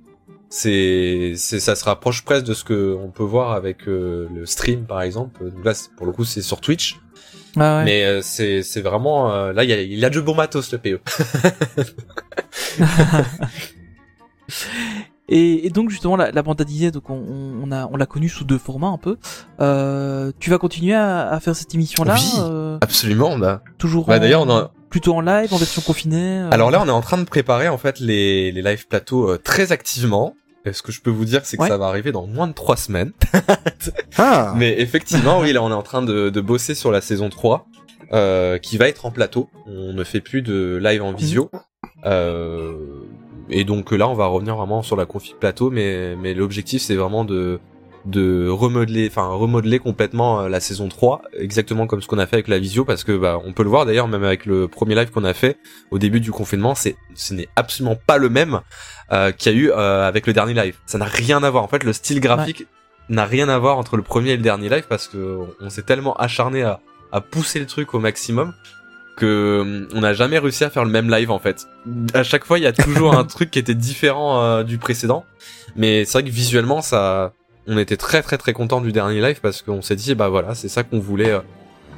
[0.50, 4.46] c'est c'est ça se rapproche presque de ce que on peut voir avec euh, le
[4.46, 5.50] stream, par exemple.
[5.64, 7.00] là, pour le coup, c'est sur Twitch.
[7.56, 7.84] Ah ouais.
[7.84, 11.00] Mais euh, c'est c'est vraiment là il a il a du bon matos le PE.
[15.28, 17.14] Et, et, donc justement la, la bande à Disney, donc on,
[17.62, 19.16] on a on l'a connue sous deux formats un peu.
[19.60, 23.38] Euh, tu vas continuer à, à faire cette émission là Oui, euh, absolument.
[23.78, 24.04] Toujours.
[24.04, 24.70] Bah, d'ailleurs, on a...
[24.90, 26.40] plutôt en live, en version confinée.
[26.40, 26.50] Euh...
[26.50, 29.38] Alors là, on est en train de préparer en fait les les live plateaux euh,
[29.38, 30.34] très activement.
[30.66, 32.52] Et ce que je peux vous dire, c'est que ça va arriver dans moins de
[32.52, 33.12] trois semaines.
[34.18, 34.54] ah.
[34.56, 37.66] Mais effectivement, oui, là, on est en train de, de bosser sur la saison 3,
[38.12, 39.50] euh, qui va être en plateau.
[39.66, 41.50] On ne fait plus de live en visio.
[42.06, 42.76] Euh,
[43.50, 46.94] et donc là, on va revenir vraiment sur la config plateau, mais, mais l'objectif, c'est
[46.94, 47.60] vraiment de,
[48.04, 52.36] de remodeler, enfin remodeler complètement euh, la saison 3, exactement comme ce qu'on a fait
[52.36, 54.94] avec la visio, parce que bah on peut le voir d'ailleurs même avec le premier
[54.94, 55.58] live qu'on a fait
[55.90, 58.60] au début du confinement, c'est ce n'est absolument pas le même
[59.12, 60.76] euh, qu'il y a eu euh, avec le dernier live.
[60.86, 61.64] Ça n'a rien à voir.
[61.64, 62.66] En fait, le style graphique
[63.08, 65.82] n'a rien à voir entre le premier et le dernier live parce que on s'est
[65.82, 66.80] tellement acharné à,
[67.12, 68.52] à pousser le truc au maximum
[69.16, 71.66] que hum, on n'a jamais réussi à faire le même live en fait.
[72.12, 75.24] À chaque fois, il y a toujours un truc qui était différent euh, du précédent,
[75.76, 77.32] mais c'est vrai que visuellement, ça,
[77.66, 80.54] on était très très très content du dernier live parce qu'on s'est dit bah voilà,
[80.54, 81.40] c'est ça qu'on voulait euh,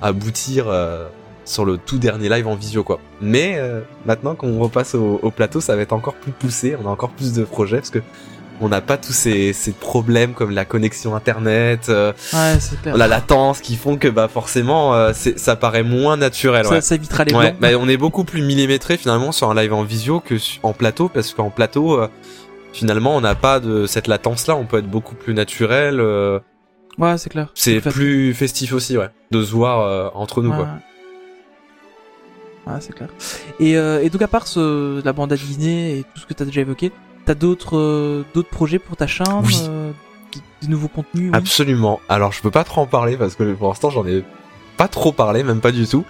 [0.03, 1.07] aboutir euh,
[1.45, 3.01] sur le tout dernier live en visio quoi.
[3.21, 3.61] Mais
[4.05, 7.11] maintenant qu'on repasse au, au, plateau, ça va être encore plus poussé, on a encore
[7.11, 8.01] plus de projets parce que
[8.61, 12.13] on n'a pas tous ces, ces, problèmes comme la connexion internet, euh,
[12.85, 16.65] la latence qui font que bah forcément euh, ça paraît moins naturel.
[16.65, 16.81] Ça, ouais.
[16.81, 19.83] ça évitera les ouais, bah, on est beaucoup plus millimétré finalement sur un live en
[19.83, 22.09] visio que en plateau parce qu'en plateau euh,
[22.77, 26.01] finalement on n'a pas de cette latence là, on peut être beaucoup plus naturel.
[26.01, 26.39] Euh,
[26.99, 27.51] ouais, c'est clair.
[27.55, 30.57] C'est plus festif aussi, ouais, de se voir entre nous ouais.
[30.57, 30.69] quoi.
[32.67, 33.09] Ouais, c'est clair.
[33.61, 36.43] Et, et donc à part ce, la bande à Disney et tout ce que tu
[36.43, 36.93] as déjà évoqué,
[37.27, 39.59] T'as d'autres euh, d'autres projets pour ta chaîne oui.
[39.69, 39.91] euh,
[40.63, 41.37] Des nouveaux contenus oui?
[41.37, 41.99] Absolument.
[42.09, 44.23] Alors je peux pas trop en parler parce que pour l'instant j'en ai
[44.77, 46.05] pas trop parlé, même pas du tout.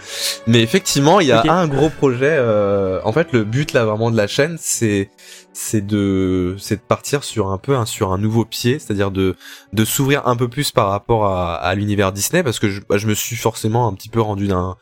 [0.46, 1.48] Mais effectivement, il y a okay.
[1.48, 2.36] un gros projet.
[2.38, 5.10] Euh, en fait, le but là vraiment de la chaîne, c'est
[5.52, 9.36] c'est de c'est de partir sur un peu un, sur un nouveau pied, c'est-à-dire de
[9.72, 12.98] de s'ouvrir un peu plus par rapport à, à l'univers Disney, parce que je, bah,
[12.98, 14.76] je me suis forcément un petit peu rendu d'un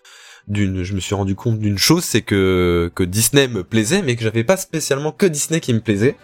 [0.49, 4.15] d'une je me suis rendu compte d'une chose c'est que que Disney me plaisait mais
[4.15, 6.17] que j'avais pas spécialement que Disney qui me plaisait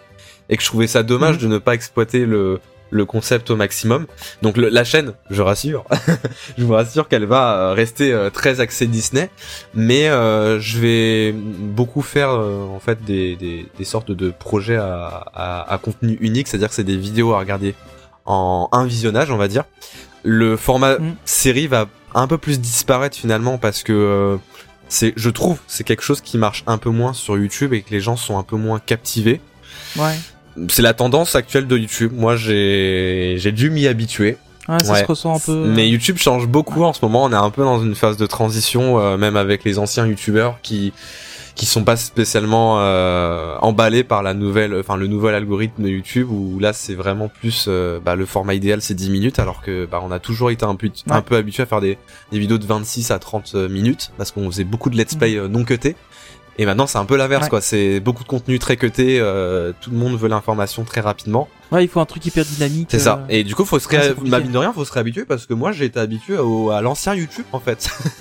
[0.49, 1.41] et que je trouvais ça dommage mmh.
[1.41, 2.59] de ne pas exploiter le
[2.91, 4.05] le concept au maximum.
[4.41, 5.85] Donc le, la chaîne, je rassure,
[6.57, 9.29] je vous rassure qu'elle va rester euh, très axée Disney,
[9.73, 14.75] mais euh, je vais beaucoup faire euh, en fait des, des, des, sortes de projets
[14.75, 17.73] à, à, à contenu unique, c'est-à-dire que c'est des vidéos à regarder
[18.25, 19.63] en un visionnage, on va dire.
[20.23, 21.15] Le format mmh.
[21.25, 24.37] série va un peu plus disparaître finalement parce que euh,
[24.89, 27.91] c'est je trouve c'est quelque chose qui marche un peu moins sur YouTube et que
[27.91, 29.41] les gens sont un peu moins captivés.
[29.95, 30.15] Ouais.
[30.69, 32.11] C'est la tendance actuelle de YouTube.
[32.15, 34.37] Moi j'ai j'ai dû m'y habituer.
[34.67, 34.99] Ouais, ça ouais.
[35.01, 35.65] se ressent un peu.
[35.67, 37.23] Mais YouTube change beaucoup en ce moment.
[37.23, 40.59] On est un peu dans une phase de transition, euh, même avec les anciens YouTubeurs
[40.61, 40.93] qui
[41.53, 46.29] qui sont pas spécialement euh, emballés par la nouvelle, enfin le nouvel algorithme de YouTube
[46.31, 49.85] où là c'est vraiment plus euh, bah, le format idéal c'est 10 minutes alors que
[49.85, 50.93] bah, on a toujours été un peu, ouais.
[51.09, 51.97] un peu habitué à faire des,
[52.31, 55.47] des vidéos de 26 à 30 minutes parce qu'on faisait beaucoup de let's play mmh.
[55.47, 55.97] non cutés
[56.61, 57.49] Et maintenant, c'est un peu l'inverse, Ouais.
[57.49, 57.59] quoi.
[57.59, 59.17] C'est beaucoup de contenu très cuté.
[59.19, 61.47] euh, tout le monde veut l'information très rapidement.
[61.71, 62.89] Ouais, il faut un truc hyper dynamique.
[62.91, 63.23] C'est ça.
[63.23, 64.13] euh, Et du coup, faut se ré...
[64.27, 66.69] bah, mine de rien, faut se réhabituer parce que moi, j'ai été habitué au...
[66.69, 67.89] à l'ancien YouTube, en fait.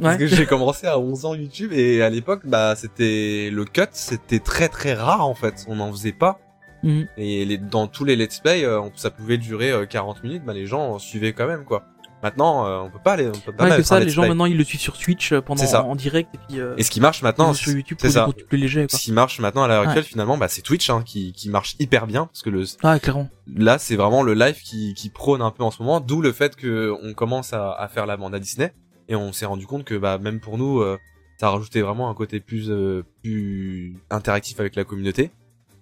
[0.00, 0.18] Parce Ouais.
[0.18, 4.38] que j'ai commencé à 11 ans YouTube et à l'époque, bah, c'était le cut, c'était
[4.38, 5.64] très très rare en fait.
[5.66, 6.38] On n'en faisait pas.
[6.84, 7.08] Mhm.
[7.16, 7.56] Et les...
[7.58, 10.98] dans tous les let's play, euh, ça pouvait durer euh, 40 minutes, bah les gens
[10.98, 11.84] suivaient quand même quoi.
[12.22, 14.28] Maintenant, euh, on peut pas aller, on peut pas Ouais, que ça, les gens play.
[14.28, 15.82] maintenant ils le suivent sur Twitch euh, pendant ça.
[15.84, 18.28] en direct et puis euh, Et ce qui marche maintenant, sur YouTube c'est ça.
[18.48, 18.86] plus légers.
[18.88, 18.96] Quoi.
[18.98, 20.08] Ce qui marche maintenant à l'heure actuelle, Ouais.
[20.08, 23.28] finalement, bah, c'est Twitch hein, qui, qui marche hyper bien parce que le Ah, clairement.
[23.52, 26.30] là, c'est vraiment le live qui, qui prône un peu en ce moment, d'où le
[26.32, 28.72] fait que on commence à, à faire la bande à Disney
[29.08, 30.98] et on s'est rendu compte que bah même pour nous, euh,
[31.40, 35.32] ça a rajouté vraiment un côté plus euh, plus interactif avec la communauté.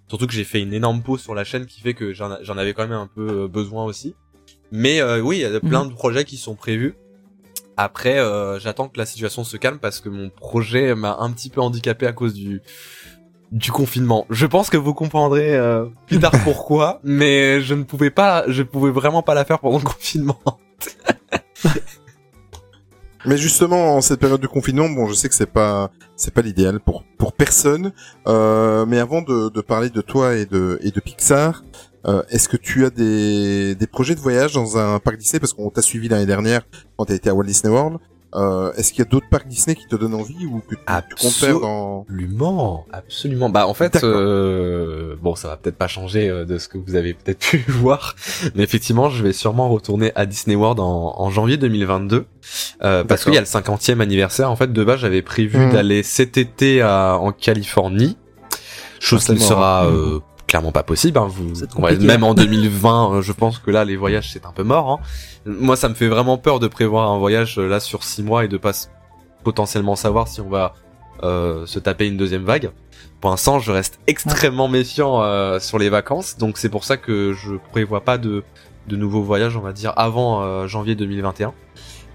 [0.07, 2.57] Surtout que j'ai fait une énorme pause sur la chaîne qui fait que j'en j'en
[2.57, 4.15] avais quand même un peu euh, besoin aussi.
[4.71, 6.95] Mais euh, oui, il y a plein de projets qui sont prévus.
[7.77, 11.49] Après, euh, j'attends que la situation se calme parce que mon projet m'a un petit
[11.49, 12.61] peu handicapé à cause du
[13.51, 14.25] du confinement.
[14.29, 18.63] Je pense que vous comprendrez euh, plus tard pourquoi, mais je ne pouvais pas, je
[18.63, 20.39] pouvais vraiment pas la faire pendant le confinement.
[23.25, 26.41] Mais justement, en cette période de confinement, bon, je sais que c'est pas, c'est pas
[26.41, 27.93] l'idéal pour pour personne.
[28.27, 31.63] Euh, mais avant de, de parler de toi et de et de Pixar,
[32.07, 35.39] euh, est-ce que tu as des des projets de voyage dans un parc Disney?
[35.39, 36.61] Parce qu'on t'a suivi l'année dernière
[36.97, 37.97] quand t'as été à Walt Disney World.
[38.33, 41.17] Euh, est-ce qu'il y a d'autres parcs Disney qui te donnent envie ou que tu,
[41.17, 43.49] tu faire dans Absolument, absolument.
[43.49, 46.95] Bah en fait, euh, bon, ça va peut-être pas changer euh, de ce que vous
[46.95, 48.15] avez peut-être pu voir,
[48.55, 52.25] mais effectivement, je vais sûrement retourner à Disney World en, en janvier 2022,
[52.83, 54.49] euh, parce qu'il y a le 50e anniversaire.
[54.49, 55.73] En fait, de base, j'avais prévu Mhm.
[55.73, 58.17] d'aller cet été à, en Californie,
[59.01, 60.19] chose qui ne sera euh,
[60.51, 61.17] clairement pas possible.
[61.17, 61.27] Hein.
[61.27, 64.63] Vous, ouais, même en 2020, euh, je pense que là, les voyages c'est un peu
[64.63, 64.91] mort.
[64.91, 64.99] Hein.
[65.45, 68.45] Moi, ça me fait vraiment peur de prévoir un voyage euh, là sur six mois
[68.45, 68.73] et de pas
[69.43, 70.73] potentiellement savoir si on va
[71.23, 72.71] euh, se taper une deuxième vague.
[73.21, 77.33] Pour l'instant, je reste extrêmement méfiant euh, sur les vacances, donc c'est pour ça que
[77.33, 78.43] je prévois pas de,
[78.87, 81.53] de nouveaux voyages, on va dire, avant euh, janvier 2021.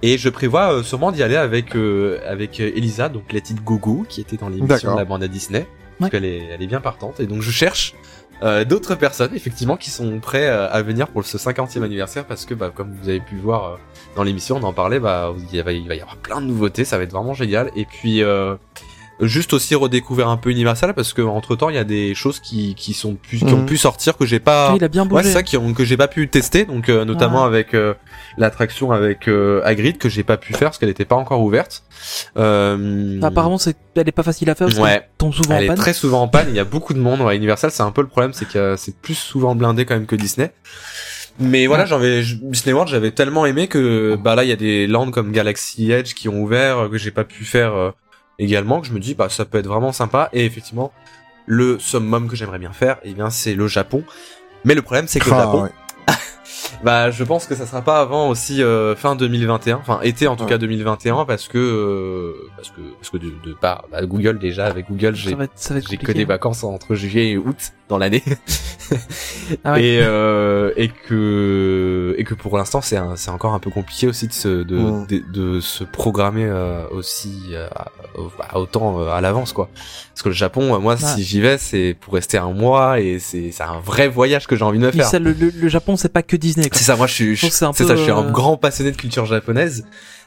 [0.03, 4.05] Et je prévois sûrement d'y aller avec euh, avec Elisa, donc Let It Go Go,
[4.09, 5.61] qui était dans l'émission de la bande à Disney.
[5.61, 5.66] Ouais.
[6.01, 7.20] Parce qu'elle est, elle est bien partante.
[7.20, 7.95] Et donc je cherche
[8.43, 12.45] euh, d'autres personnes, effectivement, qui sont prêts euh, à venir pour ce 50e anniversaire, parce
[12.45, 13.76] que, bah, comme vous avez pu voir euh,
[14.14, 16.84] dans l'émission, on en parlait, bah, il va, il va y avoir plein de nouveautés,
[16.84, 17.70] ça va être vraiment génial.
[17.76, 18.22] Et puis,
[19.21, 22.39] juste aussi redécouvrir un peu Universal, parce que entre temps, il y a des choses
[22.41, 23.67] qui, qui sont pu, qui ont Mhm.
[23.67, 24.75] pu sortir que j'ai pas.
[24.77, 25.31] Il a bien Ouais, bougé.
[25.33, 27.95] ça qui ont, que j'ai pas pu tester, donc euh, notamment avec euh,
[28.37, 31.83] l'attraction avec euh, Hagrid que j'ai pas pu faire parce qu'elle était pas encore ouverte.
[32.37, 34.91] Euh, Apparemment, c'est, elle est pas facile à faire parce Ouais.
[35.01, 35.77] qu'elle tombe souvent elle en est panne.
[35.77, 36.47] très souvent en panne.
[36.51, 37.21] Il y a beaucoup de monde.
[37.21, 39.95] Ouais, Universal, c'est un peu le problème, c'est que euh, c'est plus souvent blindé quand
[39.95, 40.53] même que Disney.
[41.39, 44.87] Mais voilà, j'avais Disney World, j'avais tellement aimé que bah là, il y a des
[44.87, 47.91] lands comme Galaxy Edge qui ont ouvert euh, que j'ai pas pu faire euh,
[48.39, 48.80] également.
[48.80, 50.28] Que je me dis bah ça peut être vraiment sympa.
[50.32, 50.93] Et effectivement,
[51.47, 54.05] le summum que j'aimerais bien faire, eh bien c'est le Japon.
[54.64, 55.70] Mais le problème, c'est que le Ah, Japon, ouais.
[56.85, 60.37] Bah, je pense que ça sera pas avant aussi euh, fin 2021, enfin été en
[60.37, 60.51] tout Ouais.
[60.51, 64.67] cas 2021 parce que euh, parce que parce que de, de part bah, Google déjà
[64.67, 65.37] avec Google j'ai
[65.89, 68.23] j'ai que des vacances entre juillet et août dans l'année
[69.64, 69.83] Ah ouais.
[69.85, 74.27] et euh, et que et que pour l'instant c'est c'est encore un peu compliqué aussi
[74.29, 75.07] de se de Mm.
[75.07, 75.23] de,
[75.55, 77.91] de se programmer euh, aussi euh, à-
[78.51, 81.97] à autant euh, à l'avance quoi parce que le Japon moi si j'y vais c'est
[82.01, 84.91] pour rester un mois et c'est c'est un vrai voyage que j'ai envie de me
[84.93, 86.71] faire ça, le, le, le Japon, c'est pas que Disney.
[86.73, 88.91] C'est ça, moi je suis, Je un peu, ça, je suis un euh, grand passionné
[88.93, 89.85] de culture japonaise.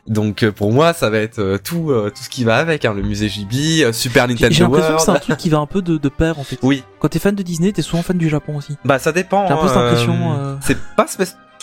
[0.08, 2.94] Donc euh, pour moi, ça va être euh, tout, tout ce qui va avec, hein,
[2.94, 5.82] le musée Ghibli, Super Nintendo j'ai l'impression que c'est un truc qui va un peu
[5.82, 6.58] de, de pair en fait.
[6.64, 8.78] Oui, Quand t'es fan de Disney, t'es souvent fan du Japon aussi.
[8.86, 9.48] bah ça dépend.
[9.48, 11.06] J'ai un peu cette impression, euh, C'est pas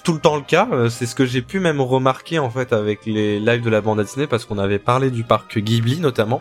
[0.04, 0.68] tout le temps le cas.
[0.88, 3.98] C'est ce que j'ai pu même remarquer en fait avec les lives de la bande
[3.98, 6.40] à Disney parce qu'on avait parlé du parc Ghibli notamment.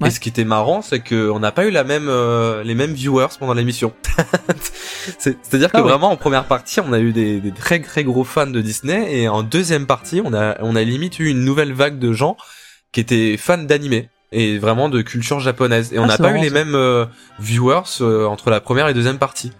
[0.00, 0.08] Ouais.
[0.08, 2.74] Et ce qui était marrant, c'est que on n'a pas eu la même, euh, les
[2.74, 3.92] mêmes viewers pendant l'émission.
[5.18, 5.88] C'est- C'est-à-dire que Ah ouais.
[5.88, 9.20] vraiment en première partie, on a eu des, des très très gros fans de Disney,
[9.20, 12.36] et en deuxième partie, on a on a limite eu une nouvelle vague de gens
[12.92, 15.92] qui étaient fans d'animé et vraiment de culture japonaise.
[15.92, 16.54] Et on Ah, n'a pas eu les ça.
[16.54, 17.06] mêmes euh,
[17.38, 19.52] viewers euh, entre la première et deuxième partie.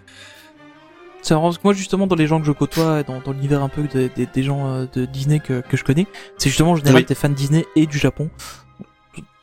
[1.21, 3.63] C'est marrant parce que moi justement dans les gens que je côtoie, dans, dans l'univers
[3.63, 6.05] un peu des, des, des gens euh, de Disney que, que je connais,
[6.37, 7.05] c'est justement en général Oui.
[7.05, 8.29] des fans de Disney et du Japon.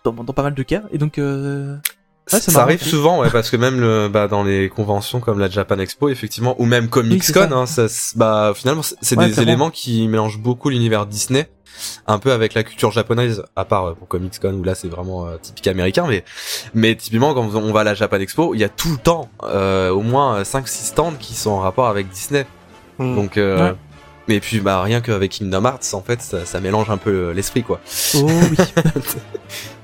[0.05, 0.82] Dans, dans pas mal de cas.
[0.93, 1.76] Et donc euh,
[2.32, 5.40] Ouais, ça marrant, arrive souvent, ouais, parce que même le, bah, dans les conventions comme
[5.40, 7.48] la Japan Expo, effectivement, ou même Oui, Comic Con, ça.
[7.52, 7.86] hein, ça,
[8.16, 11.51] bah, finalement, c'est Ouais, des éléments qui mélangent beaucoup l'univers Disney,
[12.06, 14.86] un peu avec la culture japonaise, à part euh, pour Comic Con où là c'est
[14.89, 16.24] vraiment euh, typique américain, mais,
[16.74, 19.28] mais typiquement quand on va à la Japan Expo, il y a tout le temps,
[19.43, 22.47] euh, au moins 5-6 stands qui sont en rapport avec Disney.
[22.98, 23.16] Hmm.
[23.16, 23.74] Donc, euh, Ouais.
[24.28, 27.64] mais puis, bah, rien qu'avec Kingdom Hearts, en fait, ça, ça mélange un peu l'esprit,
[27.64, 27.81] quoi.
[28.14, 28.56] oh oui.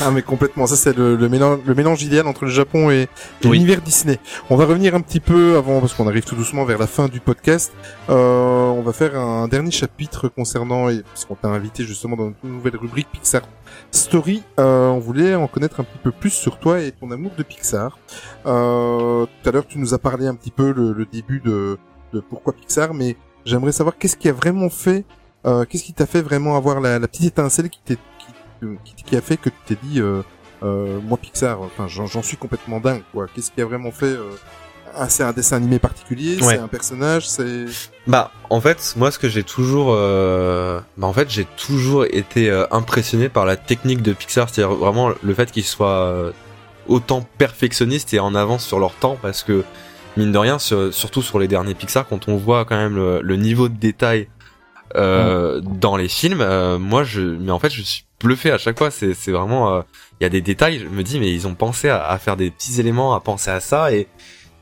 [0.00, 3.08] ah mais complètement, ça c'est le, le, mélange, le mélange idéal entre le Japon et,
[3.42, 4.18] l'univers Disney.
[4.50, 7.08] On va revenir un petit peu avant, parce qu'on arrive tout doucement vers la fin
[7.08, 7.72] du podcast.
[8.08, 12.32] Euh, on va faire un dernier chapitre concernant, et parce qu'on t'a invité justement dans
[12.44, 13.42] une nouvelle rubrique Pixar
[13.90, 14.42] Story.
[14.58, 17.42] Euh, on voulait en connaître un petit peu plus sur toi et ton amour de
[17.42, 17.98] Pixar.
[18.46, 21.78] Euh, tout à l'heure tu nous as parlé un petit peu le, le début de,
[22.12, 25.04] de pourquoi Pixar, mais j'aimerais savoir qu'est-ce qui a vraiment fait,
[25.46, 27.98] euh, qu'est-ce qui t'a fait vraiment avoir la, la petite étincelle qui t'est
[28.84, 30.22] qui, qui, a fait que tu t'es dit, euh,
[30.62, 33.26] euh, moi Pixar, enfin j'en suis complètement dingue quoi.
[33.34, 34.30] Qu'est-ce qui a vraiment fait euh...
[34.94, 37.64] Ah, c'est un dessin animé particulier, c'est un personnage, c'est.
[38.06, 40.80] Bah, en fait, moi, ce que j'ai toujours, euh...
[40.98, 45.10] bah, en fait, j'ai toujours été euh, impressionné par la technique de Pixar, c'est-à-dire vraiment
[45.22, 46.32] le fait qu'ils soient euh,
[46.88, 49.64] autant perfectionnistes et en avance sur leur temps, parce que
[50.18, 53.36] mine de rien, surtout sur les derniers Pixar, quand on voit quand même le, le
[53.36, 54.28] niveau de détail
[54.94, 55.60] mmh.
[55.80, 56.44] dans les films,
[56.76, 58.90] moi, je, mais en fait, je suis bluffé à chaque fois.
[58.90, 59.82] C'est, c'est vraiment,
[60.20, 60.78] il y a des détails.
[60.80, 63.50] Je me dis, mais ils ont pensé à, à, faire des petits éléments, à penser
[63.50, 64.08] à ça, et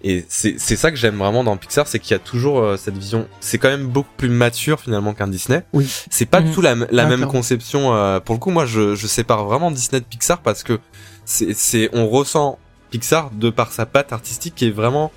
[0.03, 2.77] et c'est, c'est ça que j'aime vraiment dans Pixar, c'est qu'il y a toujours euh,
[2.77, 3.29] cette vision.
[3.41, 5.63] C'est quand même beaucoup plus mature finalement qu'un Disney.
[5.75, 5.91] Oui.
[6.11, 7.95] C'est pas du tout la, la même conception.
[7.95, 10.81] Euh, pour le coup, moi, je, je sépare vraiment Disney de Pixar parce que
[11.27, 12.59] c'est, c'est, on ressent
[12.91, 15.13] Pixar de par sa patte artistique qui est vraiment.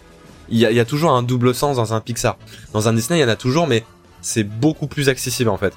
[0.50, 2.38] Il y a, il y a toujours un double sens dans un Pixar.
[2.74, 3.86] Dans un Disney, il y en a toujours, mais
[4.22, 5.74] c'est beaucoup plus accessible en fait.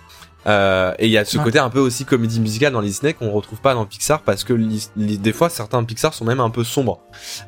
[0.47, 3.15] Euh, et il y a ce côté un peu aussi comédie musicale dans les Disney
[3.15, 4.53] qu'on retrouve pas dans Pixar parce que
[4.97, 7.01] des fois certains Pixar sont même un peu sombres.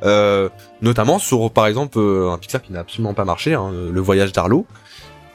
[0.03, 0.49] Euh,
[0.83, 4.33] notamment sur par exemple euh, un Pixar qui n'a absolument pas marché, hein, Le Voyage
[4.33, 4.67] d'Arlo.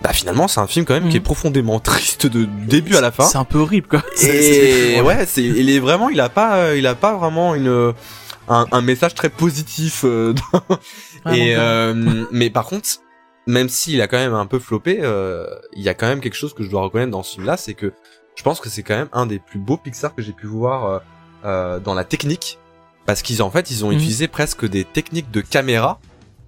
[0.04, 1.26] Bah finalement c'est un film quand même qui est mhm.
[1.26, 3.24] profondément triste de début à la fin.
[3.24, 4.04] C'est un peu horrible quoi.
[4.22, 7.94] Et ouais, c'est il est vraiment il a pas euh, il a pas vraiment une
[8.50, 10.02] un, un message très positif.
[10.04, 10.34] Euh,
[11.32, 11.56] et
[12.32, 12.90] mais par contre
[13.48, 16.36] même s'il a quand même un peu floppé, euh, il y a quand même quelque
[16.36, 17.94] chose que je dois reconnaître dans ce film-là, c'est que
[18.36, 20.86] je pense que c'est quand même un des plus beaux Pixar que j'ai pu voir
[20.86, 21.00] euh,
[21.46, 22.58] euh, dans la technique,
[23.06, 23.98] parce qu'ils en fait ils ont mhm.
[23.98, 26.00] utilisé presque des techniques de caméra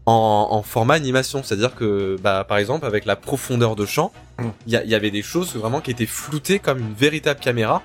[0.05, 4.51] en, en format animation, c'est-à-dire que bah, par exemple avec la profondeur de champ, mhm.
[4.67, 7.81] il y, y, avait des choses vraiment qui étaient floutées comme une véritable caméra.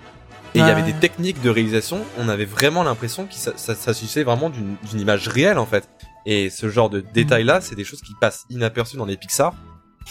[0.57, 3.77] Et il y avait des techniques de réalisation, on avait vraiment l'impression que ça, ça,
[3.77, 5.89] ça vraiment d'une image réelle en fait.
[6.27, 9.55] Et ce genre de détails là, c'est des choses qui passent inaperçues dans les Pixar.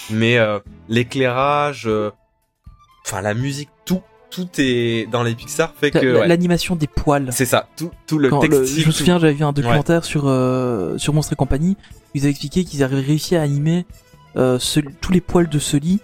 [0.10, 2.12] Mais euh, l'éclairage, euh,
[3.06, 7.30] enfin la musique, tout, tout est dans les Pixar fait que l'animation des poils.
[7.32, 8.84] C'est ça, tout, tout le textile.
[8.84, 11.76] je me souviens, j'avais vu un documentaire sur euh, sur Monstre et compagnie.
[12.14, 13.86] Ils avaient expliqué qu'ils avaient réussi à animer
[14.36, 16.00] ce, tous les poils de Sully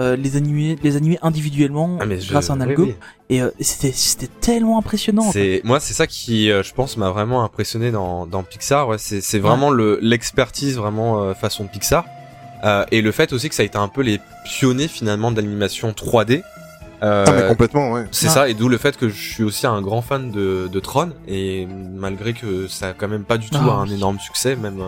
[0.00, 2.88] euh, les animer les animer individuellement ah, grâce à un algo.
[3.28, 7.10] et euh, c'était c'était tellement impressionnant c'est moi c'est ça qui euh, je pense m'a
[7.10, 8.96] vraiment impressionné dans dans Pixar ouais.
[8.98, 12.06] C'est c'est vraiment le l'expertise vraiment façon Pixar.
[12.90, 16.42] Et le fait aussi que ça a été un peu les pionniers finalement d'animation 3D
[17.02, 18.06] ah mais complètement ouais.
[18.10, 20.80] c'est ça et d'où le fait que je suis aussi un grand fan de de
[20.80, 24.56] Tron et malgré que ça a quand même pas du tout ah, un énorme succès
[24.56, 24.82] même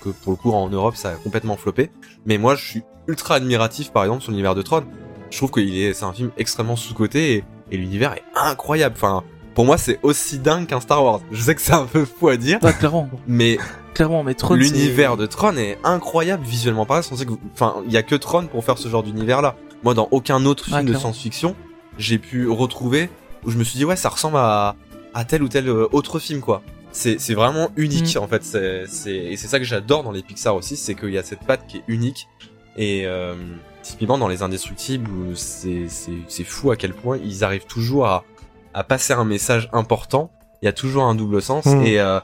[0.00, 1.90] que pour le coup en Europe ça a complètement floppé.
[2.26, 4.84] Mais moi je suis ultra admiratif par exemple sur l'univers de Tron.
[5.30, 8.94] Je trouve que est, c'est un film extrêmement sous-coté et, et l'univers est incroyable.
[8.96, 9.22] Enfin,
[9.54, 11.20] pour moi c'est aussi dingue qu'un Star Wars.
[11.30, 12.58] Je sais que c'est un peu fou à dire.
[12.62, 13.08] Ouais, clairement.
[13.26, 13.58] Mais
[13.94, 14.54] clairement, mais Tron.
[14.54, 17.04] L'univers de Tron est incroyable visuellement pareil.
[17.12, 19.56] On sait que, enfin, il y a que Tron pour faire ce genre d'univers là.
[19.82, 21.56] Moi, dans aucun autre film de science-fiction,
[21.96, 23.08] j'ai pu retrouver
[23.44, 24.76] où je me suis dit ouais, ça ressemble à
[25.14, 26.62] à tel ou tel euh, autre film quoi.
[26.92, 28.18] C'est c'est vraiment unique mm.
[28.18, 28.44] en fait.
[28.44, 31.22] C'est c'est et c'est ça que j'adore dans les Pixar aussi, c'est qu'il y a
[31.22, 32.28] cette patte qui est unique
[32.76, 33.34] et euh,
[33.82, 38.24] typiquement dans les indestructibles, c'est c'est fou à quel point ils arrivent toujours à
[38.74, 40.30] à passer un message important.
[40.62, 41.82] Il y a toujours un double sens mm.
[41.82, 42.20] et euh,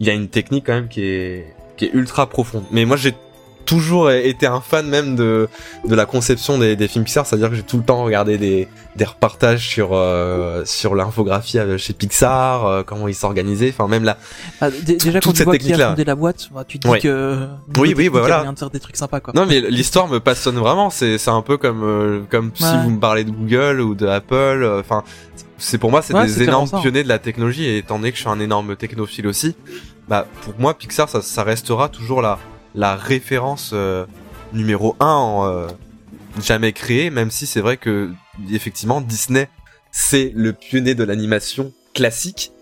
[0.00, 2.64] il y a une technique quand même qui est qui est ultra profonde.
[2.70, 3.14] Mais moi j'ai
[3.64, 5.48] toujours été un fan même de
[5.84, 8.68] de la conception des, des films Pixar, c'est-à-dire que j'ai tout le temps regardé des
[8.96, 14.04] des reportages sur euh, sur l'infographie euh, chez Pixar, euh, comment ils s'organisaient, enfin même
[14.04, 14.18] là.
[14.60, 17.48] Ah, déjà quand tu vois qui a fondé la boîte, bah, tu te dis que
[17.78, 18.44] oui oui bah, voilà.
[18.44, 19.32] de faire des trucs sympas quoi.
[19.34, 23.00] Non mais l'histoire me passionne vraiment, c'est c'est un peu comme comme si vous me
[23.00, 25.02] parlez de Google ou de Apple, enfin
[25.58, 28.22] c'est pour moi c'est des énormes pionniers de la technologie et étant donné que je
[28.22, 29.56] suis un énorme technophile aussi,
[30.08, 32.38] bah pour moi Pixar ça ça restera toujours là
[32.74, 34.06] la référence euh,
[34.52, 35.66] numéro 1 en, euh,
[36.40, 38.10] jamais créée, même si c'est vrai que
[38.50, 39.48] effectivement Disney
[39.90, 42.52] c'est le pionnier de l'animation classique.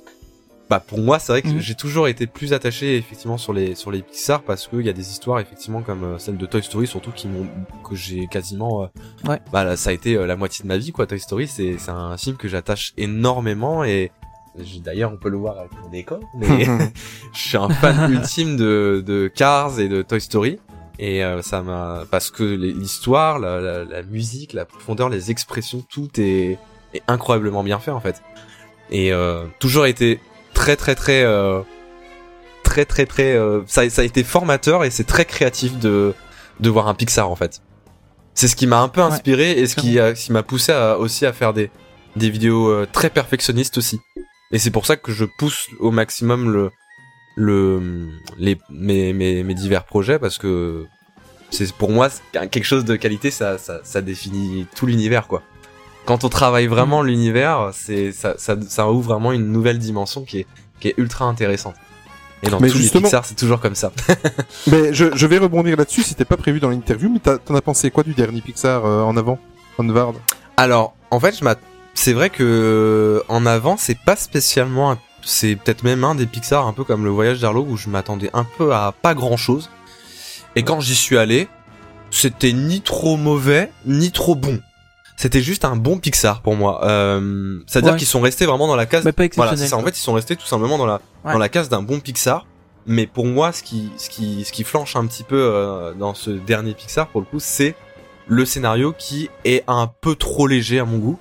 [0.69, 1.61] Bah pour moi c'est vrai que mhm.
[1.61, 4.93] j'ai toujours été plus attaché effectivement sur les sur les Pixar parce qu'il y a
[4.93, 7.49] des histoires effectivement comme euh, celle de Toy Story surtout qui m'ont
[7.82, 8.89] que j'ai quasiment
[9.28, 9.41] ouais.
[9.53, 12.16] bah ça a été la moitié de ma vie quoi Toy Story c'est c'est un
[12.16, 14.12] film que j'attache énormément et
[14.85, 16.65] D'ailleurs, on peut le voir avec mon décor, mais
[17.33, 20.59] je suis un fan ultime de, de Cars et de Toy Story.
[20.99, 25.83] Et euh, ça m'a parce que l'histoire, la, la, la, musique, la profondeur, les expressions,
[25.89, 26.59] tout est,
[26.93, 28.21] est incroyablement bien fait en fait.
[28.91, 30.21] et euh, toujours été
[30.53, 31.63] très très très euh,
[32.63, 36.13] très très très euh, ça, ça a été formateur et c'est très créatif de
[36.61, 37.63] de voir un Pixar en fait.
[38.35, 40.73] C'est ce qui m'a un peu inspiré et ce qui, a- ce qui m'a poussé
[40.73, 41.71] à, aussi à faire des
[42.17, 44.01] des vidéos euh, très perfectionnistes aussi.
[44.53, 46.71] Et c'est pour ça que je pousse au maximum le
[47.37, 48.09] le
[48.39, 50.87] les mes mes, mes divers projets parce que
[51.51, 52.09] c'est pour moi
[52.51, 55.43] quelque chose de qualité ça ça, ça définit tout l'univers quoi.
[56.07, 60.41] Quand on travaille vraiment l'univers, c'est ça, ça ça ouvre vraiment une nouvelle dimension qui
[60.41, 60.47] est
[60.81, 61.75] qui est ultra intéressante.
[62.43, 63.93] Et dans Mais tous justement- les Pixar, c'est toujours comme ça.
[64.67, 67.91] Mais je, je vais rebondir là-dessus, c'était pas prévu dans l'interview, mais t'en as pensé
[67.91, 69.39] quoi du dernier Pixar euh, en avant
[69.79, 70.17] Onward?
[70.57, 71.61] Alors, en fait, je m'att-
[72.01, 76.73] c'est vrai que en avant, c'est pas spécialement, c'est peut-être même un des Pixar un
[76.73, 79.69] peu comme le Voyage d'Arlo où je m'attendais un peu à pas grand chose.
[80.57, 81.47] Et quand j'y suis allé,
[82.11, 84.61] c'était ni trop mauvais ni trop bon.
[85.19, 86.83] C'était juste un bon Pixar pour moi.
[86.87, 87.99] Euh, C'est-à-dire Ouais.
[87.99, 89.05] qu'ils sont restés vraiment dans la case.
[89.05, 89.77] Mais pas Voilà, ça.
[89.77, 91.35] En fait, ils sont restés tout simplement dans la Ouais.
[91.35, 92.47] dans la case d'un bon Pixar.
[92.87, 96.15] Mais pour moi, ce qui ce qui ce qui flanche un petit peu euh, dans
[96.15, 97.75] ce dernier Pixar pour le coup, c'est
[98.27, 101.19] le scénario qui est un peu trop léger à mon goût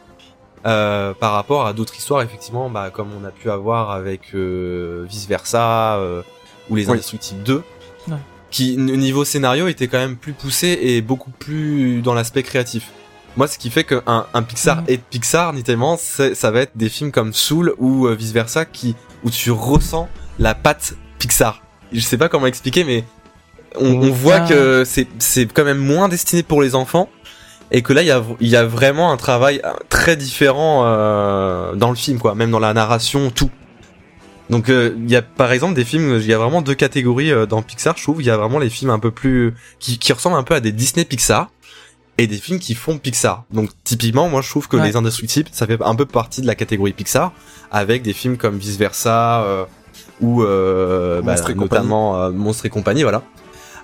[0.66, 5.06] euh, par rapport à d'autres histoires effectivement bah, comme on a pu avoir avec euh,
[5.10, 6.22] vice versa euh,
[6.70, 6.94] ou les Oui.
[6.94, 7.64] indestructibles 2
[8.08, 8.16] Ouais.
[8.52, 12.92] qui niveau scénario était quand même plus poussé et beaucoup plus dans l'aspect créatif
[13.38, 14.86] moi ce qui fait qu'un un Pixar Mhm.
[14.88, 15.54] et Pixar
[15.98, 19.52] c'est- ça va être des films comme Soul ou euh, vice versa qui où tu
[19.52, 20.10] ressens
[20.40, 21.62] la patte Pixar
[21.92, 23.04] je sais pas comment expliquer mais
[23.80, 24.48] on, on voit Ah.
[24.50, 27.08] que c'est c'est quand même moins destiné pour les enfants
[27.72, 30.84] et que là il y a il y a vraiment un travail euh, très différent
[30.86, 33.52] euh, dans le film quoi même dans la narration tout.
[34.50, 37.32] Donc euh, il y a par exemple des films il y a vraiment deux catégories
[37.32, 38.22] euh, dans Pixar je trouve.
[38.22, 40.60] Il y a vraiment les films un peu plus qui, qui ressemblent un peu à
[40.60, 41.50] des Disney Pixar
[42.18, 43.44] et des films qui font Pixar.
[43.52, 44.88] Donc typiquement moi je trouve que Ouais.
[44.88, 47.32] les Indestructibles ça fait un peu partie de la catégorie Pixar
[47.72, 49.66] avec des films comme vice versa euh,
[50.20, 53.22] ou euh, bah, notamment Monstres et compagnie voilà.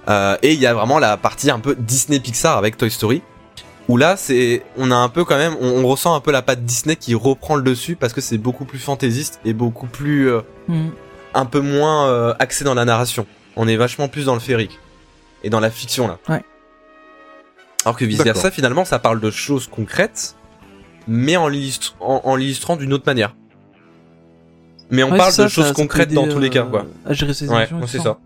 [0.09, 3.21] Euh, et il y a vraiment la partie un peu Disney Pixar avec Toy Story
[3.87, 6.41] où là c'est on a un peu quand même on, on ressent un peu la
[6.41, 10.29] patte Disney qui reprend le dessus parce que c'est beaucoup plus fantaisiste et beaucoup plus
[10.29, 10.89] euh, Hmm.
[11.35, 13.27] un peu moins euh, axé dans la narration.
[13.55, 14.79] On est vachement plus dans le féerique
[15.43, 16.17] et dans la fiction là.
[16.27, 16.43] Ouais.
[17.83, 20.35] alors que vice versa finalement ça parle de choses concrètes
[21.07, 23.35] mais en l'illustr- en, en l'illustrant d'une autre manière.
[24.89, 26.69] Mais on Ouais, parle de choses ça- ça peut concrètes dans tous les cas euh,
[26.69, 28.17] quoi À gérer ses ouais c'est ça.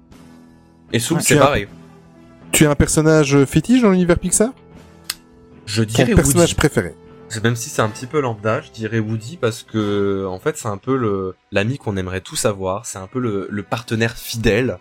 [0.93, 1.23] et Soul Ouais.
[1.25, 1.67] c'est pareil.
[2.53, 4.49] Tu es un personnage fétiche dans l'univers Pixar?
[5.69, 6.55] Je Ton dirais personnage Woody.
[6.55, 6.95] préféré
[7.29, 10.57] C'est même si c'est un petit peu lambda, je dirais Woody parce que en fait
[10.57, 14.15] c'est un peu le l'ami qu'on aimerait tous avoir, c'est un peu le, le partenaire
[14.17, 14.79] fidèle,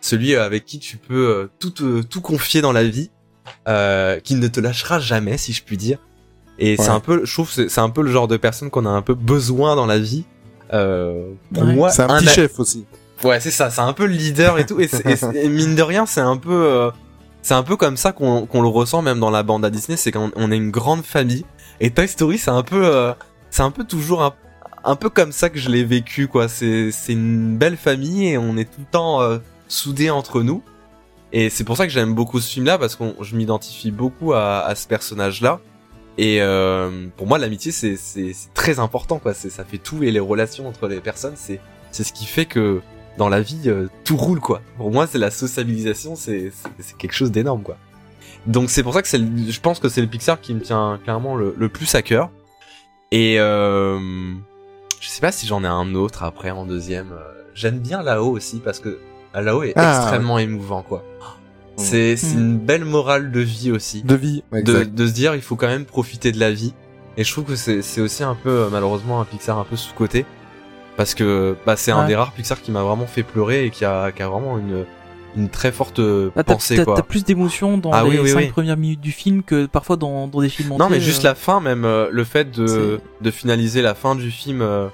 [0.00, 3.10] celui avec qui tu peux euh, tout te- tout confier dans la vie,
[3.68, 5.98] euh, qui ne te lâchera jamais si je puis dire.
[6.58, 8.90] Et c'est un peu, je trouve c'est un peu le genre de personne qu'on a
[8.90, 10.24] un peu besoin dans la vie.
[10.72, 11.74] Euh, pour Ouais.
[11.74, 12.86] moi, C'est un petit a- chef aussi.
[13.24, 14.78] Ouais, c'est ça, c'est un peu le leader et tout.
[14.80, 14.88] Et,
[15.48, 16.90] mine de rien, c'est un peu, euh,
[17.46, 19.96] c'est un peu comme ça qu'on qu'on le ressent même dans la bande à Disney,
[19.96, 21.44] c'est qu'on on est une grande famille.
[21.78, 23.12] Et Toy Story, c'est un peu, euh,
[23.50, 24.34] c'est un peu toujours un,
[24.82, 26.48] un peu comme ça que je l'ai vécu, quoi.
[26.48, 30.60] C'est une belle famille et on est tout le temps euh, soudés entre nous.
[31.32, 34.64] Et c'est pour ça que j'aime beaucoup ce film-là parce que je m'identifie beaucoup à,
[34.64, 35.60] à ce personnage-là.
[36.18, 37.96] Et euh, pour moi, l'amitié, c'est
[38.54, 39.34] très important, quoi.
[39.34, 41.60] Ça fait tout et les relations entre les personnes, c'est
[41.92, 42.80] c'est ce qui fait que
[43.18, 44.60] dans la vie, euh, tout roule, quoi.
[44.76, 46.52] Pour moi, c'est la sociabilisation, c'est
[46.98, 47.76] quelque chose d'énorme, quoi.
[48.46, 51.00] Donc c'est pour ça que c'est, je pense que c'est le Pixar qui me tient
[51.02, 52.30] clairement le, le plus à cœur.
[53.10, 53.98] Et euh,
[55.00, 57.12] je sais pas si j'en ai un autre après en deuxième.
[57.54, 58.98] J'aime bien là-haut aussi parce que
[59.34, 59.98] là-haut est Ah.
[60.00, 61.02] extrêmement émouvant, quoi.
[61.76, 62.40] C'est c'est Mm.
[62.40, 64.42] une belle morale de vie aussi De vie.
[64.52, 66.72] de, de se dire il faut quand même profiter de la vie
[67.18, 70.24] et je trouve que c'est aussi un peu malheureusement un Pixar un peu sous côté
[70.96, 73.84] parce que bah c'est un des rares Pixar qui m'a vraiment fait pleurer et qui
[73.84, 74.84] a, qui a vraiment une
[75.36, 78.38] une très forte euh, t'as- pensée t'as- plus d'émotions dans Ah les oui, oui, cinq
[78.38, 78.48] oui.
[78.48, 80.84] premières minutes du film que parfois dans, dans des films entiers.
[80.84, 84.14] non mais juste euh, la fin même euh, le fait de de finaliser la fin
[84.14, 84.88] du film euh,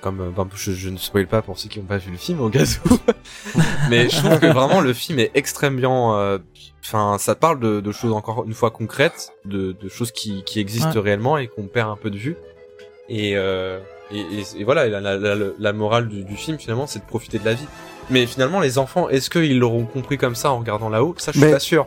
[0.00, 2.40] comme ben, je, je ne spoil pas pour ceux qui n'ont pas vu le film
[2.40, 2.98] au cas où
[3.90, 6.38] mais je trouve que vraiment le film est extrêmement euh,
[6.84, 10.58] enfin ça parle de, de choses encore une fois concrètes de, de choses qui, qui
[10.58, 11.00] existent Ouais.
[11.00, 12.36] réellement et qu'on perd un peu de vue
[13.08, 13.78] et euh,
[14.10, 17.04] et, et- et voilà la, la, la, la morale du, du film finalement c'est de
[17.04, 17.66] profiter de la vie
[18.10, 21.14] mais finalement les enfants est-ce qu'ils l'auront compris comme ça en regardant là-haut?
[21.18, 21.86] Ça je suis Mais- pas sûr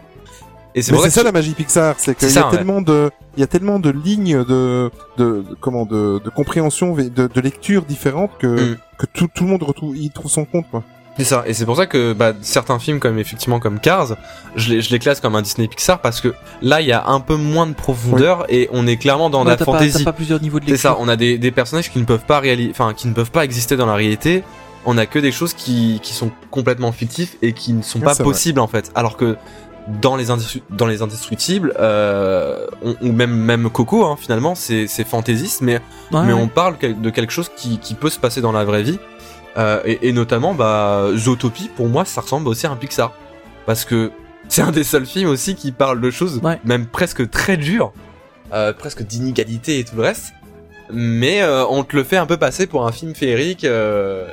[0.75, 2.55] et c'est Mais pour c'est ça la magie Pixar, c'est qu'il y a ça, ouais.
[2.57, 6.93] tellement de, il y a tellement de lignes de, de, de- comment, de, de compréhension,
[6.93, 8.77] de, de lecture différentes que, Mm.
[8.99, 10.83] que tout, tout le monde retrouve, y trouve son compte, quoi.
[11.19, 14.15] C'est ça, et c'est pour ça que bah, certains films comme effectivement comme Cars,
[14.55, 17.05] je les, je les classe comme un Disney Pixar parce que là il y a
[17.07, 20.41] un peu moins de profondeur et on est clairement dans Ouais, la t'as pas- plusieurs
[20.41, 22.93] niveaux de C'est ça, on a des, des personnages qui ne peuvent pas réaliser, enfin
[22.93, 24.43] qui ne peuvent pas exister dans la réalité.
[24.85, 28.05] On a que des choses qui, qui sont complètement fictives et qui ne sont Ouais,
[28.05, 28.23] pas vrai.
[28.23, 28.89] possibles en fait.
[28.95, 29.35] Alors que
[30.01, 30.25] dans les
[30.69, 35.81] dans les indestructibles, euh, on- ou même même Coco, hein, finalement, c'est c'est fantaisiste, mais
[36.13, 38.83] Ouais, mais on parle de quelque chose qui, qui peut se passer dans la vraie
[38.83, 38.99] vie.
[39.59, 43.11] Euh, et, et notamment, bah, Zootopie, pour moi, ça ressemble aussi à un Pixar.
[43.65, 44.11] Parce que
[44.47, 46.59] c'est un des seuls films aussi qui parle de choses Ouais.
[46.63, 47.91] même presque très dures,
[48.53, 50.33] euh, presque d'inégalité et tout le reste.
[50.91, 54.27] Mais euh, on te le fait un peu passer pour un film féerique euh,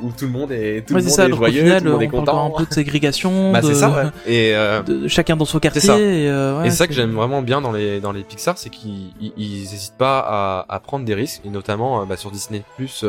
[0.00, 1.84] où tout le monde est, tout Ouais, le c'est monde ça, est joyeux, final, tout
[1.84, 2.54] le monde est on parle content.
[2.54, 4.04] un peu de ségrégation, Bah, de, c'est ça, ouais.
[4.32, 5.82] Et, euh, de- chacun dans son quartier.
[5.82, 5.98] ça.
[5.98, 8.70] Et, euh, ouais, et ça que j'aime vraiment bien dans les dans les Pixar, c'est
[8.70, 12.30] qu'ils ils, ils hésitent pas à, à prendre des risques, et notamment euh, bah, sur
[12.30, 13.04] Disney Plus,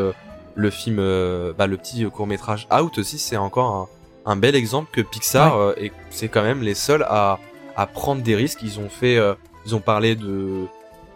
[0.59, 3.89] le film, euh, bah, le petit court métrage Out aussi, c'est encore
[4.25, 7.39] un, un bel exemple que Pixar euh, et c'est quand même les seuls à
[7.75, 8.59] à prendre des risques.
[8.61, 9.33] Ils ont fait, euh,
[9.65, 10.65] ils ont parlé de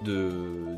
[0.03, 0.31] de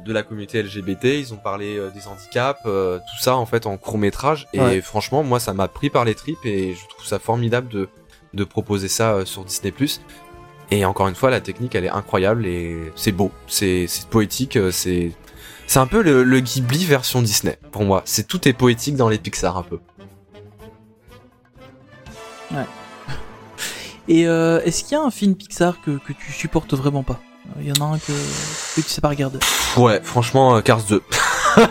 [0.05, 3.65] de la communauté LGBT, ils ont parlé euh, des handicaps, euh, tout ça en fait
[3.65, 4.47] en court métrage.
[4.53, 4.81] Et Ouais.
[4.81, 7.89] franchement, moi, ça m'a pris par les tripes et je trouve ça formidable de
[8.33, 9.73] de proposer ça euh, sur Disney.
[10.71, 14.71] Et encore une fois, la technique, elle est incroyable et c'est beau, c'est poétique, euh,
[14.71, 15.11] c'est
[15.67, 18.01] c'est un peu le, le Ghibli version Disney pour moi.
[18.05, 19.79] C'est tout est poétique dans les Pixar un peu.
[24.07, 27.19] Et euh, est-ce qu'il y a un film Pixar que, que tu supportes vraiment pas?
[27.59, 29.39] Il y en a un que, que tu sais pas regarder.
[29.77, 31.01] Ouais, franchement, euh, Cars 2.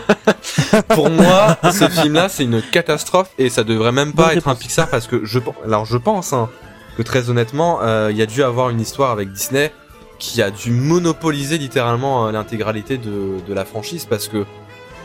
[0.89, 4.55] Pour moi, ce film-là, c'est une catastrophe et ça devrait même pas Bonne être un.
[4.55, 6.49] Pixar parce que je pense, alors je pense hein,
[6.97, 9.71] que très honnêtement, euh, il y a dû avoir une histoire avec Disney
[10.19, 14.45] qui a dû monopoliser littéralement euh, l'intégralité de, de la franchise parce que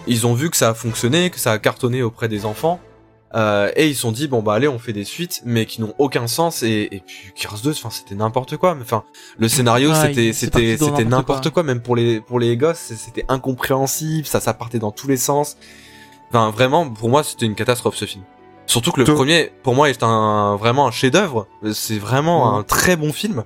[0.07, 2.81] ils ont vu que ça a fonctionné, que ça a cartonné auprès des enfants.
[3.35, 5.81] euh, et ils se sont dit bon bah allez on fait des suites mais qui
[5.81, 9.05] n'ont aucun sens et, et puis Cars 2 enfin c'était n'importe quoi mais enfin
[9.39, 11.53] le scénario Ouais, c'était c'était c'était n'importe quoi.
[11.53, 11.63] quoi.
[11.63, 15.57] même pour les pour les gosses c'était incompréhensible ça ça partait dans tous les sens
[16.31, 18.25] enfin vraiment pour moi c'était une catastrophe ce film
[18.67, 22.59] surtout que le premier pour moi est un vraiment un chef d'œuvre c'est vraiment Mhm.
[22.59, 23.45] un très bon film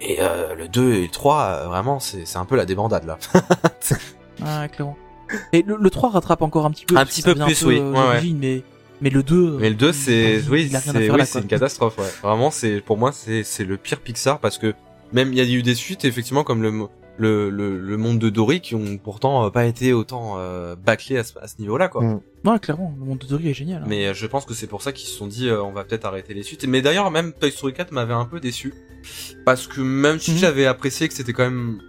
[0.00, 3.04] et euh, le 2 et le 3 euh, vraiment c'est c'est un peu la débandade
[3.06, 3.18] là
[4.44, 4.96] Ah, clairement.
[5.52, 6.96] Et le, le 3 rattrape encore un petit peu.
[6.96, 7.78] Un petit peu plus, peu, oui.
[7.80, 8.34] euh, Ouais, ouais.
[8.38, 8.62] Mais,
[9.00, 9.56] mais le 2.
[9.58, 12.04] Mais le 2 c'est oui, c'est oui, une catastrophe ouais.
[12.22, 14.74] Vraiment c'est pour moi c'est c'est le pire Pixar parce que
[15.12, 16.72] même il y a eu des suites effectivement comme le
[17.18, 21.18] le, le, le monde de Dory qui ont pourtant euh, pas été autant euh, bâclés
[21.18, 22.02] à ce, à ce niveau-là quoi.
[22.02, 22.20] Mm.
[22.44, 23.82] Ouais, clairement, le monde de Dory est génial.
[23.82, 23.86] hein.
[23.88, 25.84] Mais euh, je pense que c'est pour ça qu'ils se sont dit euh, on va
[25.84, 26.64] peut-être arrêter les suites.
[26.66, 28.74] Mais d'ailleurs même Toy Story 4 m'avait un peu déçu
[29.44, 30.36] parce que même si Mhm.
[30.38, 31.80] j'avais apprécié que c'était quand même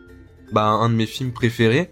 [0.52, 1.92] bah, un de mes films préférés,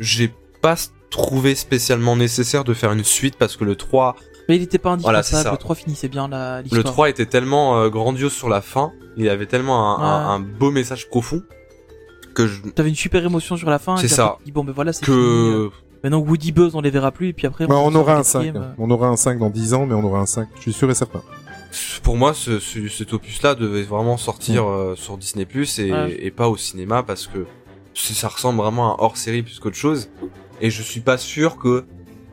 [0.00, 0.74] j'ai pas
[1.10, 4.16] trouvé spécialement nécessaire de faire une suite parce que le 3
[4.48, 5.44] Mais il était pas Voilà, indispensable.
[5.48, 5.52] ça.
[5.52, 6.84] le 3 finissait bien la, Le l'histoire.
[6.84, 11.08] 3 était tellement euh, grandiose sur la fin, il avait tellement un, un beau message
[11.08, 11.42] profond
[12.34, 13.96] que je T'avais une super émotion sur la fin.
[13.96, 14.38] C'est ça.
[14.44, 15.16] dis, bon, ben voilà, c'est fini.
[15.16, 17.28] euh, que Maintenant, Woody Buzz, on les verra plus.
[17.28, 18.38] Et puis après, Bah, on sort aura le un 5.
[18.42, 18.74] quatrième, euh.
[18.76, 20.48] On aura un 5 dans 10 ans, mais on aura un 5.
[20.56, 21.22] Je suis sûr et certain.
[22.02, 25.90] pour moi ce, ce- cet opus là devait vraiment sortir euh, sur Disney Plus et,
[25.90, 26.16] Ouais.
[26.20, 27.46] et pas au cinéma parce que
[27.94, 30.08] c'est- ça ressemble vraiment à un hors série plus qu'autre chose
[30.60, 31.84] et je suis pas sûr que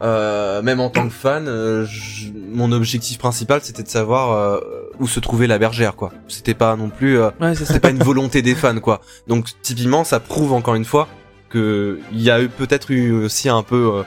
[0.01, 4.59] euh, même en tant que fan euh, je- mon objectif principal c'était de savoir euh,
[4.99, 8.03] où se trouvait la bergère quoi c'était pas non plus euh, Ouais, c'était pas une
[8.03, 9.01] volonté des fans quoi.
[9.27, 11.07] Donc typiquement ça prouve encore une fois
[11.49, 14.03] que il y a eu peut-être eu aussi un peu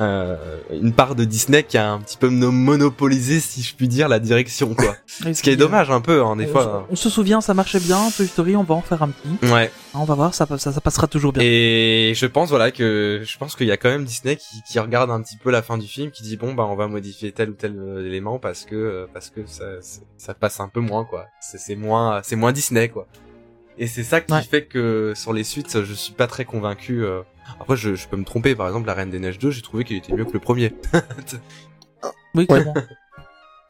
[0.00, 0.36] euh,
[0.70, 3.88] euh, une part de Disney qui a un petit peu mono- monopolisé si je puis
[3.88, 4.94] dire la direction quoi.
[5.06, 6.86] Ce qui est dommage un peu hein, des on, fois.
[6.90, 8.08] on se souvient, ça marchait bien.
[8.16, 9.52] Toy Story, on va en faire un petit.
[9.52, 9.70] Ouais.
[9.94, 11.42] On va voir, ça, ça, ça passera toujours bien.
[11.44, 14.78] Et je pense voilà que je pense qu'il y a quand même Disney qui, qui
[14.78, 17.32] regarde un petit peu la fin du film qui dit bon bah on va modifier
[17.32, 19.64] tel ou tel euh, élément parce que euh, parce que ça
[20.16, 21.26] ça passe un peu moins quoi.
[21.40, 23.06] C'est c'est moins c'est moins Disney quoi.
[23.78, 24.42] Et c'est ça qui Ouais.
[24.42, 27.04] fait que sur les suites je suis pas très convaincu.
[27.04, 27.22] euh.
[27.60, 29.84] Après je, je peux me tromper par exemple la Reine des Neiges 2 j'ai trouvé
[29.84, 30.74] qu'il était mieux que le premier.
[32.34, 32.74] Oui, clairement.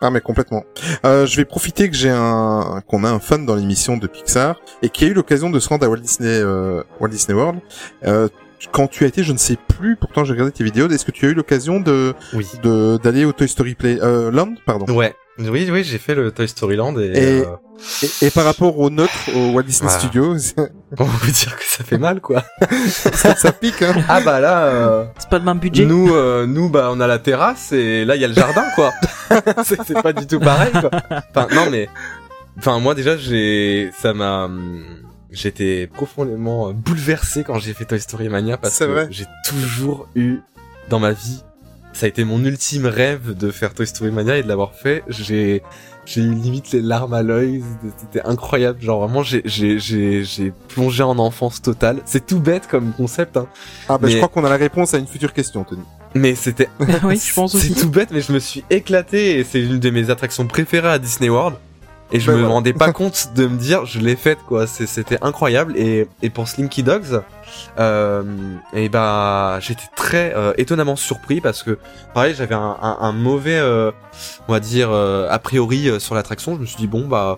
[0.01, 0.63] Ah mais complètement.
[1.05, 4.55] Euh, je vais profiter que j'ai un qu'on a un fan dans l'émission de Pixar
[4.81, 7.59] et qui a eu l'occasion de se rendre à Walt Disney euh, Walt Disney World.
[8.05, 8.29] Euh,
[8.73, 9.97] quand tu as été, je ne sais plus.
[9.97, 10.89] Pourtant, j'ai regardé tes vidéos.
[10.89, 12.47] Est-ce que tu as eu l'occasion de Oui.
[12.63, 14.87] de d'aller au Toy Story Play euh, Land, pardon?
[14.95, 15.15] Ouais.
[15.41, 17.45] Oui oui j'ai fait le Toy Story Land et, Et- euh,
[18.23, 19.99] Et, et par rapport au nôtre, au Walt Disney Voilà.
[20.01, 20.35] Studios,
[20.99, 22.43] on peut dire que ça fait mal quoi.
[22.89, 23.81] ça, ça pique.
[23.83, 23.95] Hein.
[24.09, 24.65] Ah bah là.
[24.65, 25.85] euh, C'est pas le même budget.
[25.87, 28.65] Nous, euh, nous, bah, on a la terrasse et là, il y a le jardin,
[28.75, 28.93] quoi.
[29.65, 30.91] c'est c'est pas du tout pareil, quoi.
[31.31, 31.89] Enfin, non, mais,
[32.59, 34.83] enfin, moi déjà, j'ai, ça m'a, hum,
[35.31, 39.09] j'étais profondément euh, bouleversé quand j'ai fait Toy Story Mania parce que vrai.
[39.11, 40.39] j'ai toujours eu
[40.89, 41.43] dans ma vie
[41.99, 45.03] ça a été mon ultime rêve de faire Toy Story Mania et de l'avoir fait.
[45.09, 45.63] J'ai
[46.07, 47.63] j'ai eu limite les larmes à l'œil,
[47.99, 48.81] c'était incroyable.
[48.81, 52.01] Genre vraiment, j'ai j'ai j'ai j'ai plongé en enfance totale.
[52.05, 53.37] C'est tout bête comme concept.
[53.37, 53.49] Hein.
[53.89, 55.83] Ah bah je crois qu'on a la réponse à une future question, Tony.
[56.15, 56.69] Mais c'était
[57.05, 57.75] oui, je pense aussi.
[57.75, 60.89] C'est tout bête, mais je me suis éclaté et c'est une de mes attractions préférées
[60.89, 61.57] à Disney World.
[62.11, 62.55] Et je Ben me voilà.
[62.55, 64.67] rendais pas compte de me dire, je l'ai faite quoi.
[64.67, 65.75] C'était incroyable.
[65.77, 67.23] Et, et pour Slinky Dogs,
[67.79, 68.23] euh,
[68.73, 71.79] et bah j'étais très euh, étonnamment surpris parce que
[72.15, 73.91] pareil j'avais un, un, un mauvais, euh,
[74.49, 76.55] on va dire euh, a priori euh, sur l'attraction.
[76.57, 77.37] Je me suis dit bon bah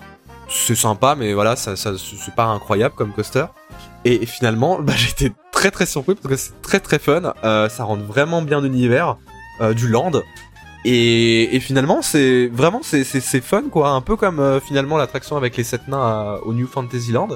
[0.48, 3.46] c'est sympa, mais voilà ça, ça c'est pas incroyable comme coaster.
[4.04, 7.34] Et finalement, bah, j'étais très très surpris parce que c'est très très fun.
[7.44, 9.16] Euh, ça rentre vraiment bien l'univers
[9.60, 10.12] euh, du land.
[10.84, 14.96] Et, et finalement, c'est vraiment c'est c'est c'est fun quoi, un peu comme euh, finalement
[14.96, 17.28] l'attraction avec les sept nains à- au New Fantasyland.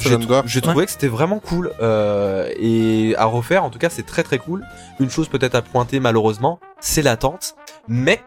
[0.00, 0.26] J'ai trou-
[0.60, 3.64] trouvé que c'était vraiment cool euh, et à refaire.
[3.64, 4.64] En tout cas, c'est très très cool.
[5.00, 7.56] Une chose peut-être à pointer malheureusement, c'est l'attente.
[7.88, 8.22] Mais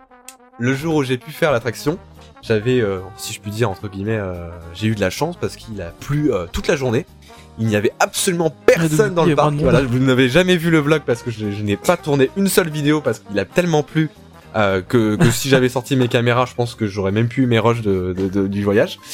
[0.59, 1.97] le jour où j'ai pu faire l'attraction,
[2.43, 5.55] j'avais, euh, si je puis dire entre guillemets, euh, j'ai eu de la chance parce
[5.55, 7.05] qu'il a plu euh, toute la journée.
[7.57, 9.47] Il n'y avait absolument personne dans le parc.
[9.63, 12.47] Voilà, vous n'avez jamais vu le vlog parce que je, je n'ai pas tourné une
[12.47, 14.09] seule vidéo parce qu'il a tellement plu
[14.55, 17.59] euh, que, que si j'avais sorti mes caméras, je pense que j'aurais même plus mes
[17.59, 18.99] rushs de, de- de- du voyage.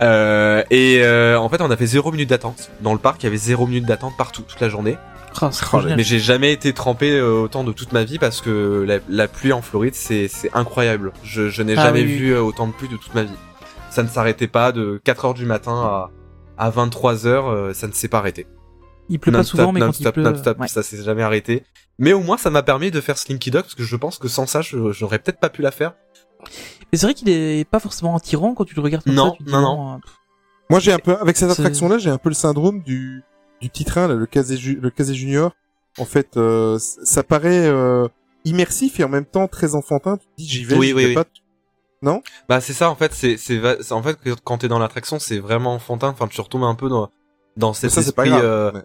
[0.00, 2.70] Euh, et euh, en fait, on a fait zéro minute d'attente.
[2.80, 4.96] Dans le parc, il y avait zéro minute d'attente partout, toute la journée.
[5.92, 5.96] Ah.
[5.96, 9.28] Mais j'ai jamais été trempé euh, autant de toute ma vie parce que la, la
[9.28, 11.12] pluie en Floride, c'est c'est incroyable.
[11.22, 13.36] Je, je n'ai Ah jamais oui, vu euh, autant de pluie de toute ma vie.
[13.90, 16.10] Ça ne s'arrêtait pas de 4 heures du matin à,
[16.66, 18.46] à 23 heures, euh, ça ne s'est pas arrêté.
[19.08, 20.68] Il pleut pas souvent, mais quand il pleut, non-stop, ouais.
[20.68, 21.64] ça s'est jamais arrêté.
[21.98, 24.28] Mais au moins, ça m'a permis de faire Slinky Dog parce que je pense que
[24.28, 25.94] sans ça, je- j'aurais peut-être pas pu la faire.
[26.92, 29.36] Mais c'est vrai qu'il est pas forcément attirant quand tu le regardes comme Non, ça.
[29.38, 29.98] tu dis, non, bon, euh,
[30.70, 33.22] Moi, j'ai un peu, avec cette attraction-là, j'ai un peu le syndrome du,
[33.60, 35.52] du petit train, là, le Casé, Ju- le Casé Junior.
[35.98, 38.08] En fait, euh, ça paraît euh,
[38.44, 40.16] immersif et en même temps très enfantin.
[40.16, 41.14] Tu te dis, j'y vais, Oui, j'y oui, vais oui.
[41.14, 41.24] pas.
[42.02, 42.22] Non?
[42.48, 43.58] Bah c'est ça en fait, c'est c'est
[43.92, 46.08] en fait quand t'es dans l'attraction, c'est vraiment enfantin.
[46.08, 47.08] Enfin, tu retombes un peu dans
[47.56, 48.38] dans cet Ça, c'est pas esprit.
[48.40, 48.44] grave.
[48.50, 48.82] euh, mais-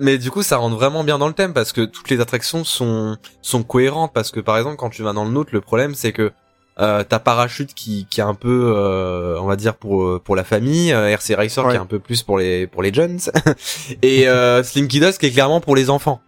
[0.00, 2.64] mais du coup, ça rentre vraiment bien dans le thème parce que toutes les attractions
[2.64, 4.12] sont sont cohérentes.
[4.12, 6.32] Parce que par exemple, quand tu vas dans le nôtre, le problème c'est que
[6.80, 10.44] euh, t'as parachute qui qui est un peu, euh, on va dire pour pour la
[10.44, 13.18] famille, euh, RC Racer qui est un peu plus pour les pour les jeunes,
[14.02, 16.20] et euh, Slinky Dogs qui est clairement pour les enfants.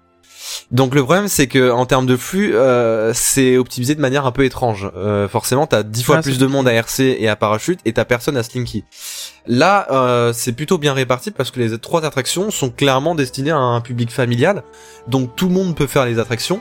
[0.70, 4.32] Donc le problème c'est que en termes de flux, euh, c'est optimisé de manière un
[4.32, 4.90] peu étrange.
[4.96, 7.92] Euh, forcément, t'as dix fois Ah, plus de monde à RC et à parachute et
[7.92, 8.84] t'as personne à Slinky.
[9.46, 13.56] Là, euh, c'est plutôt bien réparti parce que les trois attractions sont clairement destinées à
[13.58, 14.62] un public familial,
[15.08, 16.60] donc tout le monde peut faire les attractions.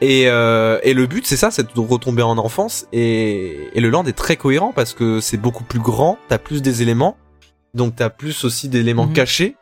[0.00, 2.86] Et, euh, et le but, c'est ça, c'est de retomber en enfance.
[2.92, 6.62] Et, et le land est très cohérent parce que c'est beaucoup plus grand, t'as plus
[6.62, 7.16] des éléments,
[7.74, 9.12] donc t'as plus aussi d'éléments Mhm.
[9.12, 9.56] cachés.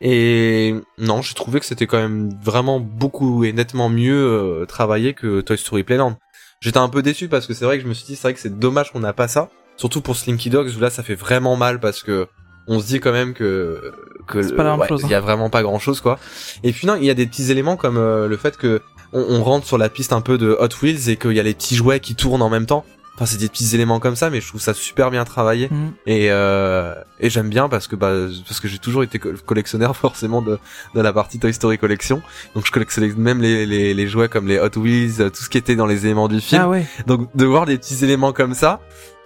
[0.00, 5.12] Et non, j'ai trouvé que c'était quand même vraiment beaucoup et nettement mieux euh, travaillé
[5.14, 6.16] que Toy Story Playland.
[6.60, 8.34] J'étais un peu déçu parce que c'est vrai que je me suis dit c'est vrai
[8.34, 11.14] que c'est dommage qu'on n'a pas ça, surtout pour Slinky Dogs où là ça fait
[11.14, 12.26] vraiment mal parce que
[12.66, 13.92] on se dit quand même que
[14.26, 14.96] que ouais, hein.
[15.02, 16.18] il y a vraiment pas grand chose quoi.
[16.62, 19.20] Et puis non, il y a des petits éléments comme euh, le fait que on,
[19.20, 21.54] on rentre sur la piste un peu de Hot Wheels et qu'il y a les
[21.54, 22.84] petits jouets qui tournent en même temps.
[23.20, 25.68] Enfin, c'est des petits éléments comme ça, mais je trouve ça super bien travaillé.
[25.72, 25.92] Mhm.
[26.06, 28.12] Et, euh, et j'aime bien parce que bah
[28.46, 30.60] parce que j'ai toujours été co- collectionneur forcément de,
[30.94, 32.22] de la partie Toy Story collection.
[32.54, 35.48] Donc je collectionnais même les, les, les jouets comme les Hot Wheels, euh, tout ce
[35.48, 36.62] qui était dans les éléments du film.
[36.64, 36.86] Ah ouais.
[37.08, 38.78] Donc de voir des petits éléments comme ça,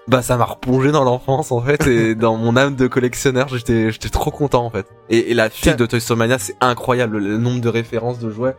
[0.09, 3.93] bah ça m'a replongé dans l'enfance en fait et dans mon âme de collectionneur, j'étais
[3.93, 4.87] j'étais trop content en fait.
[5.11, 8.31] Et, et la file de Toy Story Mania, c'est incroyable, le nombre de références de
[8.31, 8.57] jouets,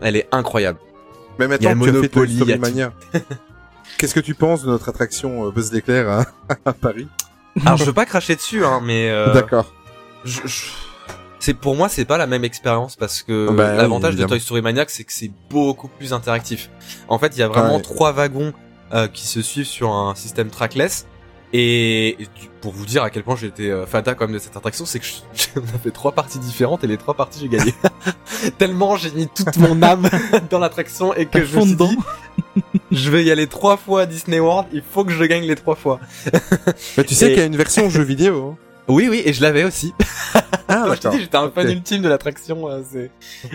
[0.00, 0.80] elle est incroyable.
[1.38, 2.92] Mais Il y a maintenant Monopoly, il y a Story Mania,
[4.02, 6.24] qu'est-ce que tu penses de notre attraction euh, Buzz l'éclair à,
[6.64, 7.06] à Paris?
[7.64, 9.72] Alors je veux pas cracher dessus hein, mais euh, D'accord.
[10.24, 10.66] je- je-
[11.38, 14.24] c'est pour moi c'est pas la même expérience parce que Ah bah oui, l'avantage de.
[14.24, 16.68] Toy Story Maniac c'est que c'est beaucoup plus interactif.
[17.08, 17.82] En fait, il y a vraiment Ouais.
[17.82, 18.52] trois wagons
[18.92, 21.06] euh, qui se suivent sur un système trackless.
[21.54, 22.16] Et,
[22.62, 25.04] pour vous dire à quel point j'étais euh, fata comme de cette attraction, c'est que
[25.04, 27.74] je- on a fait trois parties différentes et les trois parties j'ai gagné.
[28.58, 30.08] Tellement j'ai mis toute mon âme
[30.50, 31.88] dans l'attraction et que je me fond suis dedans.
[31.90, 31.98] dit,
[32.90, 35.54] je vais y aller trois fois à Disney World, il faut que je gagne les
[35.56, 36.00] trois fois.
[36.96, 38.52] Mais tu sais Et- qu'il y a une version jeu vidéo.
[38.52, 38.58] hein.
[38.88, 39.92] Oui, oui, et je l'avais aussi.
[40.68, 42.66] Ah, Comme je te dis, j'étais un fan ultime de l'attraction.
[42.70, 43.10] euh, C'est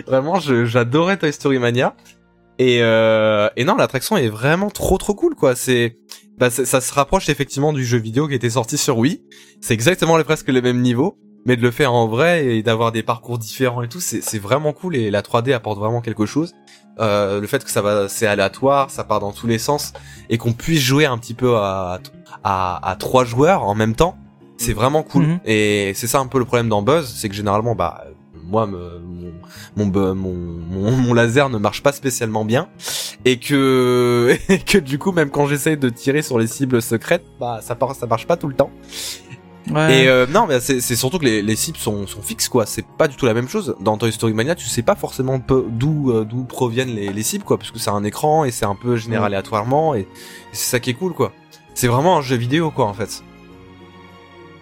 [0.06, 1.96] vraiment, j'adorais Toy Story Mania.
[2.60, 5.56] Et, euh, et non, l'attraction est vraiment trop trop cool, quoi.
[5.56, 5.96] C'est,
[6.38, 9.20] bah, ça se rapproche effectivement du jeu vidéo qui était sorti sur Wii.
[9.60, 12.92] C'est exactement les- presque le même niveau, mais de le faire en vrai et d'avoir
[12.92, 14.94] des parcours différents et tout, c'est c'est vraiment cool.
[14.94, 16.52] Et la 3D apporte vraiment quelque chose.
[17.00, 19.92] Euh, le fait que ça va, c'est aléatoire, ça part dans tous les sens,
[20.30, 22.00] et qu'on puisse jouer un petit peu à,
[22.44, 24.16] à, à trois joueurs en même temps,
[24.56, 25.24] c'est vraiment cool.
[25.24, 25.40] Mhm.
[25.44, 28.04] Et c'est ça un peu le problème dans Buzz, c'est que généralement, bah,
[28.48, 29.00] moi me,
[29.76, 32.68] mon, mon, mon, mon, laser ne marche pas spécialement bien
[33.24, 37.24] et que et que du coup même quand j'essaye de tirer sur les cibles secrètes,
[37.38, 38.70] bah ça ça marche pas tout le temps.
[39.70, 40.04] Ouais.
[40.04, 42.64] Et euh, non, mais c'est surtout que les, les cibles sont, sont fixes quoi.
[42.64, 43.76] C'est pas du tout la même chose.
[43.80, 47.44] Dans Toy Story Mania, tu sais pas forcément d'où euh, d'où proviennent les, les cibles
[47.44, 50.08] quoi, parce que c'est un écran et c'est un peu généré aléatoirement et,
[50.52, 51.32] c'est ça qui est cool quoi.
[51.74, 53.22] C'est vraiment un jeu vidéo quoi en fait.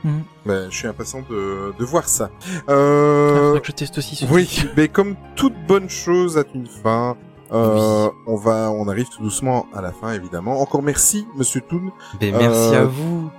[0.03, 0.21] Mm.
[0.45, 2.31] Ben, je suis impatient de, de voir ça.
[2.69, 3.59] Euh...
[3.61, 4.27] que je teste aussi.
[4.31, 7.17] Oui, mais comme toute bonne chose a une fin,
[7.53, 10.61] euh, on va, on arrive tout doucement à la fin, évidemment.
[10.61, 11.93] Encore merci, Monsieur Toon.
[12.21, 13.31] Ben, merci à vous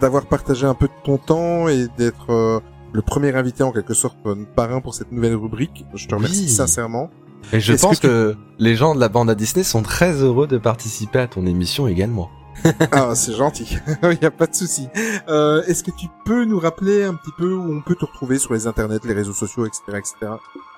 [0.00, 2.60] d'avoir partagé un peu de ton temps et d'être euh,
[2.92, 5.84] le premier invité en quelque sorte euh, parrain pour cette nouvelle rubrique.
[5.94, 7.10] Je te remercie sincèrement.
[7.52, 10.58] Et je pense que, les gens de la bande à Disney sont très heureux de
[10.58, 12.30] participer à ton émission également.
[12.92, 13.78] ah, c'est gentil.
[14.02, 14.88] Il n'y a pas de souci.
[15.28, 18.38] Euh, Est-ce que tu peux nous rappeler un petit peu où on peut te retrouver
[18.38, 20.32] sur les internets, les réseaux sociaux, etc., etc.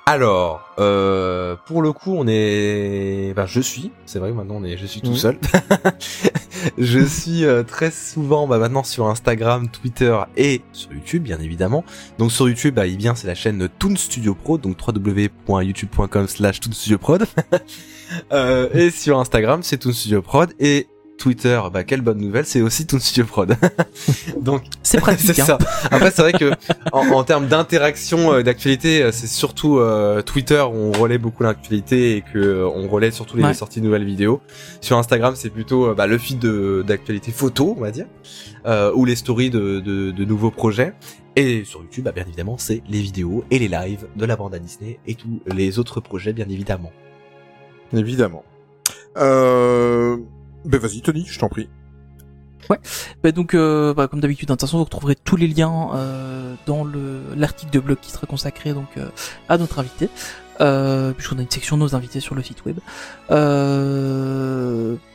[0.07, 4.77] Alors, euh, pour le coup, on est, ben, je suis, c'est vrai, maintenant on est,
[4.77, 5.39] je suis tout seul.
[6.79, 11.85] je suis euh, très souvent, bah, maintenant sur Instagram, Twitter et sur YouTube, bien évidemment.
[12.19, 16.99] Donc sur YouTube, bah, bien, c'est la chaîne Toon Studio Pro, donc www.youtube.com/slash Toon Studio
[16.99, 17.27] Prod.
[18.33, 20.89] euh, et sur Instagram, c'est Toon Studio Prod et
[21.21, 23.55] Twitter, bah quelle bonne nouvelle, c'est aussi Toon Studio Prod.
[24.41, 25.35] Donc c'est pratique.
[25.35, 25.45] c'est hein.
[25.45, 25.59] ça.
[25.91, 26.51] Après c'est vrai que
[26.93, 31.43] en, en termes d'interaction, euh, d'actualité, euh, c'est surtout euh, Twitter où on relaie beaucoup
[31.43, 34.41] l'actualité et que on relaie surtout les sorties de nouvelles vidéos.
[34.81, 36.45] Sur Instagram, c'est plutôt bah, le feed
[36.87, 38.07] d'actualité photo, on va dire,
[38.95, 40.95] ou les stories de, de, de, nouveaux projets.
[41.37, 44.55] Et sur YouTube, bah, bien évidemment, c'est les vidéos et les lives de la bande
[44.55, 46.93] à Disney et tous les autres projets, bien évidemment.
[47.93, 48.43] Évidemment.
[49.19, 50.17] Euh
[50.65, 51.69] ben vas-y Tony, je t'en prie.
[52.71, 52.79] Ouais.
[53.23, 56.55] Bah donc, euh, bah, comme d'habitude, de toute façon, vous retrouverez tous les liens euh,
[56.67, 59.09] dans le l'article de blog qui sera consacré donc euh,
[59.49, 60.09] à notre invité.
[61.17, 62.77] Puisqu'on a une section de nos invités sur le site web.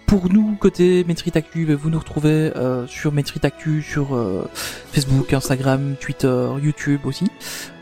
[0.08, 2.52] Pour nous, côté Metrit Actu, bah, vous nous retrouvez
[2.88, 4.18] sur Metrit Actu, sur
[4.92, 7.28] Facebook, Instagram, Twitter, YouTube aussi.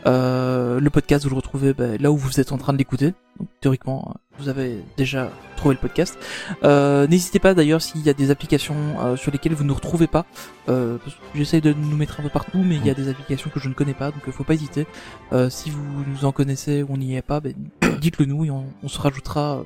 [0.04, 3.14] Le podcast, vous le retrouvez là où vous êtes en train de l'écouter.
[3.62, 6.18] Théoriquement, vous avez déjà trouvé le podcast.
[6.62, 10.06] Euh, N'hésitez pas d'ailleurs s'il y a des applications euh, sur lesquelles vous ne retrouvez
[10.06, 10.26] pas.
[10.68, 10.98] Euh,
[11.34, 13.68] J'essaye de nous mettre un peu partout, mais il y a des applications que je
[13.68, 14.86] ne connais pas, donc il faut pas hésiter.
[15.32, 17.54] Euh, si vous nous en connaissez ou on n'y est pas, ben,
[18.00, 19.64] dites-le nous et on, on, se rajoutera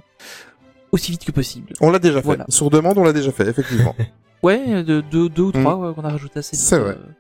[0.93, 1.73] aussi vite que possible.
[1.81, 2.39] On l'a déjà fait.
[2.49, 3.95] Sur demande, on l'a déjà fait, effectivement.
[4.43, 5.95] ouais, de deux, deux ou trois mm.
[5.95, 6.65] qu'on a rajouté assez vite.
[6.65, 6.93] C'est vrai.
[6.93, 7.13] Euh,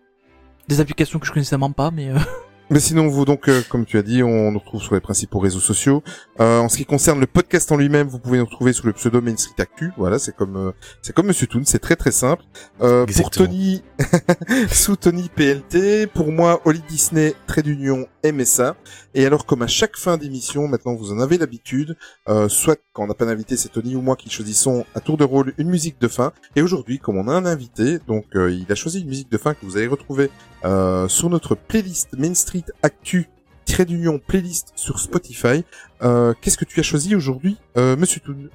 [0.68, 2.12] des applications que je connaissais même pas, mais.
[2.70, 5.38] Mais sinon, vous donc, euh, comme tu as dit, on nous retrouve sur les principaux
[5.38, 6.02] réseaux sociaux.
[6.40, 8.92] Euh, en ce qui concerne le podcast en lui-même, vous pouvez nous retrouver sous le
[8.92, 9.90] pseudo Main Street Actu.
[9.96, 10.72] Voilà, c'est comme euh,
[11.02, 12.42] c'est comme Monsieur Toon, c'est très très simple.
[12.82, 13.82] Euh, pour Tony,
[14.70, 16.06] sous Tony PLT.
[16.12, 18.76] Pour moi, Oli Disney, trait d'union MSA.
[19.18, 21.96] Et alors, comme à chaque fin d'émission, maintenant vous en avez l'habitude,
[22.28, 25.16] euh, soit quand on n'a pas d'invité, c'est Tony ou moi qui choisissons à tour
[25.16, 26.32] de rôle une musique de fin.
[26.56, 29.54] Et aujourd'hui, comme on a un invité, donc il a choisi une musique de fin
[29.54, 30.30] que vous allez retrouver
[30.62, 33.28] sur notre playlist Main Street Actu
[33.68, 35.64] trait d'union playlist sur Spotify.
[36.02, 38.48] Euh, Qu'est-ce que tu as choisi aujourd'hui, euh, Monsieur Toon?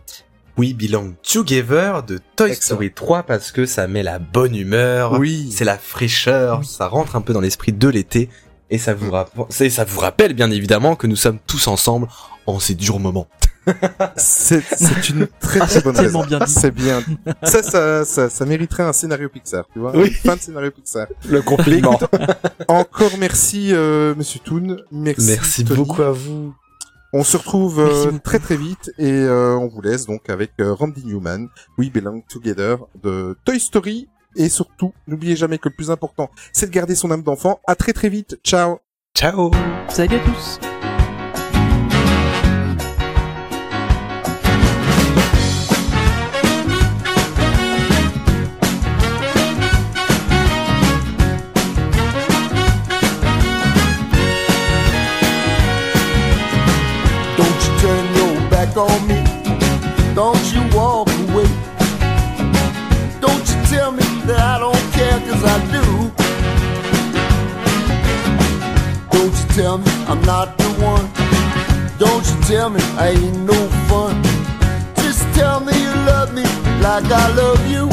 [0.58, 5.52] Oui, Belong Together de Toy Story 3 parce que ça met la bonne humeur, oui.
[5.52, 8.30] c'est la fraîcheur, ça rentre un peu dans l'esprit de l'été
[8.74, 9.70] et ça vous, mm.
[9.70, 12.08] ça vous rappelle bien évidemment que nous sommes tous ensemble
[12.48, 13.28] en ces durs moments.
[14.18, 14.64] c'est
[15.10, 16.26] une très très bonne raison.
[16.48, 17.02] C'est bien.
[17.44, 19.96] Ça, ça, ça, ça, mériterait un scénario Pixar, tu vois.
[19.96, 20.10] Oui.
[20.12, 21.08] Fin de scénario Pixar.
[21.30, 21.98] Le compliment.
[22.68, 24.78] Encore merci, euh, Monsieur Toon.
[24.92, 25.28] Merci.
[25.28, 26.54] Merci beaucoup à vous.
[27.16, 30.74] On se retrouve euh, très très vite et euh, on vous laisse donc avec euh,
[30.74, 31.48] Randy Newman,
[31.78, 34.10] We Belong Together de Toy Story.
[34.36, 37.60] Et surtout, n'oubliez jamais que le plus important, c'est de garder son âme d'enfant.
[37.68, 38.40] À très très vite.
[38.44, 38.80] Ciao.
[39.16, 39.52] Ciao.
[39.90, 40.60] Salut à tous.
[58.76, 59.13] on me.
[64.28, 65.86] That I don't care, cause I do.
[69.12, 71.08] Don't you tell me I'm not the one.
[71.98, 73.60] Don't you tell me I ain't no
[73.90, 74.22] fun.
[74.98, 76.44] Just tell me you love me
[76.82, 77.90] like I love you.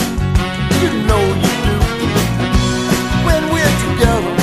[0.83, 1.77] You know you do.
[3.27, 4.35] When we're together,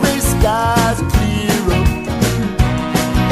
[0.00, 1.62] gray skies clear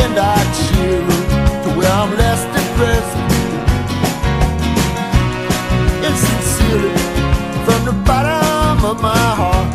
[0.03, 1.27] and I cheer up
[1.65, 3.17] to where I'm less depressed.
[6.07, 7.08] And sincerely,
[7.89, 9.69] the bottom of my heart.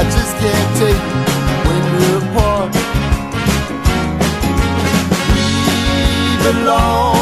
[0.00, 1.04] I just can't take
[1.66, 2.74] when we're apart.
[5.32, 7.13] We belong.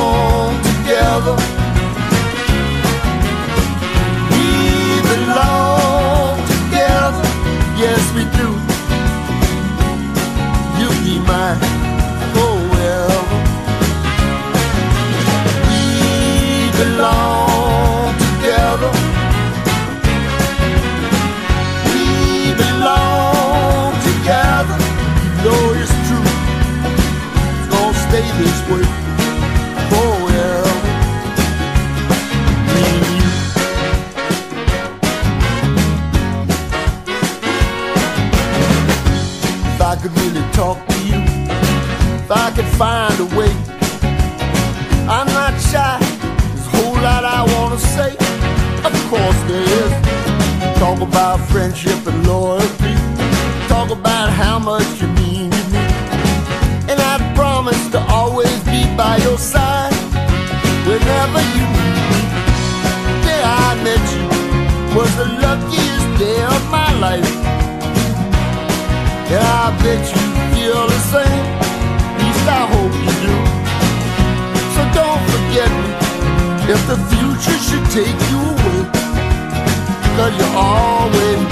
[40.52, 41.20] Talk to you,
[42.20, 43.52] if I could find a way,
[45.08, 45.98] I'm not shy.
[46.00, 48.12] There's a whole lot I wanna say.
[48.84, 49.92] Of course there is.
[50.78, 52.94] Talk about friendship and loyalty.
[53.68, 55.84] Talk about how much you mean to me.
[56.90, 59.94] And I promise to always be by your side
[60.86, 62.22] whenever you need me.
[63.06, 64.26] The Day I met you
[64.96, 67.71] was the luckiest day of my life.
[69.32, 71.44] And I bet you feel the same.
[72.04, 73.34] At least I hope you do.
[74.74, 75.90] So don't forget me
[76.68, 78.80] if the future should take you away.
[80.16, 81.51] Cause you'll always